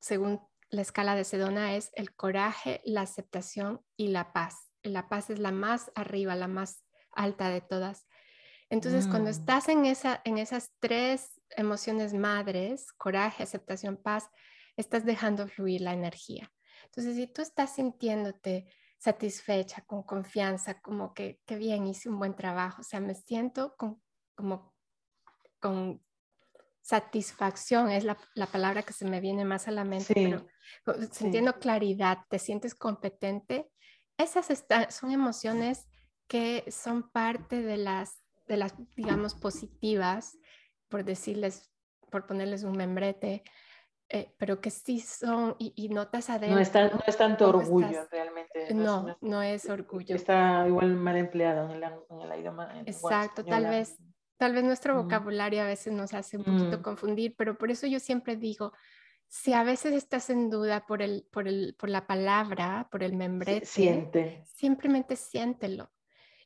según 0.00 0.40
la 0.70 0.82
escala 0.82 1.14
de 1.14 1.24
Sedona, 1.24 1.76
es 1.76 1.90
el 1.94 2.14
coraje, 2.14 2.80
la 2.84 3.02
aceptación 3.02 3.80
y 3.96 4.08
la 4.08 4.32
paz. 4.32 4.72
La 4.82 5.08
paz 5.08 5.30
es 5.30 5.38
la 5.38 5.52
más 5.52 5.92
arriba, 5.94 6.34
la 6.34 6.48
más 6.48 6.84
alta 7.12 7.50
de 7.50 7.60
todas. 7.60 8.06
Entonces, 8.70 9.06
cuando 9.06 9.30
mm. 9.30 9.32
estás 9.32 9.68
en, 9.68 9.86
esa, 9.86 10.20
en 10.24 10.38
esas 10.38 10.72
tres 10.80 11.40
emociones 11.56 12.12
madres, 12.14 12.92
coraje, 12.92 13.42
aceptación, 13.42 13.96
paz, 13.96 14.28
estás 14.76 15.04
dejando 15.04 15.48
fluir 15.48 15.80
la 15.80 15.92
energía. 15.92 16.50
Entonces, 16.90 17.16
si 17.16 17.26
tú 17.26 17.42
estás 17.42 17.74
sintiéndote 17.74 18.68
satisfecha, 18.98 19.82
con 19.82 20.02
confianza, 20.02 20.80
como 20.80 21.14
que, 21.14 21.40
qué 21.46 21.56
bien, 21.56 21.86
hice 21.86 22.08
un 22.08 22.18
buen 22.18 22.34
trabajo, 22.34 22.80
o 22.80 22.84
sea, 22.84 23.00
me 23.00 23.14
siento 23.14 23.74
con, 23.76 24.02
como 24.34 24.74
con 25.60 26.02
satisfacción, 26.82 27.90
es 27.90 28.04
la, 28.04 28.16
palabra 28.50 28.82
que 28.82 28.92
se 28.92 29.04
me 29.04 29.20
viene 29.20 29.44
más 29.44 29.68
a 29.68 29.70
la 29.72 29.84
mente, 29.84 30.14
pero 30.14 30.46
sintiendo 31.12 31.58
claridad, 31.58 32.20
te 32.30 32.38
sientes 32.38 32.74
competente, 32.74 33.70
esas 34.16 34.64
son 34.88 35.10
emociones 35.10 35.86
que 36.26 36.64
son 36.70 37.10
parte 37.10 37.62
de 37.62 37.76
las, 37.76 38.24
de 38.46 38.56
las, 38.56 38.74
digamos, 38.96 39.34
positivas, 39.34 40.38
por 40.88 41.04
decirles, 41.04 41.70
por 42.10 42.26
ponerles 42.26 42.64
un 42.64 42.76
membrete, 42.76 43.44
eh, 44.10 44.32
pero 44.38 44.58
que 44.60 44.70
sí 44.70 45.00
son 45.00 45.54
y, 45.58 45.88
notas 45.90 46.30
adentro. 46.30 46.54
No 46.54 46.60
es, 46.62 46.72
no 46.74 47.00
es 47.06 47.16
tanto 47.18 47.48
orgullo 47.50 48.06
realmente. 48.10 48.72
No, 48.74 49.18
no 49.20 49.42
es, 49.42 49.68
orgullo. 49.68 50.16
Está 50.16 50.66
igual 50.66 50.94
mal 50.94 51.16
empleado 51.16 51.70
en 51.70 51.82
el, 52.22 52.40
idioma. 52.40 52.72
Exacto, 52.86 53.44
tal 53.44 53.66
vez, 53.66 53.98
tal 54.38 54.54
vez 54.54 54.64
nuestro 54.64 55.02
vocabulario 55.02 55.60
a 55.60 55.66
veces 55.66 55.92
nos 55.92 56.14
hace 56.14 56.38
un 56.38 56.44
poquito 56.44 56.78
mm. 56.78 56.82
confundir, 56.82 57.34
pero 57.36 57.58
por 57.58 57.70
eso 57.70 57.86
yo 57.86 58.00
siempre 58.00 58.36
digo, 58.36 58.72
si 59.26 59.52
a 59.52 59.62
veces 59.62 59.92
estás 59.92 60.30
en 60.30 60.48
duda 60.48 60.86
por, 60.86 61.02
el, 61.02 61.28
por, 61.30 61.46
el, 61.46 61.76
por 61.78 61.90
la 61.90 62.06
palabra, 62.06 62.88
por 62.90 63.02
el 63.02 63.14
membrete, 63.14 63.66
Siente. 63.66 64.42
simplemente 64.46 65.16
siéntelo. 65.16 65.90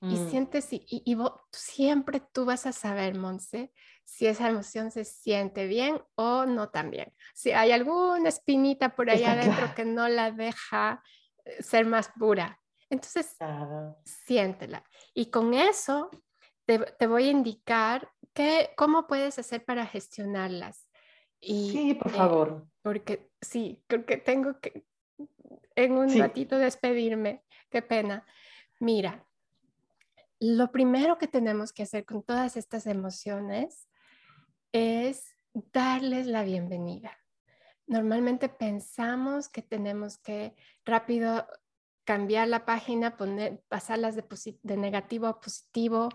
Y 0.01 0.17
mm. 0.17 0.31
sientes, 0.31 0.73
y, 0.73 0.85
y, 0.89 1.17
siempre 1.53 2.21
tú 2.33 2.45
vas 2.45 2.67
a 2.67 2.73
saber, 2.73 3.17
Monse, 3.17 3.73
si 4.05 4.27
esa 4.27 4.49
emoción 4.49 4.91
se 4.91 5.05
siente 5.05 5.67
bien 5.67 6.03
o 6.15 6.45
no 6.47 6.71
tan 6.71 6.91
bien. 6.91 7.13
Si 7.35 7.53
hay 7.53 7.73
alguna 7.73 8.29
espinita 8.29 8.95
por 8.95 9.11
ahí 9.11 9.25
adentro 9.25 9.75
que 9.75 9.85
no 9.85 10.09
la 10.09 10.31
deja 10.31 11.03
eh, 11.45 11.63
ser 11.63 11.87
más 11.87 12.11
pura. 12.19 12.61
Entonces, 12.91 13.37
siéntela. 14.05 14.85
Y 15.15 15.27
con 15.31 15.55
eso 15.55 16.11
te, 16.67 16.79
te, 16.79 17.07
voy 17.07 17.29
a 17.29 17.31
indicar 17.31 18.11
que, 18.35 18.73
cómo 18.77 19.07
puedes 19.07 19.39
hacer 19.39 19.65
para 19.65 19.87
gestionarlas. 19.87 20.89
Y, 21.41 21.71
sí, 21.71 21.95
por 21.95 22.13
eh, 22.13 22.15
favor. 22.15 22.67
porque 22.83 23.31
sí, 23.41 23.83
creo 23.87 24.05
que 24.05 24.19
tengo 24.19 24.61
que 24.61 24.87
en 25.75 25.93
un 25.93 26.19
ratito 26.19 26.59
despedirme. 26.59 27.43
Qué 27.71 27.83
pena. 27.83 28.27
Mira, 28.79 29.27
lo 30.39 30.71
primero 30.71 31.19
que 31.19 31.29
tenemos 31.29 31.73
que 31.73 31.85
hacer 31.85 32.05
con 32.05 32.23
todas 32.23 32.57
estas 32.57 32.87
emociones 32.87 33.89
es 34.73 35.37
darles 35.53 36.27
la 36.27 36.43
bienvenida. 36.43 37.19
Normalmente 37.87 38.49
pensamos 38.49 39.49
que 39.49 39.61
tenemos 39.61 40.17
que 40.17 40.55
rápido 40.85 41.47
cambiar 42.05 42.49
la 42.49 42.65
página, 42.65 43.17
poner, 43.17 43.63
pasarlas 43.69 44.17
de, 44.17 44.77
negativo 44.77 45.27
a 45.27 45.41
positivo, 45.41 46.09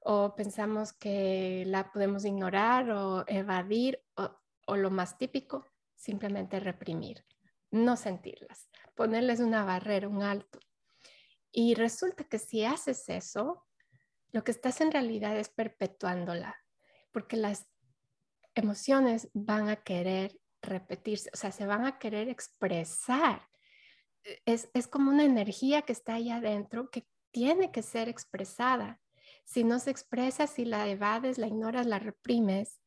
o 0.00 0.34
pensamos 0.34 0.92
que 0.92 1.62
la 1.66 1.92
podemos 1.92 2.24
ignorar 2.24 2.90
o 2.90 3.24
evadir, 3.28 4.02
o, 4.16 4.36
o 4.66 4.76
lo 4.76 4.90
más 4.90 5.16
típico, 5.16 5.64
simplemente 5.94 6.58
reprimir, 6.58 7.24
no 7.70 7.96
sentirlas, 7.96 8.68
ponerles 8.96 9.38
una 9.38 9.64
barrera, 9.64 10.08
un 10.08 10.22
alto. 10.22 10.58
Y 11.52 11.74
resulta 11.74 12.24
que 12.24 12.40
si 12.40 12.64
haces 12.64 13.08
eso, 13.08 13.64
lo 14.32 14.42
que 14.42 14.50
estás 14.50 14.80
en 14.80 14.90
realidad 14.90 15.36
es 15.36 15.50
perpetuándola, 15.50 16.56
porque 17.12 17.36
las 17.36 17.68
emociones 18.54 19.28
van 19.32 19.68
a 19.68 19.76
querer 19.76 20.38
repetirse, 20.62 21.30
o 21.32 21.36
sea, 21.36 21.52
se 21.52 21.66
van 21.66 21.84
a 21.84 21.98
querer 21.98 22.28
expresar. 22.28 23.48
Es, 24.44 24.70
es 24.74 24.86
como 24.86 25.10
una 25.10 25.24
energía 25.24 25.82
que 25.82 25.92
está 25.92 26.14
ahí 26.14 26.30
adentro 26.30 26.90
que 26.90 27.06
tiene 27.32 27.72
que 27.72 27.82
ser 27.82 28.08
expresada. 28.08 29.00
Si 29.44 29.64
no 29.64 29.78
se 29.78 29.90
expresa, 29.90 30.46
si 30.46 30.64
la 30.64 30.86
evades, 30.88 31.38
la 31.38 31.48
ignoras, 31.48 31.86
la 31.86 31.98
reprimes, 31.98 32.80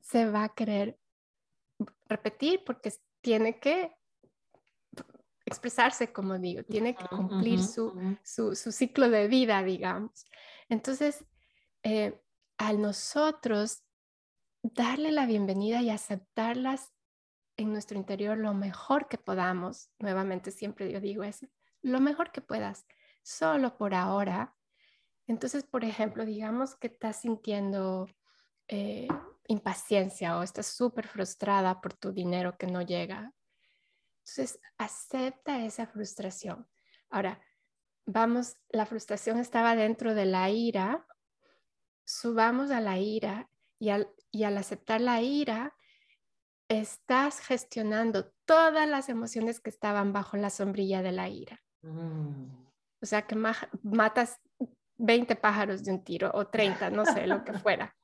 se 0.00 0.30
va 0.30 0.44
a 0.44 0.54
querer 0.54 0.98
repetir 2.08 2.62
porque 2.64 2.92
tiene 3.20 3.58
que 3.58 3.92
expresarse, 5.44 6.12
como 6.12 6.38
digo, 6.38 6.62
tiene 6.62 6.94
que 6.94 7.06
cumplir 7.08 7.62
su, 7.62 8.16
su, 8.22 8.54
ciclo 8.54 9.08
de 9.10 9.26
vida, 9.28 9.62
digamos. 9.62 10.24
Entonces, 10.68 11.24
eh, 11.82 12.20
a 12.58 12.72
nosotros 12.72 13.82
darle 14.62 15.12
la 15.12 15.26
bienvenida 15.26 15.82
y 15.82 15.90
aceptarlas 15.90 16.92
en 17.56 17.72
nuestro 17.72 17.98
interior 17.98 18.38
lo 18.38 18.54
mejor 18.54 19.08
que 19.08 19.18
podamos, 19.18 19.90
nuevamente 19.98 20.50
siempre 20.50 20.90
yo 20.90 21.00
digo 21.00 21.24
eso, 21.24 21.46
lo 21.82 22.00
mejor 22.00 22.32
que 22.32 22.40
puedas, 22.40 22.86
solo 23.22 23.76
por 23.76 23.94
ahora. 23.94 24.54
Entonces, 25.26 25.64
por 25.64 25.84
ejemplo, 25.84 26.24
digamos 26.24 26.76
que 26.76 26.86
estás 26.86 27.20
sintiendo 27.20 28.08
eh, 28.68 29.08
impaciencia 29.48 30.38
o 30.38 30.42
estás 30.42 30.66
súper 30.66 31.06
frustrada 31.06 31.80
por 31.80 31.94
tu 31.94 32.12
dinero 32.12 32.56
que 32.56 32.66
no 32.66 32.82
llega, 32.82 33.32
entonces, 34.22 34.60
acepta 34.78 35.64
esa 35.64 35.86
frustración. 35.86 36.68
Ahora, 37.10 37.40
vamos, 38.06 38.56
la 38.70 38.86
frustración 38.86 39.38
estaba 39.38 39.74
dentro 39.74 40.14
de 40.14 40.26
la 40.26 40.48
ira, 40.48 41.06
subamos 42.04 42.70
a 42.70 42.80
la 42.80 42.98
ira 42.98 43.50
y 43.80 43.90
al, 43.90 44.08
y 44.32 44.42
al 44.42 44.58
aceptar 44.58 45.00
la 45.00 45.22
ira, 45.22 45.76
estás 46.68 47.38
gestionando 47.38 48.32
todas 48.44 48.88
las 48.88 49.08
emociones 49.08 49.60
que 49.60 49.70
estaban 49.70 50.12
bajo 50.12 50.36
la 50.36 50.50
sombrilla 50.50 51.02
de 51.02 51.12
la 51.12 51.28
ira. 51.28 51.62
Mm. 51.82 52.66
O 53.00 53.06
sea 53.06 53.22
que 53.22 53.36
matas 53.82 54.40
20 54.96 55.36
pájaros 55.36 55.84
de 55.84 55.92
un 55.92 56.02
tiro 56.02 56.30
o 56.34 56.48
30, 56.48 56.90
no 56.90 57.04
sé, 57.04 57.26
lo 57.26 57.44
que 57.44 57.52
fuera. 57.52 57.94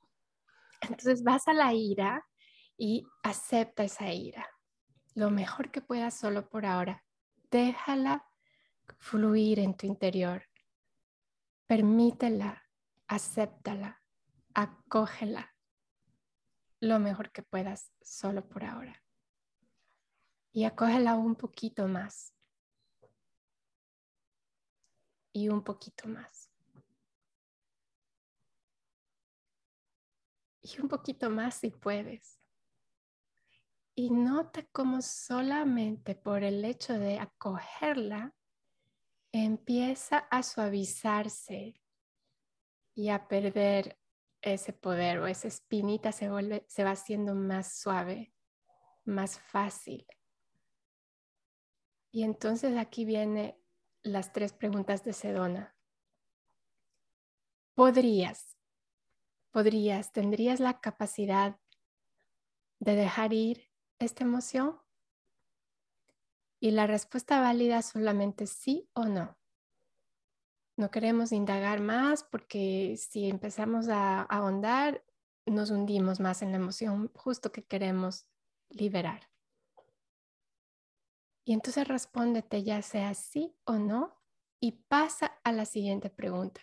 Entonces 0.82 1.24
vas 1.24 1.48
a 1.48 1.52
la 1.52 1.72
ira 1.72 2.24
y 2.76 3.04
acepta 3.24 3.82
esa 3.82 4.12
ira 4.12 4.46
lo 5.18 5.30
mejor 5.30 5.72
que 5.72 5.80
puedas 5.80 6.14
solo 6.16 6.48
por 6.48 6.64
ahora. 6.64 7.04
déjala 7.50 8.24
fluir 8.98 9.58
en 9.58 9.74
tu 9.74 9.86
interior. 9.86 10.44
Permítela, 11.66 12.62
acéptala, 13.08 14.00
acógela 14.54 15.54
lo 16.80 16.98
mejor 16.98 17.32
que 17.32 17.42
puedas 17.42 17.92
solo 18.00 18.48
por 18.48 18.64
ahora. 18.64 19.02
Y 20.52 20.64
acógela 20.64 21.14
un 21.14 21.34
poquito 21.34 21.88
más. 21.88 22.34
Y 25.32 25.48
un 25.48 25.62
poquito 25.62 26.08
más. 26.08 26.50
Y 30.62 30.80
un 30.80 30.88
poquito 30.88 31.30
más 31.30 31.54
si 31.54 31.70
puedes. 31.70 32.38
Y 33.94 34.10
nota 34.10 34.64
cómo 34.72 35.02
solamente 35.02 36.14
por 36.14 36.44
el 36.44 36.64
hecho 36.64 36.94
de 36.94 37.18
acogerla, 37.18 38.34
empieza 39.32 40.18
a 40.18 40.42
suavizarse 40.42 41.80
y 42.94 43.10
a 43.10 43.28
perder 43.28 43.97
ese 44.42 44.72
poder 44.72 45.18
o 45.18 45.26
esa 45.26 45.48
espinita 45.48 46.12
se, 46.12 46.30
vuelve, 46.30 46.64
se 46.68 46.84
va 46.84 46.92
haciendo 46.92 47.34
más 47.34 47.78
suave, 47.78 48.32
más 49.04 49.38
fácil. 49.38 50.06
Y 52.10 52.22
entonces 52.22 52.76
aquí 52.76 53.04
vienen 53.04 53.56
las 54.02 54.32
tres 54.32 54.52
preguntas 54.52 55.04
de 55.04 55.12
Sedona. 55.12 55.76
¿Podrías, 57.74 58.56
podrías, 59.50 60.12
tendrías 60.12 60.58
la 60.58 60.80
capacidad 60.80 61.60
de 62.80 62.94
dejar 62.94 63.32
ir 63.32 63.70
esta 63.98 64.24
emoción? 64.24 64.80
Y 66.60 66.72
la 66.72 66.86
respuesta 66.86 67.40
válida 67.40 67.82
solamente 67.82 68.46
sí 68.46 68.88
o 68.94 69.04
no. 69.04 69.38
No 70.78 70.92
queremos 70.92 71.32
indagar 71.32 71.80
más 71.80 72.22
porque 72.22 72.96
si 72.96 73.28
empezamos 73.28 73.88
a, 73.88 74.22
ahondar, 74.22 75.04
nos 75.44 75.70
hundimos 75.70 76.20
más 76.20 76.40
en 76.40 76.52
la 76.52 76.58
emoción 76.58 77.10
justo 77.16 77.50
que 77.50 77.64
queremos 77.66 78.28
liberar. 78.70 79.28
Y 81.44 81.52
entonces 81.52 81.88
respóndete 81.88 82.62
ya 82.62 82.80
sea 82.82 83.12
sí 83.14 83.56
o 83.64 83.72
no 83.72 84.22
y 84.60 84.72
pasa 84.72 85.40
a 85.42 85.50
la 85.50 85.64
siguiente 85.64 86.10
pregunta. 86.10 86.60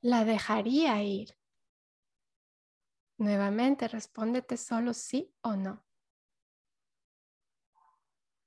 ¿La 0.00 0.24
dejaría 0.24 1.02
ir? 1.02 1.36
Nuevamente 3.18 3.88
respóndete 3.88 4.56
solo 4.56 4.94
sí 4.94 5.34
o 5.42 5.54
no 5.54 5.84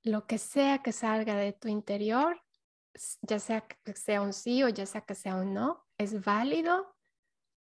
lo 0.04 0.28
que 0.28 0.38
sea 0.38 0.84
que 0.84 0.92
salga 0.92 1.36
de 1.36 1.54
tu 1.54 1.70
interior, 1.70 2.44
ya 3.22 3.40
sea 3.40 3.62
que 3.62 3.94
sea 3.94 4.22
un 4.22 4.34
sí 4.34 4.64
o 4.64 4.70
ya 4.70 4.86
sea 4.86 5.02
que 5.02 5.16
sea 5.16 5.36
un 5.36 5.54
no, 5.54 5.86
es 5.98 6.24
válido, 6.24 6.96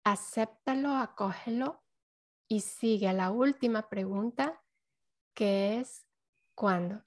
acéptalo, 0.03 0.95
acógelo 0.95 1.84
y 2.47 2.61
sigue 2.61 3.07
a 3.07 3.13
la 3.13 3.32
última 3.32 3.89
pregunta 3.89 4.61
que 5.34 5.80
es 5.80 6.05
¿cuándo? 6.55 7.03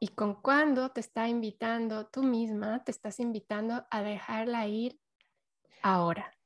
Y 0.00 0.08
con 0.08 0.34
cuándo 0.42 0.90
te 0.90 1.00
está 1.00 1.28
invitando 1.28 2.06
tú 2.06 2.24
misma, 2.24 2.82
te 2.82 2.90
estás 2.90 3.20
invitando 3.20 3.86
a 3.90 4.02
dejarla 4.02 4.66
ir 4.66 5.00
ahora 5.82 6.36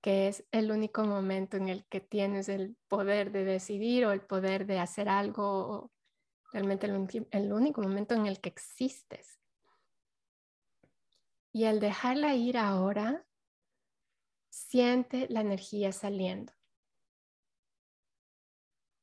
que 0.00 0.28
es 0.28 0.44
el 0.52 0.70
único 0.70 1.04
momento 1.04 1.56
en 1.56 1.68
el 1.68 1.84
que 1.86 2.00
tienes 2.00 2.48
el 2.48 2.76
poder 2.88 3.32
de 3.32 3.44
decidir 3.44 4.06
o 4.06 4.12
el 4.12 4.20
poder 4.20 4.66
de 4.66 4.78
hacer 4.78 5.08
algo, 5.08 5.90
realmente 6.52 6.86
el, 6.86 7.52
único 7.52 7.82
momento 7.82 8.14
en 8.14 8.26
el 8.26 8.40
que 8.40 8.48
existes. 8.48 9.40
Y 11.52 11.64
al 11.64 11.80
dejarla 11.80 12.34
ir 12.34 12.58
ahora, 12.58 13.26
siente 14.48 15.26
la 15.28 15.40
energía 15.40 15.92
saliendo. 15.92 16.52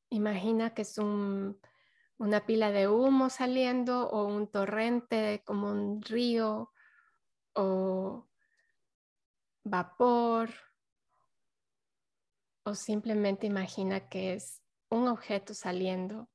Imagina 0.10 0.74
que 0.74 0.84
es 0.84 0.98
una 0.98 2.46
pila 2.46 2.72
de 2.72 2.88
humo 2.88 3.30
saliendo 3.30 4.10
o 4.10 4.26
un 4.26 4.48
torrente 4.48 5.44
como 5.46 5.72
un 5.72 6.02
río 6.02 6.72
o 7.54 8.28
vapor 9.64 10.50
o 12.64 12.76
simplemente 12.76 13.48
imagina 13.48 14.08
que 14.10 14.34
es 14.34 14.62
un 14.90 15.08
objeto 15.08 15.54
saliendo 15.54 16.30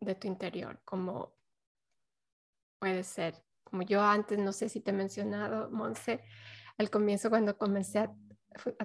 de 0.00 0.14
tu 0.14 0.26
interior, 0.26 0.80
como 0.84 1.34
puede 2.78 3.02
ser, 3.04 3.34
como 3.64 3.82
yo 3.82 4.00
antes, 4.00 4.38
no 4.38 4.52
sé 4.52 4.68
si 4.68 4.80
te 4.80 4.90
he 4.90 4.94
mencionado, 4.94 5.70
Monse, 5.70 6.22
al 6.78 6.90
comienzo 6.90 7.30
cuando 7.30 7.58
comencé 7.58 7.98
a, 7.98 8.14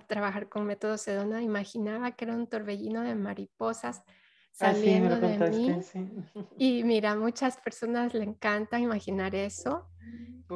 trabajar 0.07 0.49
con 0.49 0.65
método 0.65 0.97
Sedona, 0.97 1.41
imaginaba 1.41 2.11
que 2.11 2.25
era 2.25 2.35
un 2.35 2.47
torbellino 2.47 3.01
de 3.01 3.15
mariposas 3.15 3.99
ah, 3.99 4.11
saliendo 4.51 5.19
de 5.19 5.49
mí. 5.49 5.79
Y 6.57 6.83
mira, 6.83 7.15
muchas 7.15 7.57
personas 7.57 8.13
le 8.13 8.23
encanta 8.23 8.79
imaginar 8.79 9.33
eso. 9.33 9.87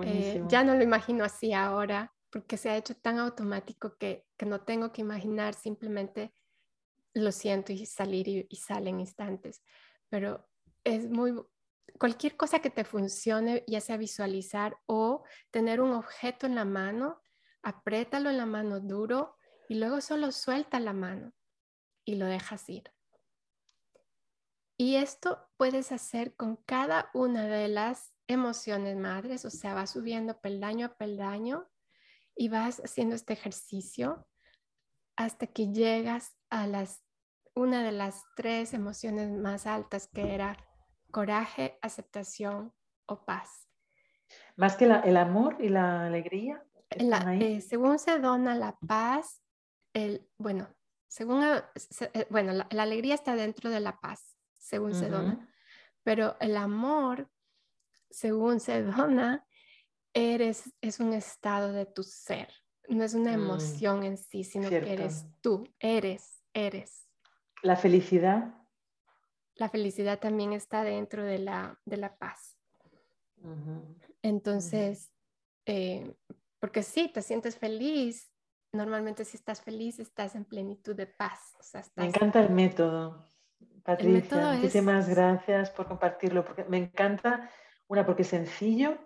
Eh, 0.04 0.44
ya 0.50 0.64
no 0.64 0.76
lo 0.76 0.84
imagino 0.84 1.24
así 1.24 1.54
ahora, 1.54 2.14
porque 2.30 2.58
se 2.58 2.70
ha 2.70 2.78
hecho 2.78 2.96
tan 2.96 3.18
automático 3.20 3.96
que, 3.98 4.26
no 4.46 4.62
tengo 4.62 4.92
que 4.92 5.02
imaginar, 5.02 5.54
simplemente 5.54 6.34
lo 7.14 7.32
siento 7.32 7.74
y 7.74 7.86
salir 7.86 8.28
y, 8.28 8.56
sale 8.58 8.90
en 8.90 9.00
instantes. 9.00 9.64
Pero 10.10 10.48
es 10.84 11.10
muy, 11.10 11.34
cualquier 12.00 12.38
cosa 12.38 12.60
que 12.60 12.70
te 12.70 12.84
funcione, 12.84 13.64
ya 13.68 13.82
sea 13.82 13.98
visualizar 13.98 14.78
o 14.86 15.24
tener 15.52 15.82
un 15.82 15.94
objeto 15.94 16.46
en 16.46 16.56
la 16.56 16.66
mano, 16.66 17.22
apriétalo 17.62 18.30
en 18.30 18.38
la 18.38 18.46
mano 18.46 18.80
duro 18.80 19.36
y 19.70 19.76
luego 19.76 20.02
solo 20.02 20.32
suelta 20.32 20.80
la 20.80 20.94
mano 20.94 21.34
y 22.06 22.16
lo 22.16 22.26
dejas 22.26 22.70
ir. 22.70 22.92
Y 24.78 24.96
esto 24.96 25.50
puedes 25.58 25.92
hacer 25.92 26.36
con 26.36 26.58
cada 26.58 27.10
una 27.14 27.48
de 27.48 27.68
las 27.68 28.16
emociones 28.28 28.96
madres, 28.96 29.44
o 29.44 29.50
sea, 29.50 29.74
va 29.74 29.88
subiendo 29.88 30.40
peldaño 30.40 30.86
a 30.86 30.96
peldaño 30.96 31.68
y 32.36 32.50
vas 32.50 32.80
haciendo 32.80 33.16
este 33.16 33.34
ejercicio 33.34 34.28
hasta 35.16 35.48
que 35.48 35.72
llegas 35.72 36.38
a 36.52 36.68
las 36.68 37.04
una 37.58 37.84
de 37.84 37.92
las 37.92 38.24
tres 38.36 38.74
emociones 38.74 39.32
más 39.32 39.66
altas 39.66 40.08
que 40.08 40.34
era 40.34 40.58
coraje, 41.12 41.78
aceptación 41.82 42.74
o 43.08 43.26
paz. 43.26 43.68
Más 44.56 44.76
que 44.76 44.86
el 44.86 45.18
amor 45.18 45.58
y 45.60 45.70
la 45.70 46.06
alegría. 46.06 46.64
Eh, 46.90 47.62
según 47.62 48.00
se 48.00 48.20
dona 48.20 48.56
la 48.56 48.78
paz, 48.88 49.42
el, 49.94 50.30
bueno, 50.38 50.70
según, 51.08 51.44
eh, 51.44 52.28
bueno, 52.30 52.54
la, 52.54 52.84
alegría 52.84 53.16
está 53.16 53.36
dentro 53.36 53.70
de 53.70 53.80
la 53.80 54.00
paz, 54.00 54.38
según 54.54 54.94
se 54.94 55.10
dona, 55.10 55.50
pero 56.04 56.38
el 56.40 56.56
amor, 56.56 57.30
según 58.10 58.60
se 58.60 58.84
dona, 58.84 59.46
eres, 60.14 60.74
es 60.82 61.00
un 61.00 61.14
estado 61.14 61.72
de 61.72 61.86
tu 61.86 62.04
ser, 62.04 62.50
no 62.88 63.04
es 63.04 63.14
una 63.14 63.32
mm, 63.32 63.42
emoción 63.42 64.04
en 64.04 64.18
sí, 64.18 64.44
sino 64.44 64.70
que 64.70 64.78
eres 64.78 65.26
tú, 65.42 65.68
eres, 65.80 66.44
eres. 66.54 67.07
La 67.64 67.76
felicidad. 67.76 68.54
La 69.56 69.70
felicidad 69.70 70.20
también 70.20 70.54
está 70.54 70.84
dentro 70.84 71.24
de 71.24 71.40
la, 71.40 71.80
de 71.86 71.98
la 71.98 72.16
paz. 72.18 72.58
Entonces, 74.22 75.12
eh, 75.66 76.16
porque 76.60 76.84
sí, 76.84 77.10
te 77.14 77.22
sientes 77.22 77.58
feliz, 77.58 78.32
normalmente 78.72 79.26
si 79.26 79.38
estás 79.38 79.62
feliz 79.62 80.00
estás 80.00 80.36
en 80.36 80.46
plenitud 80.46 80.96
de 80.96 81.08
paz. 81.08 81.56
Me 81.96 82.06
encanta 82.06 82.40
el 82.40 82.50
método, 82.52 83.24
Patricia. 83.84 84.54
Muchísimas 84.54 85.10
gracias 85.10 85.70
por 85.72 85.88
compartirlo, 85.88 86.44
porque 86.44 86.64
me 86.66 86.78
encanta, 86.78 87.50
una, 87.88 88.06
porque 88.06 88.24
es 88.24 88.28
sencillo, 88.28 88.98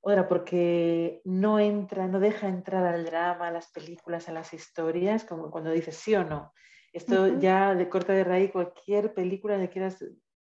otra, 0.00 0.28
porque 0.28 1.22
no 1.24 1.58
entra, 1.58 2.06
no 2.06 2.20
deja 2.20 2.48
entrar 2.48 2.84
al 2.86 3.04
drama, 3.04 3.48
a 3.48 3.52
las 3.52 3.68
películas, 3.70 4.28
a 4.28 4.32
las 4.32 4.52
historias, 4.54 5.24
como 5.24 5.50
cuando 5.50 5.70
dices 5.70 5.96
sí 5.96 6.14
o 6.14 6.24
no. 6.24 6.52
Esto 6.98 7.38
ya 7.38 7.74
de 7.74 7.88
corta 7.88 8.12
de 8.12 8.24
raíz 8.24 8.50
cualquier 8.50 9.14
película 9.14 9.58
que 9.58 9.68
quieras 9.68 10.04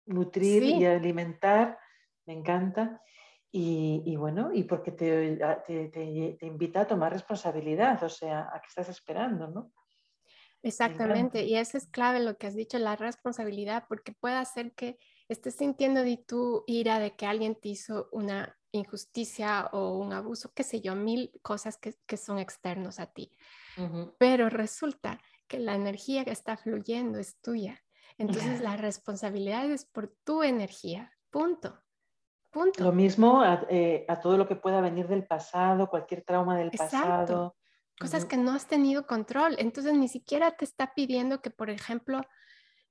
nutrir 0.07 0.63
y 0.63 0.87
alimentar, 0.87 1.79
me 2.27 2.33
encanta. 2.33 3.03
Y, 3.51 4.15
bueno, 4.17 4.51
y 4.53 4.65
porque 4.65 4.93
te, 4.93 5.39
te, 5.67 5.89
te, 5.89 6.47
invita 6.47 6.83
a 6.83 6.87
tomar 6.87 7.13
responsabilidad, 7.13 8.03
o 8.03 8.09
sea, 8.09 8.49
a 8.53 8.61
qué 8.61 8.67
estás 8.69 8.89
esperando, 8.89 9.49
¿no? 9.49 9.73
Exactamente, 10.63 11.45
y 11.45 11.57
eso 11.57 11.79
es 11.79 11.87
clave 11.87 12.21
lo 12.21 12.37
que 12.37 12.47
has 12.47 12.55
dicho, 12.55 12.79
la 12.79 12.97
responsabilidad, 12.97 13.85
porque 13.89 14.13
puede 14.13 14.35
hacer 14.35 14.73
que 14.75 14.99
estés 15.29 15.55
sintiendo 15.55 16.03
de 16.03 16.17
tu 16.17 16.65
ira 16.67 16.99
de 16.99 17.15
que 17.15 17.27
alguien 17.27 17.55
te 17.55 17.71
hizo 17.71 18.09
una 18.13 18.59
injusticia 18.73 19.69
o 19.73 19.99
un 19.99 20.13
abuso, 20.13 20.53
qué 20.55 20.63
sé 20.63 20.81
yo, 20.81 20.95
mil 20.95 21.33
cosas 21.43 21.79
que, 21.79 22.17
son 22.17 22.39
externos 22.39 23.01
a 23.01 23.07
ti. 23.07 23.31
Pero 24.19 24.51
resulta 24.51 25.21
que 25.49 25.59
la 25.59 25.75
energía 25.75 26.25
que 26.25 26.31
está 26.31 26.57
fluyendo 26.57 27.19
es 27.19 27.41
tuya. 27.41 27.83
Entonces 28.19 28.61
la 28.61 28.77
responsabilidad 28.77 29.71
es 29.71 29.85
por 29.85 30.15
tu 30.25 30.43
energía, 30.43 31.13
punto. 31.31 31.81
Punto. 32.51 32.83
Lo 32.83 32.93
mismo 32.93 33.45
eh, 33.69 34.07
a, 34.09 34.21
todo 34.21 34.37
lo 34.37 34.49
que 34.49 34.57
pueda 34.57 34.81
venir 34.81 35.07
del 35.07 35.27
pasado, 35.27 35.89
cualquier 35.89 36.23
trauma 36.23 36.57
del 36.57 36.71
pasado. 36.71 37.57
Cosas 38.01 38.25
que 38.25 38.37
no 38.37 38.53
has 38.53 38.67
tenido 38.67 39.07
control. 39.07 39.57
Entonces 39.59 39.95
ni 39.95 40.09
siquiera 40.09 40.57
te 40.57 40.65
está 40.65 40.95
pidiendo 40.95 41.43
que, 41.43 41.51
por 41.51 41.69
ejemplo, 41.69 42.21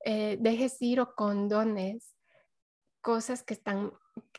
eh, 0.05 0.38
dejes 0.39 0.82
ir 0.82 0.99
o 0.99 1.16
condones 1.16 2.16
cosas 3.01 3.43
que 3.43 3.53
están 3.53 3.91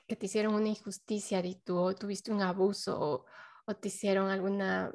que 0.07 0.17
te 0.17 0.27
hicieron 0.27 0.55
una 0.55 0.69
injusticia 0.69 1.45
y 1.45 1.57
tú 1.57 1.95
tuviste 1.95 2.33
un 2.33 2.43
abuso 2.43 3.27
o, 3.67 3.75
te 3.75 3.89
hicieron 3.89 4.31
alguna 4.31 4.91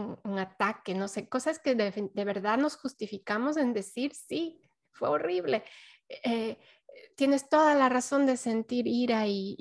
un, 0.00 0.38
ataque, 0.38 0.94
no 0.94 1.08
sé, 1.08 1.28
cosas 1.28 1.58
que 1.58 1.74
de, 1.74 2.24
verdad 2.24 2.58
nos 2.58 2.76
justificamos 2.76 3.56
en 3.56 3.72
decir 3.72 4.14
sí, 4.14 4.60
fue 4.92 5.08
horrible. 5.08 5.64
Eh, 6.08 6.58
tienes 7.16 7.48
toda 7.48 7.74
la 7.74 7.88
razón 7.88 8.26
de 8.26 8.36
sentir 8.36 8.86
ira 8.86 9.26
y, 9.26 9.56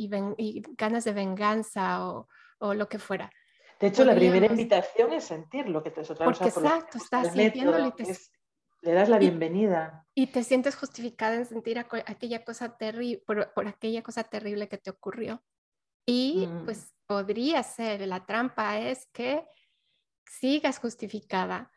ganas 0.77 1.03
de 1.03 1.13
venganza 1.13 2.07
o, 2.07 2.27
lo 2.59 2.89
que 2.89 2.99
fuera. 2.99 3.31
De 3.79 3.87
hecho, 3.87 4.03
la 4.03 4.15
primera 4.15 4.47
invitación 4.47 5.13
es 5.13 5.23
sentir 5.23 5.69
lo 5.69 5.81
que 5.81 5.91
te 5.91 6.01
Porque 6.03 6.45
exacto, 6.45 6.97
estás 6.97 7.31
sintiéndolo 7.31 7.87
y 7.87 7.91
te, 7.91 8.17
le 8.81 8.93
das 8.93 9.09
la 9.09 9.17
bienvenida. 9.17 10.05
Y, 10.13 10.27
te 10.27 10.43
sientes 10.43 10.75
justificada 10.75 11.35
en 11.35 11.45
sentir 11.45 11.79
aquella 11.79 12.43
cosa 12.43 12.77
terrible, 12.77 13.23
por, 13.25 13.67
aquella 13.67 14.03
cosa 14.03 14.23
terrible 14.23 14.67
que 14.67 14.77
te 14.77 14.89
ocurrió. 14.89 15.43
Y 16.05 16.47
mm. 16.47 16.65
pues 16.65 16.93
podría 17.05 17.61
ser, 17.63 18.07
la 18.07 18.25
trampa 18.25 18.79
es 18.79 19.05
que 19.07 19.45
sigas 20.29 20.79
justificada, 20.79 21.71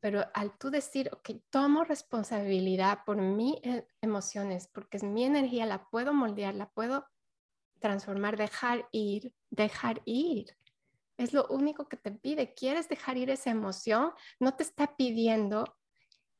pero 0.00 0.24
al 0.34 0.56
tú 0.58 0.70
decir, 0.70 1.10
ok, 1.12 1.30
tomo 1.50 1.84
responsabilidad 1.84 3.00
por 3.06 3.16
mis 3.16 3.56
eh, 3.62 3.86
emociones, 4.00 4.68
porque 4.68 4.98
es 4.98 5.02
mi 5.02 5.24
energía, 5.24 5.66
la 5.66 5.88
puedo 5.88 6.12
moldear, 6.12 6.54
la 6.54 6.70
puedo 6.70 7.06
transformar, 7.80 8.36
dejar 8.36 8.88
ir, 8.92 9.32
dejar 9.50 10.02
ir. 10.04 10.56
Es 11.16 11.32
lo 11.32 11.46
único 11.48 11.88
que 11.88 11.96
te 11.96 12.10
pide. 12.10 12.54
¿Quieres 12.54 12.88
dejar 12.88 13.16
ir 13.16 13.30
esa 13.30 13.50
emoción? 13.50 14.12
No 14.40 14.54
te 14.54 14.62
está 14.62 14.96
pidiendo 14.96 15.76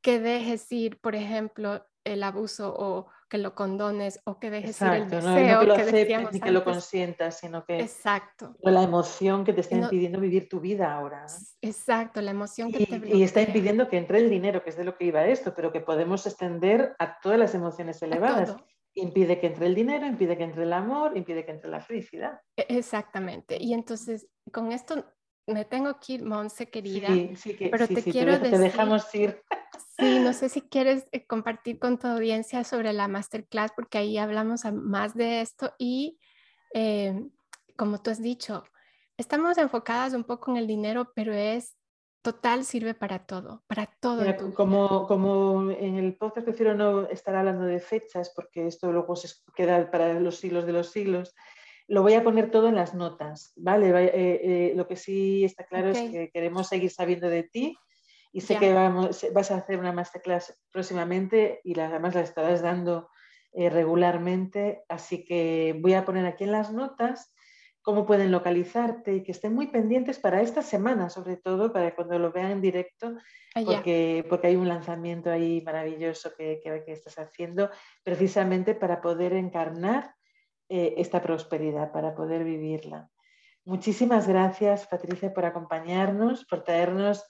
que 0.02 0.18
dejes 0.18 0.70
ir, 0.72 1.00
por 1.00 1.14
ejemplo, 1.14 1.86
el 2.04 2.22
abuso 2.22 2.74
o 2.76 3.08
que 3.34 3.38
lo 3.38 3.52
condones 3.56 4.20
o 4.26 4.38
que 4.38 4.48
dejes 4.48 4.80
ir 4.80 4.86
el 4.86 5.10
deseo 5.10 5.28
no, 5.28 5.60
que 5.60 5.66
lo 5.66 5.74
aceptes 5.74 6.32
ni 6.34 6.38
que 6.38 6.52
lo 6.52 6.62
consientas, 6.62 7.40
sino 7.40 7.64
que 7.64 7.80
exacto. 7.80 8.54
la 8.60 8.84
emoción 8.84 9.44
que 9.44 9.52
te 9.52 9.60
está 9.60 9.74
impidiendo 9.74 10.20
vivir 10.20 10.48
tu 10.48 10.60
vida 10.60 10.94
ahora. 10.94 11.26
Exacto, 11.60 12.20
la 12.20 12.30
emoción 12.30 12.70
que 12.70 12.84
y, 12.84 12.86
te 12.86 13.16
Y 13.16 13.24
está 13.24 13.42
impidiendo 13.42 13.88
que 13.88 13.98
entre 13.98 14.18
el 14.18 14.30
dinero, 14.30 14.62
que 14.62 14.70
es 14.70 14.76
de 14.76 14.84
lo 14.84 14.96
que 14.96 15.06
iba 15.06 15.26
esto, 15.26 15.52
pero 15.52 15.72
que 15.72 15.80
podemos 15.80 16.24
extender 16.28 16.94
a 17.00 17.18
todas 17.18 17.36
las 17.36 17.56
emociones 17.56 18.00
elevadas. 18.02 18.56
Impide 18.94 19.40
que 19.40 19.48
entre 19.48 19.66
el 19.66 19.74
dinero, 19.74 20.06
impide 20.06 20.38
que 20.38 20.44
entre 20.44 20.62
el 20.62 20.72
amor, 20.72 21.16
impide 21.16 21.44
que 21.44 21.50
entre 21.50 21.68
la 21.68 21.80
felicidad. 21.80 22.40
E, 22.56 22.66
exactamente. 22.68 23.60
Y 23.60 23.74
entonces, 23.74 24.28
con 24.52 24.70
esto 24.70 25.04
me 25.46 25.64
tengo 25.64 25.98
que 26.00 26.14
ir, 26.14 26.24
Monse, 26.24 26.70
querida. 26.70 27.08
Sí, 27.08 27.36
sí, 27.36 27.56
que, 27.56 27.68
pero 27.68 27.86
te 27.86 28.02
quiero 28.02 28.32
decir... 28.32 28.50
Te 28.50 28.58
dejamos 28.58 29.14
ir. 29.14 29.42
Sí, 29.98 30.18
no 30.18 30.32
sé 30.32 30.48
si 30.48 30.62
quieres 30.62 31.06
eh, 31.12 31.26
compartir 31.26 31.78
con 31.78 31.98
tu 31.98 32.06
audiencia 32.06 32.64
sobre 32.64 32.92
la 32.92 33.08
masterclass, 33.08 33.72
porque 33.76 33.98
ahí 33.98 34.18
hablamos 34.18 34.64
más 34.72 35.14
de 35.14 35.40
esto 35.40 35.72
y 35.78 36.18
eh, 36.74 37.28
como 37.76 38.02
tú 38.02 38.10
has 38.10 38.20
dicho, 38.20 38.64
estamos 39.16 39.58
enfocadas 39.58 40.14
un 40.14 40.24
poco 40.24 40.50
en 40.50 40.56
el 40.56 40.66
dinero, 40.66 41.12
pero 41.14 41.32
es 41.32 41.76
total, 42.22 42.64
sirve 42.64 42.94
para 42.94 43.26
todo, 43.26 43.62
para 43.66 43.86
todo. 44.00 44.24
como, 44.54 45.06
como 45.06 45.70
en 45.70 45.96
el 45.96 46.16
podcast 46.16 46.46
prefiero 46.46 46.74
no 46.74 47.06
estar 47.08 47.34
hablando 47.34 47.64
de 47.64 47.80
fechas, 47.80 48.32
porque 48.34 48.66
esto 48.66 48.90
luego 48.90 49.14
se 49.14 49.28
queda 49.54 49.90
para 49.90 50.18
los 50.18 50.36
siglos 50.36 50.66
de 50.66 50.72
los 50.72 50.90
siglos. 50.90 51.34
Lo 51.86 52.02
voy 52.02 52.14
a 52.14 52.24
poner 52.24 52.50
todo 52.50 52.68
en 52.68 52.76
las 52.76 52.94
notas, 52.94 53.52
¿vale? 53.56 53.92
Eh, 53.94 54.72
lo 54.74 54.88
que 54.88 54.96
sí 54.96 55.44
está 55.44 55.64
claro 55.64 55.90
es 55.90 55.98
que 55.98 56.30
queremos 56.32 56.68
seguir 56.68 56.90
sabiendo 56.90 57.28
de 57.28 57.42
ti 57.42 57.76
y 58.32 58.40
sé 58.40 58.58
que 58.58 58.72
vamos, 58.72 59.26
vas 59.32 59.50
a 59.50 59.56
hacer 59.56 59.78
una 59.78 59.92
masterclass 59.92 60.60
próximamente 60.72 61.60
y 61.62 61.78
además 61.78 62.14
la 62.14 62.22
estarás 62.22 62.62
dando 62.62 63.08
eh, 63.52 63.70
regularmente, 63.70 64.82
así 64.88 65.24
que 65.24 65.78
voy 65.80 65.94
a 65.94 66.04
poner 66.04 66.26
aquí 66.26 66.42
en 66.42 66.50
las 66.50 66.72
notas 66.72 67.32
cómo 67.84 68.06
pueden 68.06 68.32
localizarte 68.32 69.14
y 69.14 69.22
que 69.22 69.30
estén 69.30 69.54
muy 69.54 69.68
pendientes 69.68 70.18
para 70.18 70.40
esta 70.40 70.62
semana, 70.62 71.10
sobre 71.10 71.36
todo 71.36 71.72
para 71.72 71.94
cuando 71.94 72.18
lo 72.18 72.32
vean 72.32 72.50
en 72.50 72.60
directo, 72.60 73.14
ah, 73.54 73.62
porque, 73.64 74.26
porque 74.28 74.48
hay 74.48 74.56
un 74.56 74.66
lanzamiento 74.66 75.30
ahí 75.30 75.60
maravilloso 75.60 76.32
que, 76.36 76.60
que, 76.64 76.92
estás 76.92 77.18
haciendo 77.18 77.70
precisamente 78.02 78.74
para 78.74 79.00
poder 79.00 79.34
encarnar 79.34 80.14
eh, 80.68 80.94
esta 80.96 81.20
prosperidad, 81.20 81.92
para 81.92 82.14
poder 82.14 82.44
vivirla. 82.44 83.10
Muchísimas 83.64 84.28
gracias, 84.28 84.86
Patricia, 84.86 85.32
por 85.32 85.44
acompañarnos, 85.44 86.44
por 86.44 86.64
traernos 86.64 87.24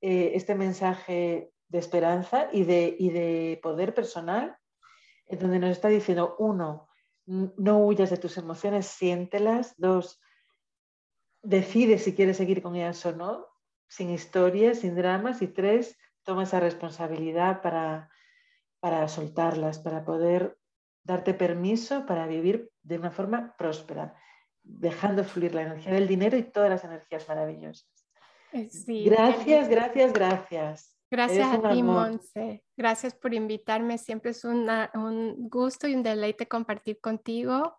eh, 0.00 0.32
este 0.34 0.54
mensaje 0.54 1.50
de 1.68 1.78
esperanza 1.78 2.48
y 2.52 2.64
de, 2.64 2.96
de 2.98 3.58
poder 3.62 3.94
personal, 3.94 4.56
en 5.26 5.38
donde 5.38 5.58
nos 5.58 5.70
está 5.70 5.88
diciendo, 5.88 6.36
uno, 6.38 6.88
no 7.26 7.78
huyas 7.78 8.10
de 8.10 8.16
tus 8.16 8.36
emociones, 8.36 8.86
siéntelas. 8.86 9.74
Dos, 9.76 10.20
decide 11.42 11.98
si 11.98 12.14
quieres 12.14 12.36
seguir 12.36 12.62
con 12.62 12.76
ellas 12.76 13.04
o 13.06 13.12
no, 13.12 13.46
sin 13.88 14.10
historias, 14.10 14.80
sin 14.80 14.94
dramas. 14.94 15.42
Y 15.42 15.48
tres, 15.48 15.98
toma 16.22 16.44
esa 16.44 16.60
responsabilidad 16.60 17.62
para, 17.62 18.10
para 18.78 19.08
soltarlas, 19.08 19.80
para 19.80 20.04
poder 20.04 20.56
darte 21.06 21.34
permiso 21.34 22.04
para 22.04 22.26
vivir 22.26 22.70
de 22.86 22.98
una 22.98 23.10
forma 23.10 23.54
próspera, 23.56 24.14
dejando 24.62 25.24
fluir 25.24 25.54
la 25.54 25.62
energía 25.62 25.92
del 25.92 26.06
dinero 26.06 26.36
y 26.36 26.44
todas 26.44 26.70
las 26.70 26.84
energías 26.84 27.28
maravillosas. 27.28 27.88
Eh, 28.52 28.68
gracias, 29.04 29.68
gracias, 29.68 30.12
gracias. 30.12 30.96
Gracias 31.10 31.52
a 31.52 31.70
ti, 31.70 31.82
Monse. 31.82 32.64
Gracias 32.76 33.14
por 33.14 33.34
invitarme. 33.34 33.98
Siempre 33.98 34.32
es 34.32 34.44
un 34.44 34.68
gusto 35.48 35.86
y 35.86 35.94
un 35.94 36.02
deleite 36.02 36.46
compartir 36.46 37.00
contigo. 37.00 37.76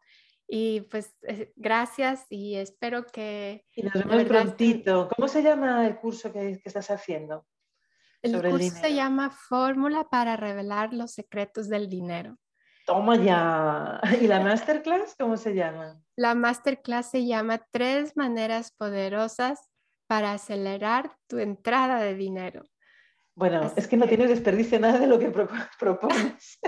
Y 0.49 0.81
pues 0.81 1.13
eh, 1.23 1.51
gracias 1.57 2.25
y 2.29 2.55
espero 2.55 3.05
que... 3.05 3.65
Y 3.75 3.83
nos 3.83 3.93
vemos 3.93 4.23
prontito. 4.23 5.09
¿Cómo 5.13 5.27
se 5.27 5.43
llama 5.43 5.85
el 5.85 5.97
curso 5.97 6.31
que, 6.31 6.61
estás 6.63 6.89
haciendo? 6.89 7.45
El 8.21 8.41
curso 8.41 8.75
se 8.77 8.93
llama 8.93 9.29
Fórmula 9.29 10.07
para 10.09 10.37
revelar 10.37 10.93
los 10.93 11.11
secretos 11.11 11.67
del 11.67 11.89
dinero. 11.89 12.37
Toma 12.87 13.17
ya. 13.17 13.99
¿Y 14.21 14.27
la 14.27 14.39
masterclass 14.39 15.13
cómo 15.19 15.35
se 15.35 15.53
llama? 15.53 16.01
La 16.15 16.33
masterclass 16.35 17.11
se 17.11 17.25
llama 17.25 17.59
Tres 17.69 18.15
maneras 18.15 18.71
poderosas 18.71 19.69
para 20.07 20.31
acelerar 20.31 21.11
tu 21.27 21.37
entrada 21.37 21.99
de 21.99 22.15
dinero. 22.15 22.63
Bueno, 23.35 23.71
es 23.75 23.87
que 23.89 23.97
no 23.97 24.07
tienes 24.07 24.29
desperdicio 24.29 24.79
nada 24.79 24.99
de 24.99 25.07
lo 25.07 25.19
que 25.19 25.29
propones. 25.79 26.59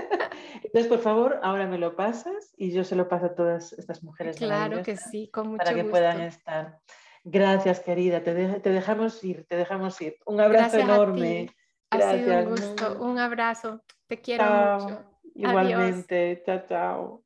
Entonces, 0.62 0.88
por 0.88 1.00
favor, 1.00 1.40
ahora 1.42 1.66
me 1.66 1.78
lo 1.78 1.96
pasas 1.96 2.52
y 2.56 2.70
yo 2.70 2.84
se 2.84 2.96
lo 2.96 3.08
paso 3.08 3.26
a 3.26 3.34
todas 3.34 3.72
estas 3.72 4.04
mujeres. 4.04 4.36
Claro 4.36 4.82
que 4.82 4.98
sí, 4.98 5.30
con 5.32 5.48
mucho 5.48 5.64
Para 5.64 5.74
que 5.74 5.84
puedan 5.84 6.20
estar. 6.20 6.80
Gracias, 7.24 7.80
querida. 7.80 8.22
Te, 8.22 8.34
dejamos 8.34 9.24
ir, 9.24 9.46
te 9.46 9.56
dejamos 9.56 9.98
ir. 10.02 10.16
Un 10.26 10.38
abrazo 10.38 10.78
enorme. 10.78 11.48
Gracias. 11.90 12.12
Ha 12.12 12.24
sido 12.24 12.38
un 12.38 12.50
gusto. 12.50 13.02
Un 13.02 13.18
abrazo. 13.18 13.82
Te 14.06 14.20
quiero 14.20 14.44
mucho. 14.44 15.09
Igualmente. 15.42 16.42
Chao, 16.44 16.66
chao. 16.66 17.24